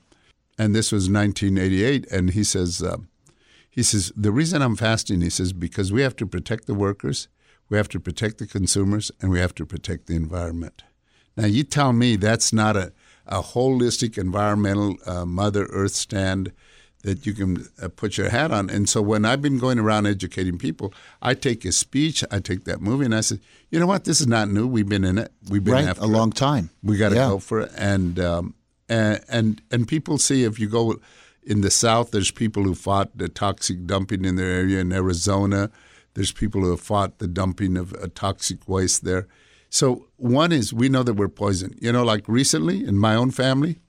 And 0.57 0.73
this 0.73 0.91
was 0.91 1.09
1988, 1.09 2.07
and 2.11 2.31
he 2.31 2.43
says, 2.43 2.81
uh, 2.81 2.97
he 3.69 3.83
says, 3.83 4.11
the 4.15 4.31
reason 4.31 4.61
I'm 4.61 4.75
fasting, 4.75 5.21
he 5.21 5.29
says, 5.29 5.53
because 5.53 5.91
we 5.91 6.01
have 6.01 6.15
to 6.17 6.25
protect 6.25 6.65
the 6.65 6.73
workers, 6.73 7.27
we 7.69 7.77
have 7.77 7.89
to 7.89 7.99
protect 7.99 8.39
the 8.39 8.47
consumers, 8.47 9.11
and 9.21 9.31
we 9.31 9.39
have 9.39 9.53
to 9.55 9.65
protect 9.65 10.07
the 10.07 10.15
environment. 10.15 10.83
Now, 11.37 11.45
you 11.45 11.63
tell 11.63 11.93
me 11.93 12.15
that's 12.15 12.51
not 12.51 12.75
a, 12.75 12.91
a 13.29 13.41
holistic 13.41 14.17
environmental 14.17 14.95
uh, 15.05 15.25
Mother 15.25 15.65
Earth 15.71 15.93
stand 15.93 16.51
that 17.03 17.25
you 17.25 17.33
can 17.33 17.65
uh, 17.81 17.87
put 17.87 18.17
your 18.17 18.29
hat 18.29 18.51
on. 18.51 18.69
And 18.69 18.89
so 18.89 19.01
when 19.01 19.23
I've 19.23 19.41
been 19.41 19.57
going 19.57 19.79
around 19.79 20.05
educating 20.05 20.57
people, 20.57 20.93
I 21.21 21.33
take 21.33 21.63
a 21.63 21.71
speech, 21.71 22.25
I 22.29 22.39
take 22.41 22.65
that 22.65 22.81
movie, 22.81 23.05
and 23.05 23.15
I 23.15 23.21
said, 23.21 23.39
you 23.69 23.79
know 23.79 23.87
what? 23.87 24.03
This 24.03 24.19
is 24.19 24.27
not 24.27 24.49
new. 24.49 24.67
We've 24.67 24.89
been 24.89 25.05
in 25.05 25.17
it. 25.17 25.31
We've 25.49 25.63
been 25.63 25.75
right? 25.75 25.87
after 25.87 26.03
A 26.03 26.07
long 26.07 26.31
time. 26.33 26.71
we 26.83 26.97
got 26.97 27.09
to 27.09 27.15
Yeah. 27.15 27.29
go 27.29 27.39
for 27.39 27.61
it. 27.61 27.71
And, 27.77 28.19
um, 28.19 28.53
and 28.89 29.21
and 29.29 29.61
and 29.71 29.87
people 29.87 30.17
see 30.17 30.43
if 30.43 30.59
you 30.59 30.67
go 30.67 30.99
in 31.43 31.61
the 31.61 31.69
South, 31.71 32.09
there's 32.11 32.31
people 32.31 32.63
who 32.63 32.73
fought 32.75 33.15
the 33.15 33.29
toxic 33.29 33.85
dumping 33.85 34.25
in 34.25 34.35
their 34.35 34.49
area. 34.49 34.79
In 34.81 34.91
Arizona, 34.91 35.69
there's 36.15 36.31
people 36.31 36.61
who 36.61 36.71
have 36.71 36.81
fought 36.81 37.19
the 37.19 37.27
dumping 37.27 37.77
of 37.77 37.93
uh, 37.93 38.07
toxic 38.15 38.67
waste 38.67 39.03
there. 39.05 39.27
So 39.69 40.07
one 40.17 40.51
is 40.51 40.73
we 40.73 40.89
know 40.89 41.03
that 41.03 41.13
we're 41.13 41.29
poisoned. 41.29 41.77
You 41.81 41.91
know, 41.91 42.03
like 42.03 42.27
recently 42.27 42.85
in 42.85 42.97
my 42.97 43.15
own 43.15 43.31
family, 43.31 43.79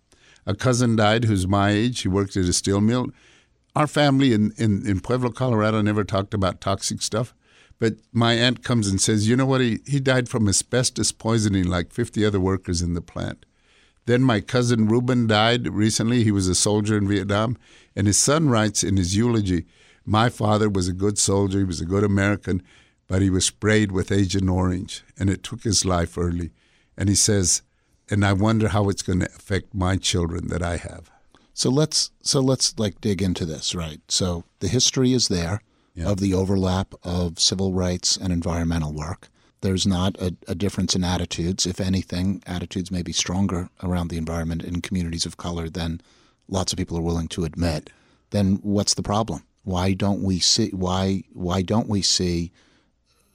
a 0.46 0.54
cousin 0.54 0.96
died 0.96 1.24
who's 1.24 1.46
my 1.46 1.70
age. 1.70 2.00
He 2.00 2.08
worked 2.08 2.36
at 2.36 2.44
a 2.44 2.52
steel 2.52 2.80
mill. 2.80 3.08
Our 3.74 3.86
family 3.86 4.32
in, 4.32 4.52
in, 4.56 4.86
in 4.86 5.00
Pueblo, 5.00 5.30
Colorado, 5.30 5.80
never 5.80 6.04
talked 6.04 6.34
about 6.34 6.60
toxic 6.60 7.02
stuff. 7.02 7.34
But 7.78 7.94
my 8.12 8.34
aunt 8.34 8.62
comes 8.62 8.88
and 8.88 9.00
says, 9.00 9.28
you 9.28 9.36
know 9.36 9.46
what? 9.46 9.62
He, 9.62 9.78
he 9.86 10.00
died 10.00 10.28
from 10.28 10.48
asbestos 10.48 11.12
poisoning 11.12 11.64
like 11.64 11.92
50 11.92 12.24
other 12.26 12.40
workers 12.40 12.82
in 12.82 12.94
the 12.94 13.00
plant. 13.00 13.46
Then 14.06 14.22
my 14.22 14.40
cousin 14.40 14.86
Ruben 14.86 15.26
died 15.26 15.68
recently. 15.68 16.24
He 16.24 16.32
was 16.32 16.48
a 16.48 16.54
soldier 16.54 16.98
in 16.98 17.08
Vietnam. 17.08 17.56
And 17.96 18.06
his 18.06 18.18
son 18.18 18.50
writes 18.50 18.82
in 18.82 18.96
his 18.96 19.16
eulogy 19.16 19.66
My 20.04 20.28
father 20.28 20.68
was 20.68 20.88
a 20.88 20.92
good 20.92 21.18
soldier, 21.18 21.58
he 21.58 21.64
was 21.64 21.80
a 21.80 21.86
good 21.86 22.04
American, 22.04 22.62
but 23.11 23.23
he 23.23 23.29
was 23.29 23.44
sprayed 23.44 23.90
with 23.90 24.12
Agent 24.12 24.49
Orange 24.49 25.03
and 25.18 25.29
it 25.29 25.42
took 25.42 25.64
his 25.64 25.85
life 25.85 26.16
early. 26.16 26.53
And 26.96 27.09
he 27.09 27.16
says, 27.16 27.62
and 28.09 28.25
I 28.25 28.33
wonder 28.33 28.68
how 28.68 28.88
it's 28.88 29.03
going 29.03 29.18
to 29.18 29.27
affect 29.27 29.75
my 29.75 29.96
children 29.96 30.46
that 30.46 30.62
I 30.62 30.77
have. 30.77 31.11
So 31.53 31.70
let's 31.70 32.12
so 32.23 32.38
let's 32.38 32.79
like 32.79 33.01
dig 33.01 33.20
into 33.20 33.44
this, 33.44 33.75
right? 33.75 34.01
So 34.07 34.44
the 34.61 34.68
history 34.68 35.12
is 35.12 35.27
there 35.27 35.61
of 36.05 36.20
the 36.20 36.33
overlap 36.33 36.94
of 37.03 37.40
civil 37.40 37.73
rights 37.73 38.16
and 38.16 38.33
environmental 38.33 38.92
work. 38.92 39.29
There's 39.61 39.88
not 39.88 40.16
a, 40.20 40.37
a 40.46 40.55
difference 40.55 40.94
in 40.94 41.03
attitudes. 41.03 41.66
If 41.66 41.81
anything, 41.81 42.44
attitudes 42.46 42.92
may 42.92 43.03
be 43.03 43.12
stronger 43.12 43.70
around 43.83 44.09
the 44.09 44.18
environment 44.18 44.62
in 44.62 44.83
communities 44.83 45.27
of 45.27 45.37
color 45.37 45.68
than 45.68 46.01
lots 46.49 46.73
of 46.73 46.79
people 46.79 46.96
are 46.96 47.03
willing 47.03 47.29
to 47.29 47.44
admit. 47.44 47.90
Then 48.31 48.61
what's 48.62 48.94
the 48.94 49.03
problem? 49.03 49.42
Why 49.64 49.94
don't 49.94 50.23
we 50.23 50.38
see 50.38 50.70
why 50.70 51.25
why 51.33 51.62
don't 51.62 51.88
we 51.88 52.03
see 52.03 52.53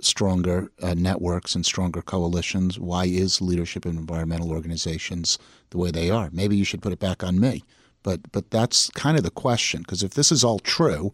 stronger 0.06 0.72
uh, 0.82 0.94
networks 0.94 1.56
and 1.56 1.66
stronger 1.66 2.02
coalitions? 2.02 2.80
Why 2.80 3.06
is 3.06 3.42
leadership 3.42 3.86
in 3.86 3.98
environmental 3.98 4.52
organizations 4.52 5.38
the 5.72 5.78
way 5.78 5.92
they 5.92 6.10
are? 6.10 6.30
Maybe 6.32 6.56
you 6.56 6.66
should 6.66 6.82
put 6.82 6.94
it 6.94 7.00
back 7.00 7.24
on 7.24 7.40
me. 7.40 7.64
But 8.04 8.32
but 8.32 8.52
that's 8.52 8.90
kind 8.92 9.18
of 9.18 9.24
the 9.24 9.32
question 9.32 9.82
because 9.82 10.04
if 10.04 10.14
this 10.14 10.32
is 10.32 10.44
all 10.44 10.60
true, 10.60 11.14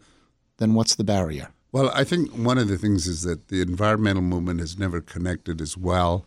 then 0.58 0.74
what's 0.74 0.96
the 0.96 1.04
barrier? 1.04 1.50
Well, 1.72 1.90
I 1.94 2.04
think 2.04 2.32
one 2.32 2.58
of 2.58 2.68
the 2.68 2.78
things 2.78 3.08
is 3.08 3.22
that 3.24 3.48
the 3.48 3.62
environmental 3.62 4.22
movement 4.22 4.60
has 4.60 4.78
never 4.78 5.00
connected 5.00 5.62
as 5.62 5.78
well 5.78 6.26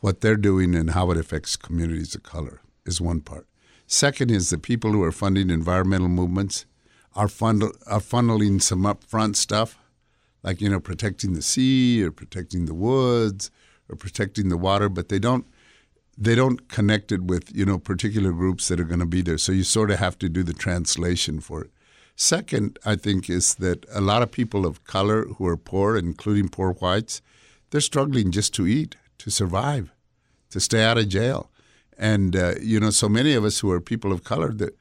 what 0.00 0.22
they're 0.22 0.36
doing 0.36 0.74
and 0.74 0.90
how 0.90 1.10
it 1.10 1.18
affects 1.18 1.56
communities 1.56 2.14
of 2.14 2.22
color 2.22 2.62
is 2.86 3.00
one 3.00 3.20
part. 3.20 3.46
Second 3.86 4.30
is 4.30 4.50
the 4.50 4.58
people 4.58 4.92
who 4.92 5.02
are 5.02 5.12
funding 5.12 5.50
environmental 5.50 6.08
movements 6.08 6.64
are, 7.14 7.28
fund- 7.28 7.62
are 7.86 8.00
funneling 8.00 8.62
some 8.62 8.82
upfront 8.82 9.36
stuff, 9.36 9.78
like 10.42 10.60
you 10.60 10.68
know 10.68 10.80
protecting 10.80 11.34
the 11.34 11.42
sea 11.42 12.02
or 12.02 12.10
protecting 12.10 12.66
the 12.66 12.74
woods 12.74 13.50
or 13.88 13.96
protecting 13.96 14.48
the 14.48 14.56
water, 14.56 14.88
but 14.88 15.08
they 15.08 15.18
don't 15.18 15.46
they 16.16 16.34
don't 16.34 16.68
connect 16.68 17.12
it 17.12 17.22
with 17.22 17.54
you 17.54 17.64
know 17.64 17.78
particular 17.78 18.32
groups 18.32 18.68
that 18.68 18.80
are 18.80 18.84
going 18.84 19.00
to 19.00 19.06
be 19.06 19.22
there. 19.22 19.38
So 19.38 19.52
you 19.52 19.64
sort 19.64 19.90
of 19.90 19.98
have 19.98 20.18
to 20.18 20.28
do 20.28 20.42
the 20.42 20.52
translation 20.52 21.40
for 21.40 21.64
it. 21.64 21.70
Second, 22.16 22.78
I 22.84 22.96
think 22.96 23.30
is 23.30 23.54
that 23.56 23.86
a 23.90 24.00
lot 24.00 24.22
of 24.22 24.30
people 24.30 24.66
of 24.66 24.84
color 24.84 25.24
who 25.24 25.46
are 25.46 25.56
poor, 25.56 25.96
including 25.96 26.50
poor 26.50 26.74
whites, 26.74 27.22
they're 27.70 27.80
struggling 27.80 28.30
just 28.30 28.52
to 28.54 28.66
eat, 28.66 28.96
to 29.18 29.30
survive, 29.30 29.90
to 30.50 30.60
stay 30.60 30.84
out 30.84 30.98
of 30.98 31.08
jail, 31.08 31.50
and 31.96 32.36
uh, 32.36 32.54
you 32.60 32.78
know 32.78 32.90
so 32.90 33.08
many 33.08 33.34
of 33.34 33.44
us 33.44 33.60
who 33.60 33.70
are 33.70 33.80
people 33.80 34.12
of 34.12 34.24
color 34.24 34.52
that 34.52 34.76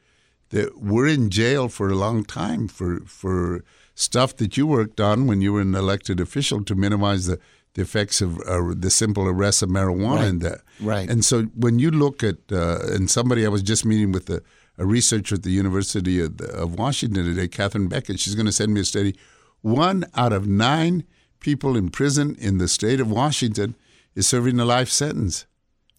that 0.49 0.81
we're 0.81 1.07
in 1.07 1.29
jail 1.29 1.69
for 1.69 1.89
a 1.89 1.95
long 1.95 2.23
time 2.23 2.67
for 2.67 2.99
for 3.05 3.63
stuff 3.95 4.35
that 4.38 4.55
you 4.57 4.65
worked 4.67 4.99
on 4.99 5.27
when 5.27 5.41
you 5.41 5.53
were 5.53 5.62
an 5.62 5.75
elected 5.75 6.19
official 6.19 6.63
to 6.63 6.73
minimize 6.75 7.25
the, 7.25 7.38
the 7.73 7.81
effects 7.81 8.21
of 8.21 8.39
uh, 8.47 8.73
the 8.75 8.89
simple 8.89 9.27
arrest 9.27 9.62
of 9.62 9.69
marijuana 9.69 10.15
Right. 10.17 10.27
and 10.29 10.41
that. 10.41 10.62
Right. 10.79 11.10
And 11.10 11.23
so 11.25 11.43
when 11.56 11.79
you 11.79 11.91
look 11.91 12.23
at 12.23 12.37
uh, 12.52 12.79
and 12.93 13.10
somebody 13.12 13.45
I 13.45 13.50
was 13.50 13.62
just 13.62 13.85
meeting 13.85 14.12
with 14.13 14.29
a, 14.29 14.41
a 14.77 14.85
researcher 14.85 15.35
at 15.35 15.43
the 15.43 15.52
University 15.52 16.21
of, 16.21 16.39
of 16.41 16.79
Washington 16.79 17.25
today, 17.25 17.47
Katherine 17.50 17.89
Beckett. 17.89 18.19
She's 18.19 18.35
going 18.35 18.45
to 18.45 18.52
send 18.54 18.73
me 18.73 18.79
a 18.81 18.85
study. 18.85 19.13
One 19.62 20.06
out 20.15 20.31
of 20.31 20.47
nine 20.47 21.04
people 21.41 21.75
in 21.75 21.89
prison 21.89 22.35
in 22.39 22.58
the 22.58 22.67
state 22.69 23.02
of 23.02 23.12
Washington 23.12 23.75
is 24.15 24.27
serving 24.27 24.58
a 24.60 24.65
life 24.65 24.89
sentence. 24.89 25.45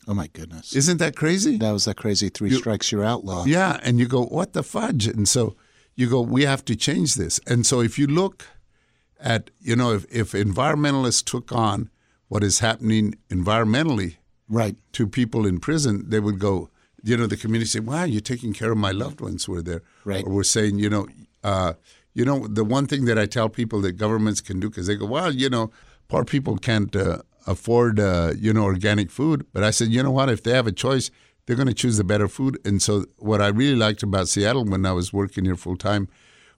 Oh 0.09 0.15
my 0.15 0.29
goodness! 0.29 0.75
Isn't 0.75 0.99
that 0.99 1.15
crazy? 1.17 1.57
that 1.59 1.73
was 1.73 1.85
that 1.85 1.97
crazy 1.97 2.29
three 2.31 2.51
strikes 2.51 2.91
you're 2.91 3.05
outlaw. 3.05 3.45
Yeah, 3.45 3.79
and 3.83 3.99
you 3.99 4.07
go, 4.09 4.25
what 4.25 4.53
the 4.55 4.63
fudge? 4.63 5.07
And 5.07 5.29
so 5.29 5.55
you 5.95 6.09
go, 6.09 6.21
we 6.23 6.45
have 6.45 6.65
to 6.65 6.75
change 6.77 7.15
this. 7.15 7.39
And 7.47 7.67
so 7.67 7.81
if 7.81 7.99
you 7.99 8.07
look 8.07 8.47
at, 9.21 9.51
you 9.61 9.77
know, 9.77 9.93
if, 9.93 10.07
if 10.11 10.33
environmentalists 10.33 11.23
took 11.25 11.53
on 11.53 11.91
what 12.29 12.43
is 12.43 12.61
happening 12.61 13.15
environmentally 13.29 14.17
Right. 14.49 14.77
to 14.93 15.07
people 15.07 15.47
in 15.47 15.61
prison, 15.61 16.09
they 16.09 16.19
would 16.21 16.39
go, 16.39 16.71
you 17.05 17.17
know, 17.17 17.27
the 17.27 17.37
community 17.37 17.69
say, 17.69 17.81
wow, 17.81 18.05
you're 18.05 18.21
taking 18.21 18.53
care 18.53 18.73
of 18.73 18.79
my 18.79 18.91
loved 18.93 19.21
ones 19.21 19.45
who 19.45 19.55
are 19.55 19.63
there. 19.63 19.83
Right. 20.05 20.25
Or 20.25 20.31
we're 20.33 20.43
saying, 20.45 20.79
you 20.79 20.91
know, 20.91 21.07
Uh, 21.43 21.73
you 22.13 22.25
know, 22.25 22.47
the 22.47 22.65
one 22.65 22.87
thing 22.87 23.05
that 23.07 23.19
I 23.19 23.27
tell 23.27 23.49
people 23.49 23.81
that 23.83 23.93
governments 23.93 24.41
can 24.43 24.61
do 24.61 24.69
because 24.69 24.87
they 24.89 24.97
go, 24.97 25.07
well, 25.07 25.33
you 25.33 25.49
know, 25.49 25.71
poor 26.09 26.25
people 26.25 26.59
can't 26.59 26.95
uh, 26.95 27.19
afford 27.47 27.99
uh, 28.01 28.33
you 28.39 28.53
know 28.53 28.65
organic 28.65 29.11
food. 29.11 29.47
But 29.53 29.65
I 29.65 29.71
said, 29.71 29.89
you 29.89 30.03
know 30.03 30.11
what? 30.11 30.29
If 30.29 30.43
they 30.43 30.53
have 30.53 30.67
a 30.67 30.73
choice, 30.73 31.11
they're 31.47 31.57
going 31.57 31.69
to 31.69 31.75
choose 31.75 31.97
the 31.97 32.05
better 32.05 32.29
food. 32.29 32.59
And 32.65 32.81
so, 32.83 33.05
what 33.19 33.41
I 33.41 33.49
really 33.49 33.77
liked 33.77 34.03
about 34.03 34.29
Seattle 34.29 34.65
when 34.65 34.85
I 34.87 34.93
was 34.93 35.13
working 35.13 35.45
here 35.45 35.57
full 35.57 35.77
time 35.77 36.09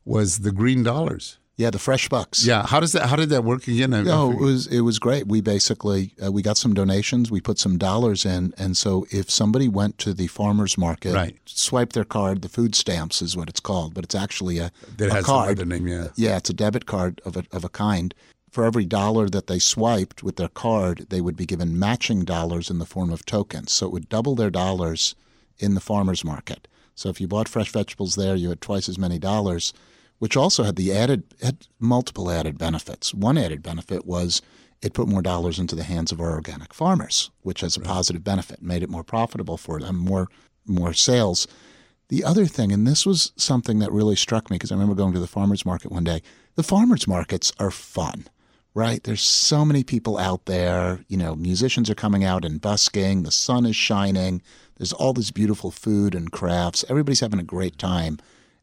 was 0.04 0.38
the 0.40 0.52
green 0.52 0.82
dollars. 0.82 1.38
Yeah, 1.56 1.68
the 1.68 1.78
fresh 1.78 2.08
bucks. 2.08 2.46
Yeah, 2.46 2.66
how 2.66 2.80
does 2.80 2.92
that? 2.92 3.06
How 3.10 3.14
did 3.14 3.28
that 3.28 3.44
work 3.44 3.68
again? 3.68 3.92
I- 3.92 4.02
No, 4.02 4.32
it 4.32 4.38
was 4.40 4.66
it 4.68 4.80
was 4.80 4.98
great. 4.98 5.28
We 5.28 5.42
basically 5.42 6.14
uh, 6.24 6.32
we 6.32 6.40
got 6.40 6.56
some 6.56 6.72
donations. 6.72 7.30
We 7.30 7.42
put 7.42 7.58
some 7.58 7.76
dollars 7.76 8.24
in, 8.24 8.54
and 8.56 8.74
so 8.74 9.06
if 9.10 9.30
somebody 9.30 9.68
went 9.68 9.98
to 9.98 10.14
the 10.14 10.28
farmers 10.28 10.78
market, 10.78 11.12
Right. 11.14 11.36
swipe 11.44 11.92
their 11.92 12.04
card, 12.06 12.40
the 12.40 12.48
food 12.48 12.74
stamps 12.74 13.20
is 13.20 13.36
what 13.36 13.50
it's 13.50 13.60
called, 13.60 13.92
but 13.92 14.02
it's 14.02 14.14
actually 14.14 14.58
a, 14.58 14.72
that 14.96 15.10
a 15.10 15.14
has 15.14 15.24
card. 15.26 15.64
name. 15.68 15.86
Yeah. 15.86 16.08
Yeah, 16.16 16.38
it's 16.38 16.48
a 16.48 16.54
debit 16.54 16.86
card 16.86 17.20
of 17.26 17.36
a, 17.36 17.44
of 17.52 17.64
a 17.64 17.68
kind. 17.68 18.14
For 18.52 18.64
every 18.64 18.84
dollar 18.84 19.30
that 19.30 19.46
they 19.46 19.58
swiped 19.58 20.22
with 20.22 20.36
their 20.36 20.48
card, 20.48 21.06
they 21.08 21.22
would 21.22 21.36
be 21.36 21.46
given 21.46 21.78
matching 21.78 22.22
dollars 22.22 22.68
in 22.68 22.78
the 22.78 22.84
form 22.84 23.10
of 23.10 23.24
tokens. 23.24 23.72
So 23.72 23.86
it 23.86 23.92
would 23.92 24.10
double 24.10 24.34
their 24.34 24.50
dollars 24.50 25.14
in 25.58 25.72
the 25.72 25.80
farmers 25.80 26.22
market. 26.22 26.68
So 26.94 27.08
if 27.08 27.18
you 27.18 27.26
bought 27.26 27.48
fresh 27.48 27.72
vegetables 27.72 28.14
there, 28.14 28.36
you 28.36 28.50
had 28.50 28.60
twice 28.60 28.90
as 28.90 28.98
many 28.98 29.18
dollars, 29.18 29.72
which 30.18 30.36
also 30.36 30.64
had 30.64 30.76
the 30.76 30.92
added 30.92 31.24
had 31.40 31.66
multiple 31.80 32.30
added 32.30 32.58
benefits. 32.58 33.14
One 33.14 33.38
added 33.38 33.62
benefit 33.62 34.04
was 34.04 34.42
it 34.82 34.92
put 34.92 35.08
more 35.08 35.22
dollars 35.22 35.58
into 35.58 35.74
the 35.74 35.84
hands 35.84 36.12
of 36.12 36.20
our 36.20 36.32
organic 36.32 36.74
farmers, 36.74 37.30
which 37.40 37.62
has 37.62 37.78
a 37.78 37.80
positive 37.80 38.22
benefit, 38.22 38.60
made 38.60 38.82
it 38.82 38.90
more 38.90 39.02
profitable 39.02 39.56
for 39.56 39.80
them, 39.80 39.96
more 39.96 40.28
more 40.66 40.92
sales. 40.92 41.48
The 42.08 42.22
other 42.22 42.44
thing, 42.44 42.70
and 42.70 42.86
this 42.86 43.06
was 43.06 43.32
something 43.36 43.78
that 43.78 43.90
really 43.90 44.16
struck 44.16 44.50
me 44.50 44.56
because 44.56 44.70
I 44.70 44.74
remember 44.74 44.94
going 44.94 45.14
to 45.14 45.20
the 45.20 45.26
farmers 45.26 45.64
market 45.64 45.90
one 45.90 46.04
day. 46.04 46.20
The 46.54 46.62
farmers 46.62 47.08
markets 47.08 47.50
are 47.58 47.70
fun, 47.70 48.26
right? 48.74 49.02
There's 49.02 49.22
so 49.22 49.64
many 49.64 49.84
people 49.84 50.18
out 50.18 50.46
there. 50.46 51.04
You 51.08 51.16
know, 51.16 51.34
musicians 51.34 51.90
are 51.90 51.94
coming 51.94 52.24
out 52.24 52.44
and 52.44 52.60
busking. 52.60 53.22
The 53.22 53.30
sun 53.30 53.66
is 53.66 53.76
shining. 53.76 54.42
There's 54.76 54.92
all 54.92 55.12
this 55.12 55.30
beautiful 55.30 55.70
food 55.70 56.14
and 56.14 56.32
crafts. 56.32 56.84
Everybody's 56.88 57.20
having 57.20 57.38
a 57.38 57.44
great 57.44 57.78
time. 57.78 58.18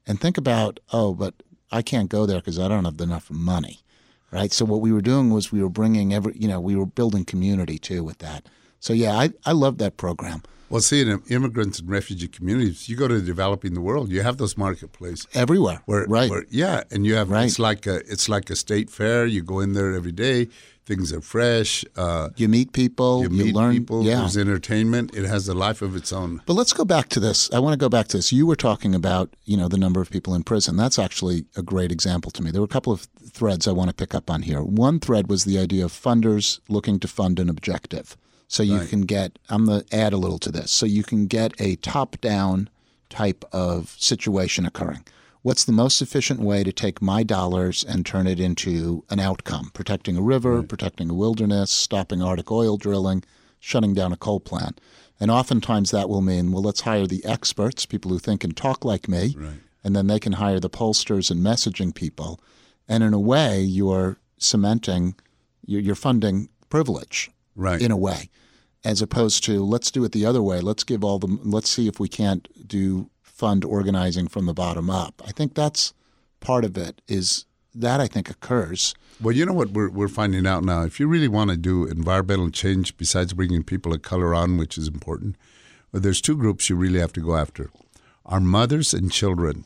And 0.07 0.19
think 0.19 0.37
about, 0.37 0.79
oh, 0.91 1.13
but 1.13 1.35
I 1.71 1.81
can't 1.81 2.09
go 2.09 2.25
there 2.25 2.39
because 2.39 2.57
I 2.57 2.67
don't 2.67 2.85
have 2.85 2.99
enough 2.99 3.29
money, 3.29 3.81
right? 4.31 4.51
So 4.51 4.65
what 4.65 4.81
we 4.81 4.91
were 4.91 5.01
doing 5.01 5.29
was 5.29 5.51
we 5.51 5.61
were 5.61 5.69
bringing 5.69 6.13
every, 6.13 6.33
you 6.35 6.47
know, 6.47 6.59
we 6.59 6.75
were 6.75 6.85
building 6.85 7.25
community 7.25 7.77
too 7.77 8.03
with 8.03 8.17
that. 8.19 8.47
So 8.79 8.93
yeah, 8.93 9.13
I 9.13 9.29
I 9.45 9.51
love 9.51 9.77
that 9.77 9.97
program. 9.97 10.41
Well, 10.69 10.81
see, 10.81 11.01
in 11.01 11.21
immigrants 11.29 11.79
and 11.79 11.89
refugee 11.89 12.27
communities, 12.27 12.87
you 12.89 12.95
go 12.95 13.07
to 13.07 13.19
developing 13.21 13.73
the 13.73 13.81
world, 13.81 14.09
you 14.09 14.21
have 14.21 14.37
those 14.37 14.55
marketplaces. 14.57 15.27
Everywhere, 15.33 15.81
Where, 15.85 16.05
right? 16.07 16.29
where- 16.29 16.45
yeah, 16.49 16.83
and 16.91 17.05
you 17.05 17.15
have 17.15 17.29
Right. 17.29 17.45
it's 17.47 17.59
like 17.59 17.87
a 17.87 17.97
it's 18.11 18.29
like 18.29 18.49
a 18.49 18.55
state 18.55 18.89
fair. 18.89 19.25
You 19.25 19.41
go 19.43 19.59
in 19.59 19.73
there 19.73 19.93
every 19.93 20.11
day. 20.11 20.47
Things 20.85 21.13
are 21.13 21.21
fresh. 21.21 21.85
Uh, 21.95 22.29
you 22.35 22.47
meet 22.49 22.71
people, 22.73 23.21
you 23.21 23.29
you, 23.29 23.43
meet 23.45 23.55
learn. 23.55 23.73
people. 23.73 24.03
yeah. 24.03 24.21
There's 24.21 24.37
entertainment. 24.37 25.13
It 25.15 25.23
has 25.25 25.47
a 25.47 25.53
life 25.53 25.83
of 25.83 25.95
its 25.95 26.11
own. 26.11 26.41
But 26.47 26.53
let's 26.53 26.73
go 26.73 26.83
back 26.83 27.09
to 27.09 27.19
this. 27.19 27.47
I 27.53 27.59
want 27.59 27.73
to 27.73 27.77
go 27.85 27.89
back 27.89 28.07
to 28.07 28.17
this. 28.17 28.31
You 28.33 28.47
were 28.47 28.55
talking 28.55 28.95
about, 28.95 29.29
you 29.45 29.55
know, 29.55 29.67
the 29.67 29.77
number 29.77 30.01
of 30.01 30.09
people 30.09 30.33
in 30.33 30.41
prison. 30.43 30.77
That's 30.77 30.97
actually 30.97 31.45
a 31.55 31.61
great 31.61 31.91
example 31.91 32.31
to 32.31 32.41
me. 32.41 32.49
There 32.49 32.61
were 32.61 32.65
a 32.65 32.75
couple 32.77 32.91
of 32.91 33.07
threads 33.31 33.67
I 33.67 33.71
want 33.71 33.89
to 33.91 33.95
pick 33.95 34.15
up 34.15 34.31
on 34.31 34.41
here. 34.41 34.63
One 34.63 34.99
thread 34.99 35.29
was 35.29 35.43
the 35.43 35.59
idea 35.59 35.85
of 35.85 35.91
funders 35.91 36.59
looking 36.69 36.99
to 37.01 37.07
fund 37.07 37.37
an 37.39 37.49
objective. 37.49 38.17
So 38.49 38.63
you 38.63 38.79
Right. 38.79 38.89
can 38.89 39.01
get, 39.01 39.37
I'm 39.47 39.67
going 39.67 39.83
to 39.83 39.95
add 39.95 40.11
a 40.11 40.17
little 40.17 40.39
to 40.39 40.51
this. 40.51 40.71
So 40.71 40.85
you 40.87 41.03
can 41.03 41.27
get 41.27 41.53
a 41.59 41.75
top 41.77 42.19
down 42.19 42.67
type 43.09 43.45
of 43.53 43.95
situation 43.97 44.65
occurring. 44.65 45.05
What's 45.43 45.63
the 45.63 45.71
most 45.71 46.01
efficient 46.01 46.39
way 46.41 46.63
to 46.63 46.73
take 46.73 47.01
my 47.01 47.21
dollars 47.23 47.85
and 47.87 48.05
turn 48.05 48.25
it 48.27 48.39
into 48.39 49.05
an 49.09 49.19
outcome? 49.19 49.69
Protecting 49.73 50.17
a 50.17 50.21
river, 50.21 50.63
protecting 50.63 51.11
a 51.11 51.13
wilderness, 51.13 51.71
stopping 51.71 52.21
Arctic 52.23 52.51
oil 52.51 52.75
drilling, 52.75 53.23
shutting 53.59 53.93
down 53.93 54.11
a 54.11 54.17
coal 54.17 54.39
plant. 54.39 54.81
And 55.19 55.29
oftentimes 55.29 55.91
that 55.91 56.09
will 56.09 56.21
mean, 56.21 56.51
well, 56.51 56.63
let's 56.63 56.81
hire 56.81 57.05
the 57.05 57.23
experts, 57.25 57.85
people 57.85 58.09
who 58.11 58.19
think 58.19 58.43
and 58.43 58.57
talk 58.57 58.83
like 58.83 59.07
me, 59.07 59.35
and 59.83 59.95
then 59.95 60.07
they 60.07 60.19
can 60.19 60.33
hire 60.33 60.59
the 60.59 60.69
pollsters 60.69 61.29
and 61.29 61.45
messaging 61.45 61.93
people. 61.93 62.41
And 62.87 63.03
in 63.03 63.13
a 63.13 63.19
way, 63.19 63.61
you're 63.61 64.17
cementing, 64.39 65.15
you're 65.65 65.95
funding 65.95 66.49
privilege 66.69 67.29
Right. 67.59 67.81
in 67.81 67.91
a 67.91 67.97
way, 67.97 68.29
as 68.85 69.01
opposed 69.01 69.43
to 69.45 69.63
let's 69.63 69.91
do 69.91 70.03
it 70.05 70.13
the 70.13 70.25
other 70.25 70.41
way. 70.41 70.61
Let's 70.61 70.85
give 70.85 71.03
all 71.03 71.19
the, 71.19 71.39
let's 71.43 71.69
see 71.69 71.87
if 71.87 71.99
we 71.99 72.07
can't 72.07 72.47
do 72.67 73.09
fund 73.21 73.65
organizing 73.65 74.27
from 74.27 74.45
the 74.45 74.53
bottom 74.53 74.89
up. 74.89 75.21
I 75.27 75.31
think 75.31 75.55
that's 75.55 75.93
part 76.39 76.63
of 76.63 76.77
it. 76.77 77.01
Is 77.07 77.45
that 77.75 77.99
I 77.99 78.07
think 78.07 78.29
occurs. 78.29 78.95
Well, 79.21 79.35
you 79.35 79.45
know 79.45 79.53
what 79.53 79.71
we're, 79.71 79.89
we're 79.89 80.07
finding 80.07 80.47
out 80.47 80.63
now? 80.63 80.83
If 80.83 80.99
you 80.99 81.07
really 81.07 81.27
want 81.27 81.51
to 81.51 81.57
do 81.57 81.85
environmental 81.85 82.49
change, 82.49 82.95
besides 82.97 83.33
bringing 83.33 83.63
people 83.63 83.93
of 83.93 84.01
color 84.01 84.33
on, 84.33 84.57
which 84.57 84.77
is 84.77 84.87
important, 84.87 85.35
well, 85.91 86.01
there's 86.01 86.21
two 86.21 86.37
groups 86.37 86.69
you 86.69 86.75
really 86.75 86.99
have 86.99 87.13
to 87.13 87.21
go 87.21 87.35
after 87.35 87.69
our 88.25 88.39
mothers 88.39 88.93
and 88.93 89.11
children. 89.11 89.65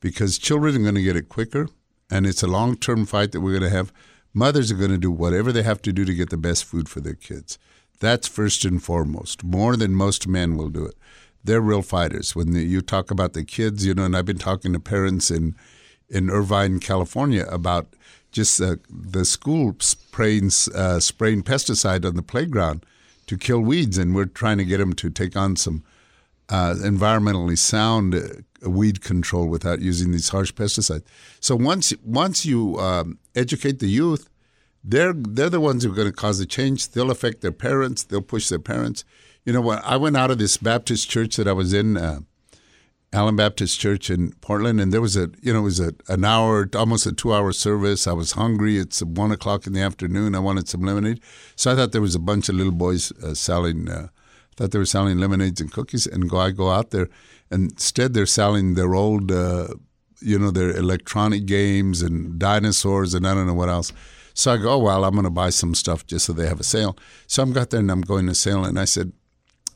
Because 0.00 0.38
children 0.38 0.76
are 0.76 0.78
going 0.78 0.94
to 0.94 1.02
get 1.02 1.16
it 1.16 1.28
quicker, 1.28 1.68
and 2.10 2.26
it's 2.26 2.42
a 2.42 2.46
long 2.46 2.76
term 2.76 3.04
fight 3.04 3.32
that 3.32 3.40
we're 3.40 3.58
going 3.58 3.70
to 3.70 3.76
have. 3.76 3.92
Mothers 4.34 4.70
are 4.70 4.76
going 4.76 4.90
to 4.90 4.98
do 4.98 5.10
whatever 5.10 5.52
they 5.52 5.62
have 5.62 5.82
to 5.82 5.92
do 5.92 6.04
to 6.04 6.14
get 6.14 6.30
the 6.30 6.36
best 6.36 6.64
food 6.64 6.88
for 6.88 7.00
their 7.00 7.14
kids. 7.14 7.58
That's 8.00 8.28
first 8.28 8.64
and 8.64 8.82
foremost, 8.82 9.42
more 9.42 9.76
than 9.76 9.94
most 9.94 10.28
men 10.28 10.56
will 10.56 10.68
do 10.68 10.84
it. 10.84 10.94
They're 11.42 11.60
real 11.60 11.82
fighters. 11.82 12.36
When 12.36 12.52
the, 12.52 12.62
you 12.62 12.80
talk 12.80 13.10
about 13.10 13.32
the 13.32 13.44
kids, 13.44 13.84
you 13.84 13.94
know, 13.94 14.04
and 14.04 14.16
I've 14.16 14.26
been 14.26 14.38
talking 14.38 14.72
to 14.72 14.80
parents 14.80 15.30
in 15.30 15.56
in 16.10 16.30
Irvine, 16.30 16.80
California, 16.80 17.46
about 17.50 17.94
just 18.32 18.60
uh, 18.60 18.76
the 18.88 19.24
school 19.24 19.74
spraying 19.78 20.50
uh, 20.74 21.00
spraying 21.00 21.42
pesticide 21.42 22.04
on 22.04 22.16
the 22.16 22.22
playground 22.22 22.84
to 23.26 23.36
kill 23.36 23.60
weeds, 23.60 23.98
and 23.98 24.14
we're 24.14 24.24
trying 24.24 24.58
to 24.58 24.64
get 24.64 24.78
them 24.78 24.92
to 24.94 25.10
take 25.10 25.36
on 25.36 25.56
some 25.56 25.82
uh, 26.48 26.74
environmentally 26.78 27.58
sound 27.58 28.14
uh, 28.14 28.20
weed 28.62 29.00
control 29.02 29.46
without 29.46 29.80
using 29.80 30.12
these 30.12 30.28
harsh 30.28 30.52
pesticides. 30.52 31.04
So 31.40 31.56
once 31.56 31.92
once 32.04 32.44
you 32.44 32.78
um, 32.78 33.18
educate 33.34 33.78
the 33.78 33.88
youth, 33.88 34.28
they're 34.84 35.12
they're 35.12 35.50
the 35.50 35.60
ones 35.60 35.84
who 35.84 35.92
are 35.92 35.96
going 35.96 36.08
to 36.08 36.12
cause 36.12 36.38
the 36.38 36.46
change. 36.46 36.90
They'll 36.90 37.10
affect 37.10 37.40
their 37.40 37.52
parents. 37.52 38.04
They'll 38.04 38.22
push 38.22 38.48
their 38.48 38.58
parents. 38.58 39.04
You 39.44 39.52
know, 39.52 39.60
when 39.60 39.78
I 39.84 39.96
went 39.96 40.16
out 40.16 40.30
of 40.30 40.38
this 40.38 40.56
Baptist 40.56 41.08
church 41.08 41.36
that 41.36 41.48
I 41.48 41.52
was 41.52 41.72
in, 41.72 41.96
uh, 41.96 42.20
Allen 43.12 43.36
Baptist 43.36 43.80
Church 43.80 44.10
in 44.10 44.32
Portland, 44.42 44.80
and 44.80 44.92
there 44.92 45.00
was 45.00 45.16
a 45.16 45.30
you 45.40 45.52
know 45.52 45.60
it 45.60 45.62
was 45.62 45.80
a 45.80 45.94
an 46.08 46.24
hour, 46.24 46.68
almost 46.74 47.06
a 47.06 47.12
two 47.12 47.32
hour 47.32 47.52
service. 47.52 48.06
I 48.06 48.12
was 48.12 48.32
hungry. 48.32 48.76
It's 48.76 49.02
one 49.02 49.32
o'clock 49.32 49.66
in 49.66 49.72
the 49.72 49.80
afternoon. 49.80 50.34
I 50.34 50.40
wanted 50.40 50.68
some 50.68 50.82
lemonade, 50.82 51.20
so 51.56 51.72
I 51.72 51.74
thought 51.74 51.92
there 51.92 52.02
was 52.02 52.14
a 52.14 52.20
bunch 52.20 52.48
of 52.48 52.56
little 52.56 52.72
boys 52.72 53.12
uh, 53.22 53.34
selling. 53.34 53.88
Uh, 53.88 54.08
thought 54.58 54.72
they 54.72 54.78
were 54.78 54.84
selling 54.84 55.18
lemonades 55.18 55.60
and 55.60 55.72
cookies, 55.72 56.06
and 56.06 56.28
go 56.28 56.38
I 56.38 56.50
go 56.50 56.70
out 56.70 56.90
there, 56.90 57.08
and 57.50 57.70
instead 57.70 58.12
they're 58.12 58.26
selling 58.26 58.74
their 58.74 58.94
old, 58.94 59.30
uh, 59.30 59.68
you 60.20 60.38
know, 60.38 60.50
their 60.50 60.70
electronic 60.76 61.46
games 61.46 62.02
and 62.02 62.38
dinosaurs 62.38 63.14
and 63.14 63.26
I 63.26 63.34
don't 63.34 63.46
know 63.46 63.54
what 63.54 63.68
else. 63.68 63.92
So 64.34 64.52
I 64.52 64.56
go, 64.56 64.72
oh, 64.74 64.78
well, 64.78 65.04
I'm 65.04 65.12
going 65.12 65.24
to 65.24 65.30
buy 65.30 65.50
some 65.50 65.74
stuff 65.74 66.06
just 66.06 66.26
so 66.26 66.32
they 66.32 66.46
have 66.46 66.60
a 66.60 66.64
sale. 66.64 66.96
So 67.26 67.42
I'm 67.42 67.52
got 67.52 67.70
there 67.70 67.80
and 67.80 67.90
I'm 67.90 68.02
going 68.02 68.26
to 68.26 68.34
sale, 68.34 68.64
and 68.64 68.78
I 68.78 68.84
said, 68.84 69.12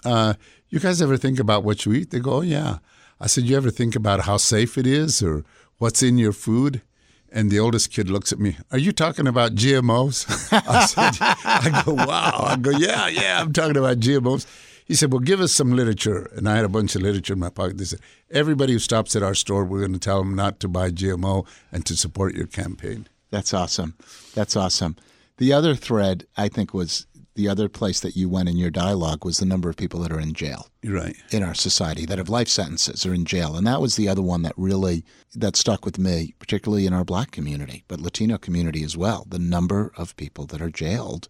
uh, 0.05 0.35
you 0.69 0.81
guys 0.81 1.01
ever 1.01 1.17
think 1.17 1.39
about 1.39 1.65
what 1.65 1.85
you 1.85 1.93
eat? 1.93 2.11
They 2.11 2.19
go, 2.19 2.35
oh, 2.35 2.41
yeah. 2.41 2.79
I 3.21 3.27
said, 3.29 3.45
you 3.45 3.57
ever 3.57 3.71
think 3.71 3.95
about 3.95 4.21
how 4.21 4.37
safe 4.37 4.77
it 4.77 4.87
is 4.87 5.23
or 5.23 5.45
what's 5.79 6.03
in 6.03 6.19
your 6.19 6.33
food? 6.33 6.83
And 7.31 7.51
the 7.51 7.61
oldest 7.61 7.91
kid 7.91 8.11
looks 8.11 8.33
at 8.33 8.39
me. 8.39 8.59
Are 8.73 8.79
you 8.79 8.93
talking 8.93 9.27
about 9.27 9.55
GMOs? 9.55 10.27
I 10.69 10.87
said, 10.87 11.17
I 11.21 11.83
go, 11.85 11.95
wow. 11.95 12.45
I 12.47 12.57
go, 12.57 12.71
yeah, 12.71 13.09
yeah, 13.09 13.41
I'm 13.41 13.53
talking 13.53 13.77
about 13.77 14.01
GMOs. 14.01 14.47
He 14.85 14.95
said, 14.95 15.13
well, 15.13 15.21
give 15.21 15.41
us 15.41 15.53
some 15.53 15.73
literature. 15.73 16.31
And 16.37 16.49
I 16.49 16.57
had 16.57 16.65
a 16.65 16.69
bunch 16.69 16.95
of 16.95 17.03
literature 17.03 17.35
in 17.35 17.39
my 17.39 17.51
pocket. 17.51 17.79
They 17.79 17.85
said, 17.85 18.01
everybody 18.31 18.73
who 18.73 18.79
stops 18.79 19.15
at 19.17 19.23
our 19.23 19.35
store, 19.35 19.65
we're 19.65 19.81
going 19.81 19.93
to 19.93 19.99
tell 19.99 20.19
them 20.19 20.35
not 20.35 20.61
to 20.61 20.69
buy 20.69 20.91
GMO 20.91 21.47
and 21.71 21.87
to 21.87 21.97
support 21.97 22.35
your 22.35 22.47
campaign. 22.47 23.09
That's 23.31 23.55
awesome. 23.55 23.95
That's 24.35 24.57
awesome. 24.57 24.97
The 25.39 25.53
other 25.53 25.75
thread 25.75 26.27
I 26.37 26.49
think 26.49 26.75
was 26.75 27.07
the 27.35 27.49
other 27.49 27.69
place 27.69 28.01
that 28.01 28.17
you 28.17 28.29
went 28.29 28.49
in 28.49 28.59
your 28.59 28.71
dialogue 28.71 29.25
was 29.25 29.39
the 29.39 29.47
number 29.47 29.71
of 29.71 29.77
people 29.77 30.01
that 30.01 30.13
are 30.13 30.21
in 30.21 30.35
jail 30.35 30.69
right. 30.85 31.17
in 31.31 31.43
our 31.43 31.55
society 31.55 32.05
that 32.07 32.19
have 32.19 32.29
life 32.29 32.49
sentences 32.49 33.07
or 33.07 33.15
in 33.15 33.25
jail. 33.25 33.57
And 33.57 33.67
that 33.67 33.81
was 33.81 33.97
the 33.97 34.09
other 34.09 34.23
one 34.23 34.43
that 34.43 34.53
really 34.57 35.05
that 35.35 35.57
stuck 35.57 35.85
with 35.85 35.99
me, 35.99 36.35
particularly 36.39 36.87
in 36.87 36.93
our 36.93 37.05
black 37.05 37.31
community, 37.31 37.85
but 37.89 38.01
Latino 38.01 38.37
community 38.37 38.85
as 38.85 38.97
well. 38.97 39.27
The 39.29 39.39
number 39.39 39.93
of 39.97 40.17
people 40.17 40.45
that 40.47 40.61
are 40.61 40.71
jailed 40.71 41.29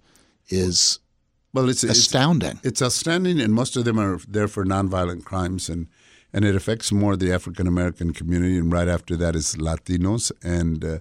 is 0.48 0.98
Well, 1.54 1.68
it's, 1.68 1.84
it's 1.84 1.98
astounding. 1.98 2.60
It's 2.62 2.80
astounding, 2.80 3.40
and 3.40 3.52
most 3.52 3.76
of 3.76 3.84
them 3.84 3.98
are 3.98 4.18
there 4.26 4.48
for 4.48 4.64
nonviolent 4.64 5.24
crimes, 5.24 5.68
and 5.68 5.86
and 6.32 6.46
it 6.46 6.56
affects 6.56 6.90
more 6.90 7.14
the 7.14 7.32
African 7.32 7.66
American 7.66 8.12
community, 8.12 8.56
and 8.56 8.72
right 8.72 8.88
after 8.88 9.16
that 9.16 9.36
is 9.36 9.54
Latinos, 9.56 10.32
and 10.42 10.84
uh, 10.84 10.98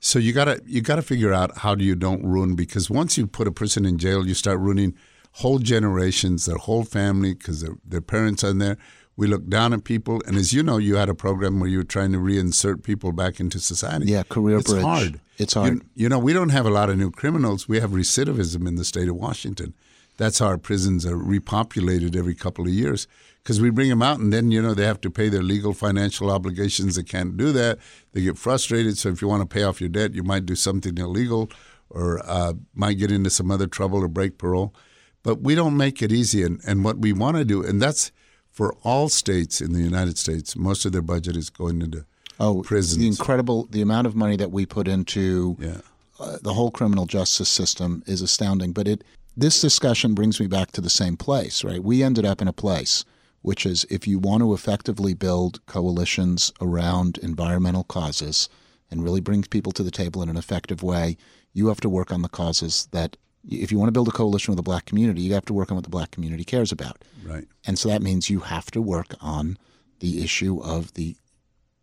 so 0.00 0.18
you 0.18 0.32
gotta 0.32 0.62
you 0.66 0.80
gotta 0.80 1.02
figure 1.02 1.32
out 1.32 1.58
how 1.58 1.74
do 1.74 1.84
you 1.84 1.94
don't 1.94 2.24
ruin 2.24 2.54
because 2.54 2.88
once 2.88 3.18
you 3.18 3.26
put 3.26 3.46
a 3.46 3.52
person 3.52 3.84
in 3.84 3.98
jail, 3.98 4.26
you 4.26 4.34
start 4.34 4.58
ruining 4.58 4.94
whole 5.32 5.58
generations, 5.58 6.46
their 6.46 6.56
whole 6.56 6.84
family, 6.84 7.34
because 7.34 7.60
their 7.60 7.74
their 7.84 8.00
parents 8.00 8.42
are 8.42 8.50
in 8.50 8.58
there. 8.58 8.78
We 9.16 9.26
look 9.26 9.48
down 9.48 9.74
at 9.74 9.84
people, 9.84 10.22
and 10.26 10.36
as 10.36 10.54
you 10.54 10.62
know, 10.62 10.78
you 10.78 10.96
had 10.96 11.10
a 11.10 11.14
program 11.14 11.60
where 11.60 11.68
you 11.68 11.78
were 11.78 11.84
trying 11.84 12.12
to 12.12 12.18
reinsert 12.18 12.82
people 12.82 13.12
back 13.12 13.38
into 13.38 13.60
society. 13.60 14.06
Yeah, 14.06 14.22
career 14.22 14.56
bridge. 14.56 14.64
it's 14.64 14.72
bridge. 14.72 14.82
hard. 14.82 15.20
It's 15.36 15.52
hard. 15.52 15.74
You, 15.74 15.80
you 15.94 16.08
know, 16.08 16.18
we 16.18 16.32
don't 16.32 16.48
have 16.48 16.64
a 16.64 16.70
lot 16.70 16.88
of 16.88 16.96
new 16.96 17.10
criminals. 17.10 17.68
We 17.68 17.80
have 17.80 17.90
recidivism 17.90 18.66
in 18.66 18.76
the 18.76 18.84
state 18.84 19.08
of 19.08 19.16
Washington. 19.16 19.74
That's 20.20 20.38
how 20.38 20.48
our 20.48 20.58
prisons 20.58 21.06
are 21.06 21.16
repopulated 21.16 22.14
every 22.14 22.34
couple 22.34 22.66
of 22.66 22.74
years 22.74 23.08
because 23.42 23.58
we 23.58 23.70
bring 23.70 23.88
them 23.88 24.02
out 24.02 24.18
and 24.18 24.30
then 24.30 24.50
you 24.50 24.60
know 24.60 24.74
they 24.74 24.84
have 24.84 25.00
to 25.00 25.10
pay 25.10 25.30
their 25.30 25.42
legal 25.42 25.72
financial 25.72 26.30
obligations. 26.30 26.96
They 26.96 27.04
can't 27.04 27.38
do 27.38 27.52
that. 27.52 27.78
They 28.12 28.20
get 28.20 28.36
frustrated. 28.36 28.98
So 28.98 29.08
if 29.08 29.22
you 29.22 29.28
want 29.28 29.40
to 29.40 29.46
pay 29.46 29.62
off 29.62 29.80
your 29.80 29.88
debt 29.88 30.12
you 30.12 30.22
might 30.22 30.44
do 30.44 30.54
something 30.54 30.98
illegal 30.98 31.50
or 31.88 32.20
uh, 32.26 32.52
might 32.74 32.98
get 32.98 33.10
into 33.10 33.30
some 33.30 33.50
other 33.50 33.66
trouble 33.66 34.04
or 34.04 34.08
break 34.08 34.36
parole. 34.36 34.74
But 35.22 35.40
we 35.40 35.54
don't 35.54 35.74
make 35.74 36.02
it 36.02 36.12
easy. 36.12 36.42
And, 36.42 36.60
and 36.66 36.84
what 36.84 36.98
we 36.98 37.14
want 37.14 37.38
to 37.38 37.44
do 37.46 37.64
and 37.64 37.80
that's 37.80 38.12
for 38.52 38.74
all 38.82 39.08
states 39.08 39.62
in 39.62 39.72
the 39.72 39.80
united 39.80 40.18
states 40.18 40.54
most 40.54 40.84
of 40.84 40.92
their 40.92 41.00
budget 41.00 41.34
is 41.34 41.48
going 41.48 41.80
into 41.80 42.04
oh, 42.38 42.60
prisons. 42.60 42.98
The 42.98 43.06
incredible 43.06 43.68
the 43.70 43.80
amount 43.80 44.06
of 44.06 44.14
money 44.14 44.36
that 44.36 44.50
we 44.50 44.66
put 44.66 44.86
into 44.86 45.56
yeah. 45.58 45.80
uh, 46.18 46.36
the 46.42 46.52
whole 46.52 46.70
criminal 46.70 47.06
justice 47.06 47.48
system 47.48 48.02
is 48.06 48.20
astounding. 48.20 48.72
But 48.72 48.86
it 48.86 49.02
this 49.40 49.60
discussion 49.60 50.14
brings 50.14 50.40
me 50.40 50.46
back 50.46 50.72
to 50.72 50.80
the 50.80 50.90
same 50.90 51.16
place, 51.16 51.64
right? 51.64 51.82
We 51.82 52.02
ended 52.02 52.24
up 52.24 52.42
in 52.42 52.48
a 52.48 52.52
place 52.52 53.04
which 53.42 53.64
is 53.64 53.86
if 53.88 54.06
you 54.06 54.18
want 54.18 54.42
to 54.42 54.52
effectively 54.52 55.14
build 55.14 55.64
coalitions 55.66 56.52
around 56.60 57.18
environmental 57.18 57.84
causes 57.84 58.48
and 58.90 59.02
really 59.02 59.20
bring 59.20 59.42
people 59.42 59.72
to 59.72 59.82
the 59.82 59.90
table 59.90 60.22
in 60.22 60.28
an 60.28 60.36
effective 60.36 60.82
way, 60.82 61.16
you 61.52 61.68
have 61.68 61.80
to 61.80 61.88
work 61.88 62.12
on 62.12 62.22
the 62.22 62.28
causes 62.28 62.88
that 62.92 63.16
if 63.48 63.72
you 63.72 63.78
want 63.78 63.88
to 63.88 63.92
build 63.92 64.08
a 64.08 64.12
coalition 64.12 64.52
with 64.52 64.58
the 64.58 64.62
black 64.62 64.84
community, 64.84 65.22
you 65.22 65.32
have 65.32 65.46
to 65.46 65.54
work 65.54 65.70
on 65.70 65.76
what 65.76 65.84
the 65.84 65.90
black 65.90 66.10
community 66.10 66.44
cares 66.44 66.70
about. 66.70 67.02
right 67.24 67.46
And 67.66 67.78
so 67.78 67.88
that 67.88 68.02
means 68.02 68.28
you 68.28 68.40
have 68.40 68.70
to 68.72 68.82
work 68.82 69.14
on 69.20 69.56
the 70.00 70.22
issue 70.22 70.60
of 70.62 70.92
the 70.94 71.16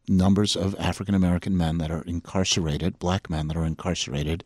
numbers 0.07 0.55
of 0.55 0.75
African 0.79 1.15
American 1.15 1.57
men 1.57 1.79
that 1.79 1.89
are 1.89 2.03
incarcerated, 2.03 2.99
black 2.99 3.29
men 3.29 3.47
that 3.47 3.57
are 3.57 3.65
incarcerated 3.65 4.43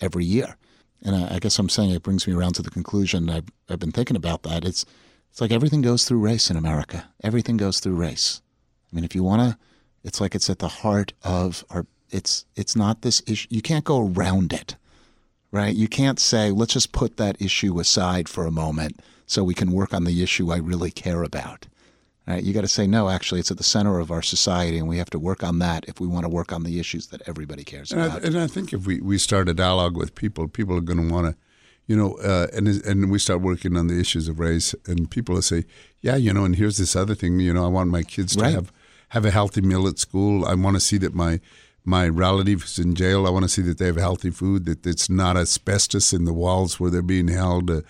every 0.00 0.24
year. 0.24 0.56
And 1.02 1.14
I, 1.14 1.36
I 1.36 1.38
guess 1.38 1.58
I'm 1.58 1.68
saying 1.68 1.90
it 1.90 2.02
brings 2.02 2.26
me 2.26 2.34
around 2.34 2.54
to 2.54 2.62
the 2.62 2.70
conclusion. 2.70 3.30
I've, 3.30 3.48
I've 3.68 3.78
been 3.78 3.92
thinking 3.92 4.16
about 4.16 4.42
that. 4.42 4.64
It's 4.64 4.84
it's 5.30 5.40
like 5.40 5.52
everything 5.52 5.82
goes 5.82 6.04
through 6.04 6.18
race 6.18 6.50
in 6.50 6.56
America. 6.56 7.10
Everything 7.22 7.56
goes 7.56 7.80
through 7.80 7.94
race. 7.94 8.40
I 8.90 8.96
mean, 8.96 9.04
if 9.04 9.14
you 9.14 9.22
want 9.22 9.42
to, 9.42 9.58
it's 10.02 10.20
like 10.20 10.34
it's 10.34 10.50
at 10.50 10.58
the 10.58 10.68
heart 10.68 11.12
of 11.22 11.64
our. 11.70 11.86
It's 12.10 12.46
it's 12.56 12.74
not 12.74 13.02
this 13.02 13.22
issue. 13.26 13.48
You 13.50 13.62
can't 13.62 13.84
go 13.84 14.06
around 14.08 14.52
it, 14.52 14.76
right? 15.52 15.74
You 15.74 15.88
can't 15.88 16.18
say 16.18 16.50
let's 16.50 16.72
just 16.72 16.92
put 16.92 17.18
that 17.18 17.40
issue 17.40 17.78
aside 17.78 18.28
for 18.28 18.46
a 18.46 18.50
moment 18.50 19.00
so 19.26 19.44
we 19.44 19.54
can 19.54 19.72
work 19.72 19.92
on 19.92 20.04
the 20.04 20.22
issue 20.22 20.50
I 20.50 20.56
really 20.56 20.90
care 20.90 21.22
about. 21.22 21.66
Right? 22.28 22.44
You 22.44 22.52
got 22.52 22.60
to 22.60 22.68
say 22.68 22.86
no. 22.86 23.08
Actually, 23.08 23.40
it's 23.40 23.50
at 23.50 23.56
the 23.56 23.64
center 23.64 23.98
of 23.98 24.10
our 24.10 24.22
society, 24.22 24.78
and 24.78 24.86
we 24.86 24.98
have 24.98 25.10
to 25.10 25.18
work 25.18 25.42
on 25.42 25.58
that 25.60 25.86
if 25.88 25.98
we 26.00 26.06
want 26.06 26.24
to 26.24 26.28
work 26.28 26.52
on 26.52 26.62
the 26.62 26.78
issues 26.78 27.06
that 27.08 27.22
everybody 27.26 27.64
cares 27.64 27.90
And 27.90 28.02
I, 28.02 28.06
about. 28.06 28.24
and 28.24 28.38
I 28.38 28.46
think 28.46 28.72
if 28.72 28.86
we, 28.86 29.00
we 29.00 29.16
start 29.18 29.48
a 29.48 29.54
dialogue 29.54 29.96
with 29.96 30.14
people, 30.14 30.46
people 30.46 30.76
are 30.76 30.82
going 30.82 31.08
to 31.08 31.12
want 31.12 31.26
to, 31.28 31.36
you 31.86 31.96
know, 31.96 32.16
uh, 32.18 32.46
and 32.52 32.68
and 32.68 33.10
we 33.10 33.18
start 33.18 33.40
working 33.40 33.76
on 33.78 33.86
the 33.86 33.98
issues 33.98 34.28
of 34.28 34.38
race, 34.38 34.74
and 34.86 35.10
people 35.10 35.34
will 35.36 35.42
say, 35.42 35.64
yeah, 36.02 36.16
you 36.16 36.32
know, 36.34 36.44
and 36.44 36.56
here's 36.56 36.76
this 36.76 36.94
other 36.94 37.14
thing, 37.14 37.40
you 37.40 37.52
know, 37.54 37.64
I 37.64 37.68
want 37.68 37.88
my 37.90 38.02
kids 38.02 38.36
to 38.36 38.42
Right. 38.42 38.54
have 38.54 38.70
have 39.12 39.24
a 39.24 39.30
healthy 39.30 39.62
meal 39.62 39.88
at 39.88 39.98
school. 39.98 40.44
I 40.44 40.54
want 40.54 40.76
to 40.76 40.80
see 40.80 40.98
that 40.98 41.14
my 41.14 41.40
my 41.84 42.06
relatives 42.06 42.78
in 42.78 42.94
jail. 42.94 43.26
I 43.26 43.30
want 43.30 43.44
to 43.44 43.48
see 43.48 43.62
that 43.62 43.78
they 43.78 43.86
have 43.86 43.96
healthy 43.96 44.30
food, 44.30 44.66
that 44.66 44.86
it's 44.86 45.08
not 45.08 45.38
asbestos 45.38 46.12
in 46.12 46.26
the 46.26 46.34
walls 46.34 46.78
where 46.78 46.90
they're 46.90 47.00
being 47.16 47.28
held. 47.28 47.70
Uh, 47.70 47.80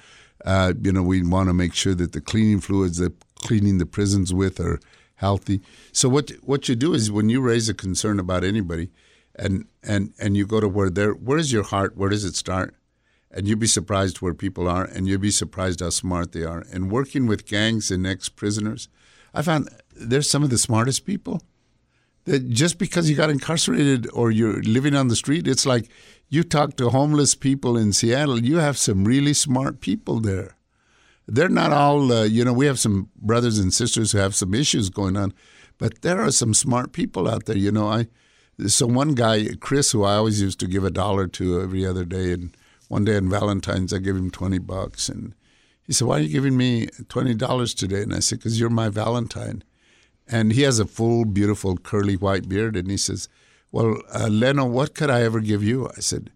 uh, 0.44 0.72
you 0.80 0.92
know, 0.92 1.02
we 1.02 1.20
want 1.24 1.48
to 1.48 1.54
make 1.54 1.74
sure 1.74 1.96
that 1.96 2.12
the 2.12 2.20
cleaning 2.20 2.60
fluids 2.60 2.98
that 2.98 3.12
cleaning 3.38 3.78
the 3.78 3.86
prisons 3.86 4.32
with 4.32 4.60
are 4.60 4.80
healthy. 5.18 5.60
So 5.92 6.08
what 6.08 6.30
what 6.42 6.68
you 6.68 6.74
do 6.74 6.94
is 6.94 7.12
when 7.12 7.28
you 7.28 7.40
raise 7.40 7.68
a 7.68 7.74
concern 7.74 8.18
about 8.18 8.44
anybody, 8.44 8.90
and 9.36 9.66
and 9.82 10.12
and 10.18 10.36
you 10.36 10.46
go 10.46 10.60
to 10.60 10.68
where 10.68 10.90
there 10.90 11.12
where 11.12 11.38
is 11.38 11.52
your 11.52 11.64
heart? 11.64 11.96
Where 11.96 12.10
does 12.10 12.24
it 12.24 12.34
start? 12.34 12.74
And 13.30 13.46
you'd 13.46 13.58
be 13.58 13.66
surprised 13.66 14.18
where 14.18 14.34
people 14.34 14.68
are, 14.68 14.84
and 14.84 15.06
you'd 15.06 15.20
be 15.20 15.30
surprised 15.30 15.80
how 15.80 15.90
smart 15.90 16.32
they 16.32 16.44
are. 16.44 16.64
And 16.72 16.90
working 16.90 17.26
with 17.26 17.46
gangs 17.46 17.90
and 17.90 18.06
ex 18.06 18.28
prisoners, 18.28 18.88
I 19.34 19.42
found 19.42 19.68
they're 19.94 20.22
some 20.22 20.42
of 20.42 20.50
the 20.50 20.58
smartest 20.58 21.04
people. 21.04 21.42
That 22.24 22.50
just 22.50 22.78
because 22.78 23.08
you 23.08 23.16
got 23.16 23.30
incarcerated 23.30 24.06
or 24.12 24.30
you're 24.30 24.62
living 24.62 24.94
on 24.94 25.08
the 25.08 25.16
street, 25.16 25.48
it's 25.48 25.64
like 25.64 25.88
you 26.28 26.42
talk 26.42 26.76
to 26.76 26.90
homeless 26.90 27.34
people 27.34 27.76
in 27.76 27.92
Seattle. 27.92 28.38
You 28.38 28.58
have 28.58 28.76
some 28.76 29.04
really 29.04 29.32
smart 29.32 29.80
people 29.80 30.20
there 30.20 30.57
they're 31.28 31.48
not 31.48 31.72
all 31.72 32.10
uh, 32.10 32.24
you 32.24 32.44
know 32.44 32.52
we 32.52 32.66
have 32.66 32.78
some 32.78 33.10
brothers 33.16 33.58
and 33.58 33.72
sisters 33.72 34.12
who 34.12 34.18
have 34.18 34.34
some 34.34 34.54
issues 34.54 34.88
going 34.88 35.16
on 35.16 35.32
but 35.76 36.00
there 36.00 36.20
are 36.20 36.30
some 36.30 36.54
smart 36.54 36.92
people 36.92 37.28
out 37.28 37.44
there 37.44 37.56
you 37.56 37.70
know 37.70 37.88
i 37.88 38.06
so 38.66 38.86
one 38.86 39.14
guy 39.14 39.46
chris 39.60 39.92
who 39.92 40.04
i 40.04 40.14
always 40.14 40.40
used 40.40 40.58
to 40.58 40.66
give 40.66 40.84
a 40.84 40.90
dollar 40.90 41.26
to 41.26 41.60
every 41.60 41.86
other 41.86 42.04
day 42.04 42.32
and 42.32 42.56
one 42.88 43.04
day 43.04 43.16
on 43.16 43.28
valentine's 43.28 43.92
i 43.92 43.98
gave 43.98 44.16
him 44.16 44.30
20 44.30 44.58
bucks 44.58 45.08
and 45.08 45.34
he 45.84 45.92
said 45.92 46.08
why 46.08 46.18
are 46.18 46.22
you 46.22 46.28
giving 46.28 46.56
me 46.56 46.86
$20 46.86 47.76
today 47.76 48.02
and 48.02 48.14
i 48.14 48.18
said 48.18 48.38
because 48.38 48.58
you're 48.58 48.70
my 48.70 48.88
valentine 48.88 49.62
and 50.26 50.52
he 50.52 50.62
has 50.62 50.78
a 50.78 50.86
full 50.86 51.24
beautiful 51.24 51.76
curly 51.76 52.16
white 52.16 52.48
beard 52.48 52.74
and 52.74 52.90
he 52.90 52.96
says 52.96 53.28
well 53.70 53.96
uh, 54.14 54.28
leno 54.28 54.64
what 54.64 54.94
could 54.94 55.10
i 55.10 55.22
ever 55.22 55.40
give 55.40 55.62
you 55.62 55.88
i 55.96 56.00
said 56.00 56.30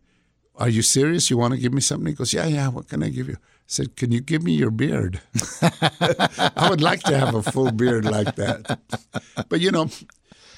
are 0.57 0.69
you 0.69 0.83
serious? 0.83 1.31
You 1.31 1.39
want 1.39 1.55
to 1.55 1.61
give 1.61 1.73
me 1.73 1.81
something? 1.81 2.09
He 2.09 2.13
goes, 2.13 2.35
Yeah, 2.35 2.47
yeah. 2.47 2.69
What 2.69 2.87
can 2.87 3.03
I 3.03 3.09
give 3.09 3.27
you? 3.27 3.39
Said, 3.73 3.97
Can 3.97 4.13
you 4.13 4.21
give 4.21 4.43
me 4.43 4.53
your 4.53 4.71
beard? 4.71 5.23
I 5.63 6.67
would 6.69 6.83
like 6.83 7.03
to 7.05 7.19
have 7.19 7.35
a 7.35 7.43
full 7.43 7.73
beard 7.73 8.05
like 8.05 8.37
that. 8.37 8.79
But 9.49 9.61
you 9.61 9.71
know, 9.71 9.89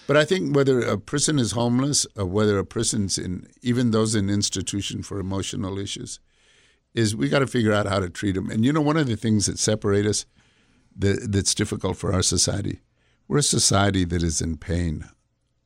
but 0.09 0.17
I 0.17 0.25
think 0.25 0.57
whether 0.57 0.81
a 0.81 0.99
person 0.99 1.39
is 1.39 1.53
homeless 1.53 2.09
or 2.17 2.27
whether 2.27 2.59
a 2.59 2.65
person's 2.65 3.17
in, 3.17 3.47
even 3.63 3.93
those 3.93 4.17
in 4.17 4.29
institution 4.29 5.05
for 5.05 5.21
emotional 5.21 5.79
issues, 5.79 6.19
is 6.93 7.15
we 7.15 7.29
got 7.29 7.39
to 7.39 7.47
figure 7.47 7.73
out 7.73 7.87
how 7.87 8.01
to 8.01 8.11
treat 8.11 8.35
them. 8.35 8.51
And 8.51 8.65
you 8.65 8.73
know, 8.73 8.81
one 8.81 8.97
of 8.97 9.07
the 9.07 9.17
things 9.17 9.47
that 9.47 9.61
separate 9.61 10.07
us 10.07 10.27
that, 10.97 11.29
that's 11.31 11.55
difficult 11.55 11.97
for 11.97 12.13
our 12.13 12.23
society, 12.23 12.81
we're 13.29 13.39
a 13.39 13.43
society 13.45 14.05
that 14.07 14.25
is 14.25 14.41
in 14.41 14.57
pain. 14.57 15.05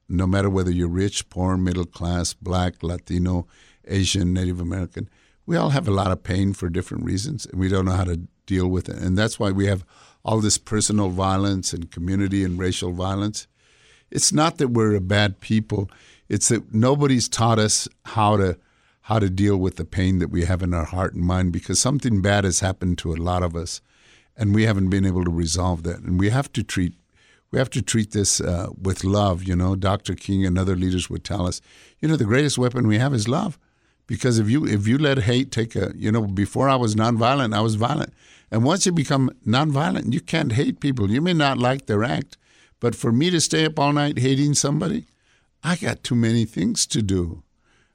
No 0.06 0.26
matter 0.26 0.50
whether 0.50 0.70
you're 0.70 0.86
rich, 0.86 1.30
poor, 1.30 1.56
middle 1.56 1.86
class, 1.86 2.34
black, 2.34 2.82
Latino, 2.82 3.46
Asian, 3.86 4.34
Native 4.34 4.60
American, 4.60 5.08
we 5.48 5.56
all 5.56 5.70
have 5.70 5.88
a 5.88 5.92
lot 5.92 6.12
of 6.12 6.22
pain 6.22 6.52
for 6.52 6.68
different 6.68 7.06
reasons, 7.06 7.46
and 7.46 7.58
we 7.58 7.70
don't 7.70 7.86
know 7.86 7.92
how 7.92 8.04
to 8.04 8.20
deal 8.44 8.68
with 8.68 8.86
it. 8.86 8.96
And 8.96 9.16
that's 9.16 9.40
why 9.40 9.50
we 9.50 9.64
have 9.64 9.82
all 10.22 10.40
this 10.40 10.58
personal 10.58 11.08
violence 11.08 11.72
and 11.72 11.90
community 11.90 12.44
and 12.44 12.58
racial 12.58 12.92
violence. 12.92 13.46
It's 14.10 14.30
not 14.30 14.58
that 14.58 14.68
we're 14.68 14.94
a 14.94 15.00
bad 15.00 15.40
people; 15.40 15.90
it's 16.28 16.48
that 16.48 16.74
nobody's 16.74 17.30
taught 17.30 17.58
us 17.58 17.88
how 18.04 18.36
to 18.36 18.58
how 19.00 19.18
to 19.18 19.30
deal 19.30 19.56
with 19.56 19.76
the 19.76 19.86
pain 19.86 20.18
that 20.18 20.28
we 20.28 20.44
have 20.44 20.62
in 20.62 20.74
our 20.74 20.84
heart 20.84 21.14
and 21.14 21.24
mind 21.24 21.50
because 21.50 21.80
something 21.80 22.20
bad 22.20 22.44
has 22.44 22.60
happened 22.60 22.98
to 22.98 23.14
a 23.14 23.16
lot 23.16 23.42
of 23.42 23.56
us, 23.56 23.80
and 24.36 24.54
we 24.54 24.64
haven't 24.64 24.90
been 24.90 25.06
able 25.06 25.24
to 25.24 25.30
resolve 25.30 25.82
that. 25.84 26.00
And 26.00 26.20
we 26.20 26.28
have 26.28 26.52
to 26.52 26.62
treat 26.62 26.92
we 27.50 27.58
have 27.58 27.70
to 27.70 27.80
treat 27.80 28.10
this 28.10 28.38
uh, 28.42 28.68
with 28.78 29.02
love. 29.02 29.44
You 29.44 29.56
know, 29.56 29.76
Dr. 29.76 30.14
King 30.14 30.44
and 30.44 30.58
other 30.58 30.76
leaders 30.76 31.08
would 31.08 31.24
tell 31.24 31.46
us, 31.46 31.62
you 32.00 32.08
know, 32.08 32.16
the 32.16 32.26
greatest 32.26 32.58
weapon 32.58 32.86
we 32.86 32.98
have 32.98 33.14
is 33.14 33.28
love. 33.28 33.58
Because 34.08 34.38
if 34.38 34.50
you 34.50 34.66
if 34.66 34.88
you 34.88 34.98
let 34.98 35.18
hate 35.18 35.52
take 35.52 35.76
a, 35.76 35.92
you 35.94 36.10
know, 36.10 36.22
before 36.26 36.68
I 36.68 36.74
was 36.74 36.96
nonviolent, 36.96 37.54
I 37.54 37.60
was 37.60 37.76
violent, 37.76 38.12
and 38.50 38.64
once 38.64 38.86
you 38.86 38.90
become 38.90 39.30
nonviolent, 39.46 40.12
you 40.12 40.20
can't 40.20 40.52
hate 40.52 40.80
people. 40.80 41.10
You 41.10 41.20
may 41.20 41.34
not 41.34 41.58
like 41.58 41.86
their 41.86 42.02
act, 42.02 42.38
but 42.80 42.96
for 42.96 43.12
me 43.12 43.30
to 43.30 43.40
stay 43.40 43.66
up 43.66 43.78
all 43.78 43.92
night 43.92 44.18
hating 44.18 44.54
somebody, 44.54 45.06
I 45.62 45.76
got 45.76 46.02
too 46.02 46.14
many 46.14 46.46
things 46.46 46.86
to 46.86 47.02
do. 47.02 47.42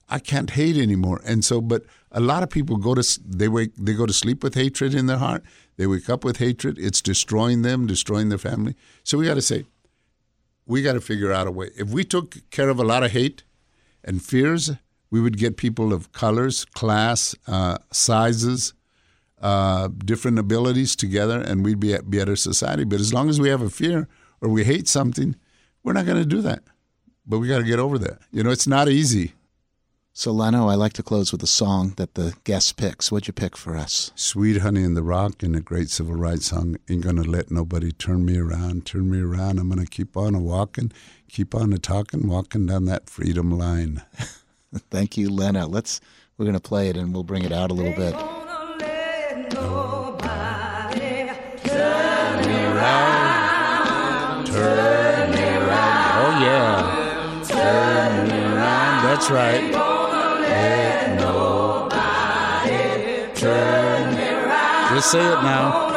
I 0.07 0.19
can't 0.19 0.51
hate 0.51 0.77
anymore. 0.77 1.19
And 1.25 1.43
so, 1.43 1.59
but 1.59 1.83
a 2.11 2.19
lot 2.19 2.43
of 2.43 2.51
people 2.51 2.77
go 2.77 2.93
to 2.93 3.19
they 3.25 3.47
wake 3.47 3.75
they 3.75 3.93
go 3.93 4.05
to 4.05 4.13
sleep 4.13 4.43
with 4.43 4.53
hatred 4.53 4.93
in 4.93 5.07
their 5.07 5.17
heart. 5.17 5.43
They 5.77 5.87
wake 5.87 6.09
up 6.11 6.23
with 6.23 6.37
hatred. 6.37 6.77
It's 6.77 7.01
destroying 7.01 7.63
them, 7.63 7.87
destroying 7.87 8.29
their 8.29 8.37
family. 8.37 8.75
So 9.03 9.17
we 9.17 9.25
got 9.25 9.33
to 9.33 9.41
say, 9.41 9.65
we 10.67 10.83
got 10.83 10.93
to 10.93 11.01
figure 11.01 11.31
out 11.31 11.47
a 11.47 11.51
way. 11.51 11.71
If 11.75 11.89
we 11.89 12.03
took 12.03 12.49
care 12.51 12.69
of 12.69 12.79
a 12.79 12.83
lot 12.83 13.01
of 13.01 13.11
hate 13.11 13.41
and 14.03 14.21
fears, 14.21 14.73
we 15.13 15.21
would 15.21 15.37
get 15.37 15.57
people 15.57 15.93
of 15.93 16.11
colors, 16.11 16.65
class, 16.65 17.35
uh, 17.45 17.77
sizes, 17.91 18.73
uh, 19.43 19.87
different 20.03 20.39
abilities 20.39 20.95
together, 20.95 21.39
and 21.39 21.63
we'd 21.63 21.79
be 21.79 21.93
a 21.93 22.01
better 22.01 22.35
society. 22.35 22.83
But 22.83 22.99
as 22.99 23.13
long 23.13 23.29
as 23.29 23.39
we 23.39 23.49
have 23.49 23.61
a 23.61 23.69
fear 23.69 24.07
or 24.41 24.49
we 24.49 24.63
hate 24.63 24.87
something, 24.87 25.35
we're 25.83 25.93
not 25.93 26.07
going 26.07 26.17
to 26.17 26.25
do 26.25 26.41
that. 26.41 26.63
But 27.27 27.37
we 27.37 27.47
got 27.47 27.59
to 27.59 27.63
get 27.63 27.77
over 27.77 27.99
that. 27.99 28.21
You 28.31 28.41
know, 28.41 28.49
it's 28.49 28.65
not 28.65 28.89
easy. 28.89 29.33
So, 30.13 30.31
Leno, 30.31 30.67
I 30.67 30.73
like 30.73 30.93
to 30.93 31.03
close 31.03 31.31
with 31.31 31.43
a 31.43 31.47
song 31.47 31.93
that 31.97 32.15
the 32.15 32.33
guest 32.43 32.77
picks. 32.77 33.11
What'd 33.11 33.27
you 33.27 33.33
pick 33.33 33.55
for 33.55 33.77
us? 33.77 34.11
Sweet 34.15 34.61
Honey 34.61 34.81
in 34.81 34.95
the 34.95 35.03
Rock 35.03 35.43
and 35.43 35.55
a 35.55 35.61
great 35.61 35.91
civil 35.91 36.15
rights 36.15 36.47
song. 36.47 36.77
Ain't 36.89 37.03
gonna 37.03 37.21
let 37.21 37.51
nobody 37.51 37.91
turn 37.91 38.25
me 38.25 38.39
around, 38.39 38.87
turn 38.87 39.11
me 39.11 39.21
around. 39.21 39.59
I'm 39.59 39.69
gonna 39.69 39.85
keep 39.85 40.17
on 40.17 40.33
a 40.33 40.39
walking, 40.39 40.91
keep 41.29 41.53
on 41.53 41.71
a 41.71 41.77
talking, 41.77 42.27
walking 42.27 42.65
down 42.65 42.85
that 42.85 43.11
freedom 43.11 43.51
line. 43.51 44.01
Thank 44.89 45.17
you, 45.17 45.29
Lena. 45.29 45.67
Let's 45.67 46.01
we're 46.37 46.45
gonna 46.45 46.59
play 46.59 46.89
it 46.89 46.97
and 46.97 47.13
we'll 47.13 47.23
bring 47.23 47.43
it 47.43 47.51
out 47.51 47.71
a 47.71 47.73
little 47.73 47.93
bit. 47.93 48.15
Oh, 48.15 48.39
That's 59.03 59.29
right. 59.29 59.71
Just 64.93 65.11
say 65.11 65.19
it 65.19 65.43
now. 65.43 65.93